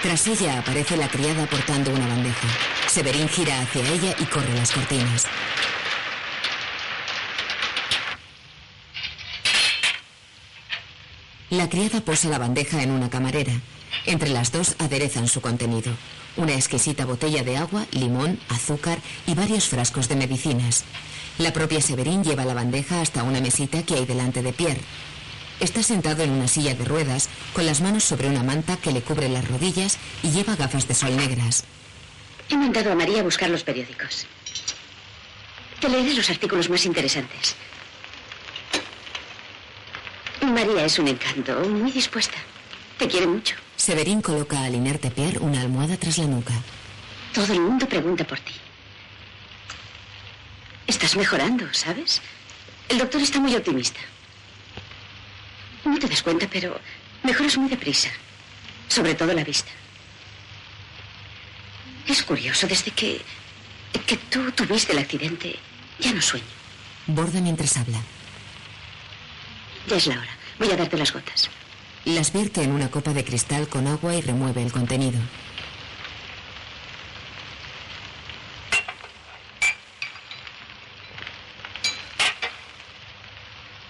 [0.00, 2.48] Tras ella aparece la criada portando una bandeja.
[2.88, 5.26] Severín gira hacia ella y corre las cortinas.
[11.50, 13.52] La criada posa la bandeja en una camarera.
[14.06, 15.92] Entre las dos aderezan su contenido.
[16.36, 20.84] Una exquisita botella de agua, limón, azúcar y varios frascos de medicinas.
[21.38, 24.80] La propia Severín lleva la bandeja hasta una mesita que hay delante de Pierre.
[25.60, 29.00] Está sentado en una silla de ruedas, con las manos sobre una manta que le
[29.00, 31.64] cubre las rodillas y lleva gafas de sol negras.
[32.50, 34.26] He mandado a María a buscar los periódicos.
[35.80, 37.56] Te leeré los artículos más interesantes.
[40.42, 42.36] María es un encanto, muy dispuesta.
[42.98, 43.56] Te quiere mucho.
[43.86, 46.54] Severín coloca al inerte Pierre una almohada tras la nuca.
[47.32, 48.52] Todo el mundo pregunta por ti.
[50.88, 52.20] Estás mejorando, ¿sabes?
[52.88, 54.00] El doctor está muy optimista.
[55.84, 56.80] No te das cuenta, pero
[57.22, 58.10] mejoras muy deprisa.
[58.88, 59.70] Sobre todo la vista.
[62.08, 63.20] Es curioso, desde que...
[64.04, 65.60] que tú tuviste el accidente.
[66.00, 66.44] Ya no sueño.
[67.06, 68.00] Borda mientras habla.
[69.86, 70.36] Ya es la hora.
[70.58, 71.48] Voy a darte las gotas.
[72.06, 75.18] Las vierte en una copa de cristal con agua y remueve el contenido.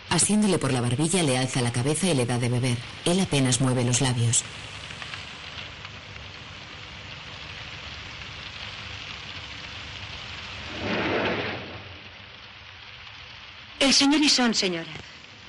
[0.09, 2.79] Haciéndole por la barbilla, le alza la cabeza y le da de beber.
[3.05, 4.45] Él apenas mueve los labios.
[13.79, 14.89] El señor Ison, señora.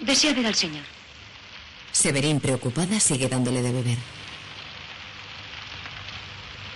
[0.01, 0.96] Desea ver al señor.
[1.97, 3.97] Severín, preocupada, sigue dándole de beber.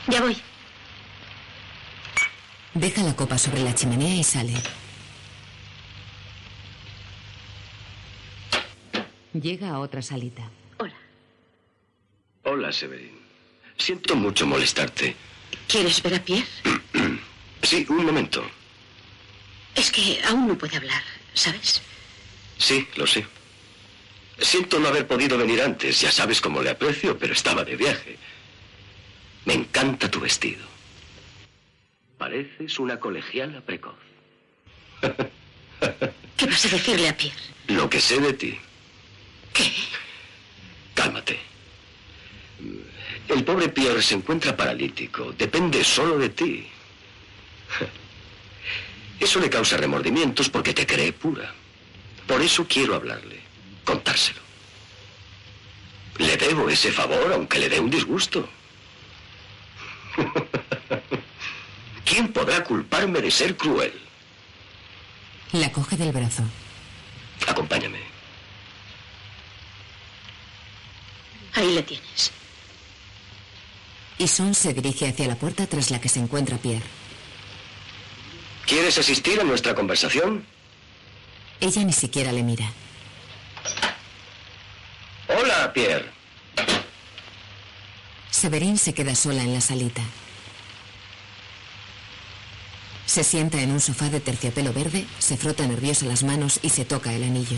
[0.07, 0.35] Ya voy.
[2.73, 4.56] Deja la copa sobre la chimenea y sale.
[9.34, 10.49] Llega a otra salita.
[12.43, 13.22] Hola, Severin.
[13.77, 15.15] Siento mucho molestarte.
[15.68, 16.48] ¿Quieres ver a Pierre?
[17.61, 18.43] Sí, un momento.
[19.76, 21.03] Es que aún no puede hablar,
[21.35, 21.80] ¿sabes?
[22.57, 23.23] Sí, lo sé.
[24.41, 26.01] Siento no haber podido venir antes.
[26.01, 28.18] Ya sabes cómo le aprecio, pero estaba de viaje.
[29.45, 30.65] Me encanta tu vestido.
[32.18, 33.95] Pareces una colegiala precoz.
[36.38, 37.41] ¿Qué vas a decirle a Pierre?
[37.68, 38.59] Lo que sé de ti.
[39.53, 39.72] ¿Qué?
[40.93, 41.39] Cálmate.
[43.27, 45.34] El pobre Pierre se encuentra paralítico.
[45.34, 46.68] Depende solo de ti.
[49.19, 51.53] Eso le causa remordimientos porque te cree pura.
[52.27, 53.39] Por eso quiero hablarle,
[53.83, 54.41] contárselo.
[56.17, 58.47] Le debo ese favor aunque le dé un disgusto.
[62.05, 63.93] ¿Quién podrá culparme de ser cruel?
[65.53, 66.43] La coge del brazo.
[67.47, 67.99] Acompáñame.
[71.53, 72.31] Ahí le tienes.
[74.17, 76.85] Y Son se dirige hacia la puerta tras la que se encuentra Pierre.
[78.65, 80.45] ¿Quieres asistir a nuestra conversación?
[81.59, 82.71] Ella ni siquiera le mira.
[88.31, 90.01] Severín se queda sola en la salita.
[93.05, 96.85] Se sienta en un sofá de terciopelo verde, se frota nerviosa las manos y se
[96.85, 97.57] toca el anillo.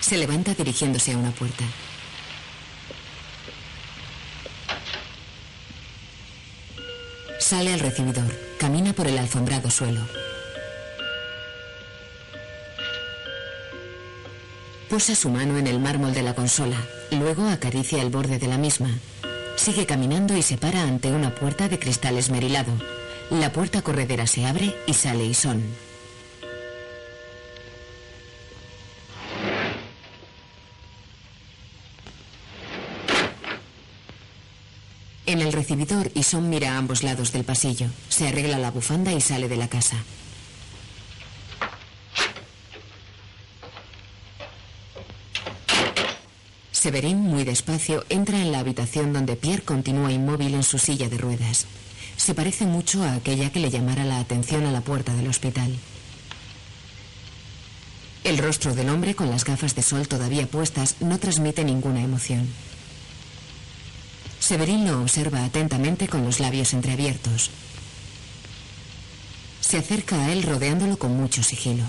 [0.00, 1.64] Se levanta dirigiéndose a una puerta.
[7.40, 10.06] Sale al recibidor, camina por el alfombrado suelo.
[14.88, 16.76] Posa su mano en el mármol de la consola,
[17.10, 18.90] luego acaricia el borde de la misma.
[19.56, 22.72] Sigue caminando y se para ante una puerta de cristal esmerilado.
[23.30, 25.60] La puerta corredera se abre y sale Ison.
[35.26, 37.88] En el recibidor, Ison mira a ambos lados del pasillo.
[38.08, 39.96] Se arregla la bufanda y sale de la casa.
[46.86, 51.18] Severín, muy despacio, entra en la habitación donde Pierre continúa inmóvil en su silla de
[51.18, 51.66] ruedas.
[52.16, 55.76] Se parece mucho a aquella que le llamara la atención a la puerta del hospital.
[58.22, 62.46] El rostro del hombre con las gafas de sol todavía puestas no transmite ninguna emoción.
[64.38, 67.50] Severín lo observa atentamente con los labios entreabiertos.
[69.60, 71.82] Se acerca a él rodeándolo con mucho sigilo.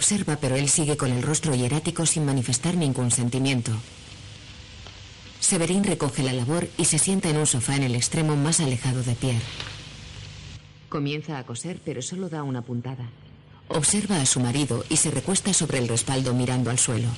[0.00, 3.70] Observa, pero él sigue con el rostro hierático sin manifestar ningún sentimiento.
[5.40, 9.02] Severín recoge la labor y se sienta en un sofá en el extremo más alejado
[9.02, 9.44] de Pierre.
[10.88, 13.10] Comienza a coser, pero solo da una puntada.
[13.68, 17.08] Observa a su marido y se recuesta sobre el respaldo mirando al suelo.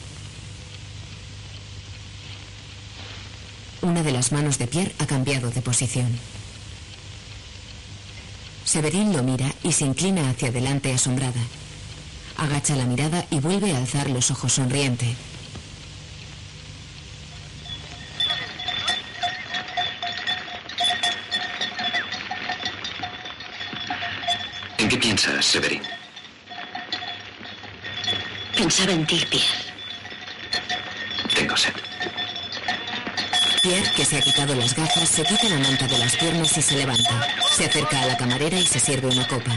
[3.81, 6.11] Una de las manos de Pierre ha cambiado de posición.
[8.65, 11.43] Severín lo mira y se inclina hacia adelante asombrada.
[12.37, 15.15] Agacha la mirada y vuelve a alzar los ojos sonriente.
[24.79, 25.83] ¿En qué piensas, Severin?
[28.57, 29.47] Pensaba en ti, Pierre.
[31.35, 31.73] Tengo sed.
[33.63, 36.63] Pierre, que se ha quitado las gafas, se quita la manta de las piernas y
[36.63, 37.27] se levanta.
[37.57, 39.57] Se acerca a la camarera y se sirve una copa.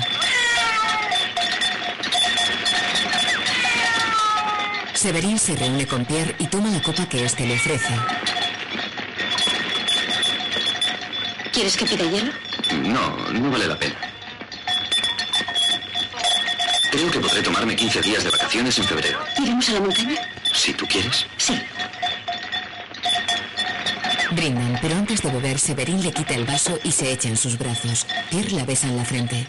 [5.06, 7.94] Severín se reúne con Pierre y toma la copa que éste le ofrece.
[11.53, 12.32] ¿Quieres que pida hielo?
[12.82, 13.95] No, no vale la pena.
[16.90, 19.19] Creo que podré tomarme 15 días de vacaciones en febrero.
[19.38, 20.15] ¿Iremos a la montaña?
[20.52, 21.27] Si tú quieres.
[21.38, 21.61] Sí.
[24.32, 27.60] Brindan, pero antes de beber, Severín le quita el vaso y se echa en sus
[27.60, 28.07] brazos.
[28.32, 29.45] Pierre la besa en la frente.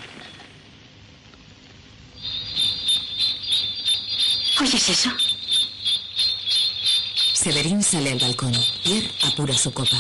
[4.61, 5.11] ¿Oyes eso?
[7.47, 8.53] Severín sale al balcón.
[8.83, 9.97] Pierre apura su copa.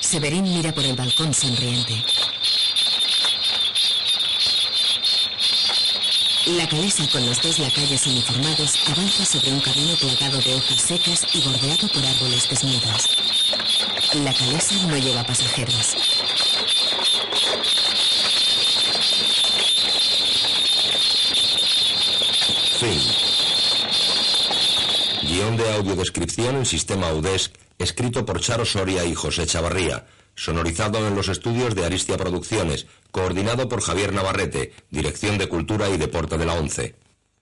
[0.00, 2.04] Severín mira por el balcón sonriente.
[6.48, 11.26] La calesa con los dos lacayos uniformados avanza sobre un camino plagado de hojas secas
[11.32, 13.08] y bordeado por árboles desnudos.
[14.22, 15.96] La calesa no lleva pasajeros.
[22.78, 23.00] Fin.
[25.22, 30.06] Guión de audiodescripción en sistema UDESC, escrito por Charo Soria y José Chavarría.
[30.36, 35.96] Sonorizado en los estudios de Aristia Producciones, coordinado por Javier Navarrete, Dirección de Cultura y
[35.96, 36.94] Deporte de la ONCE.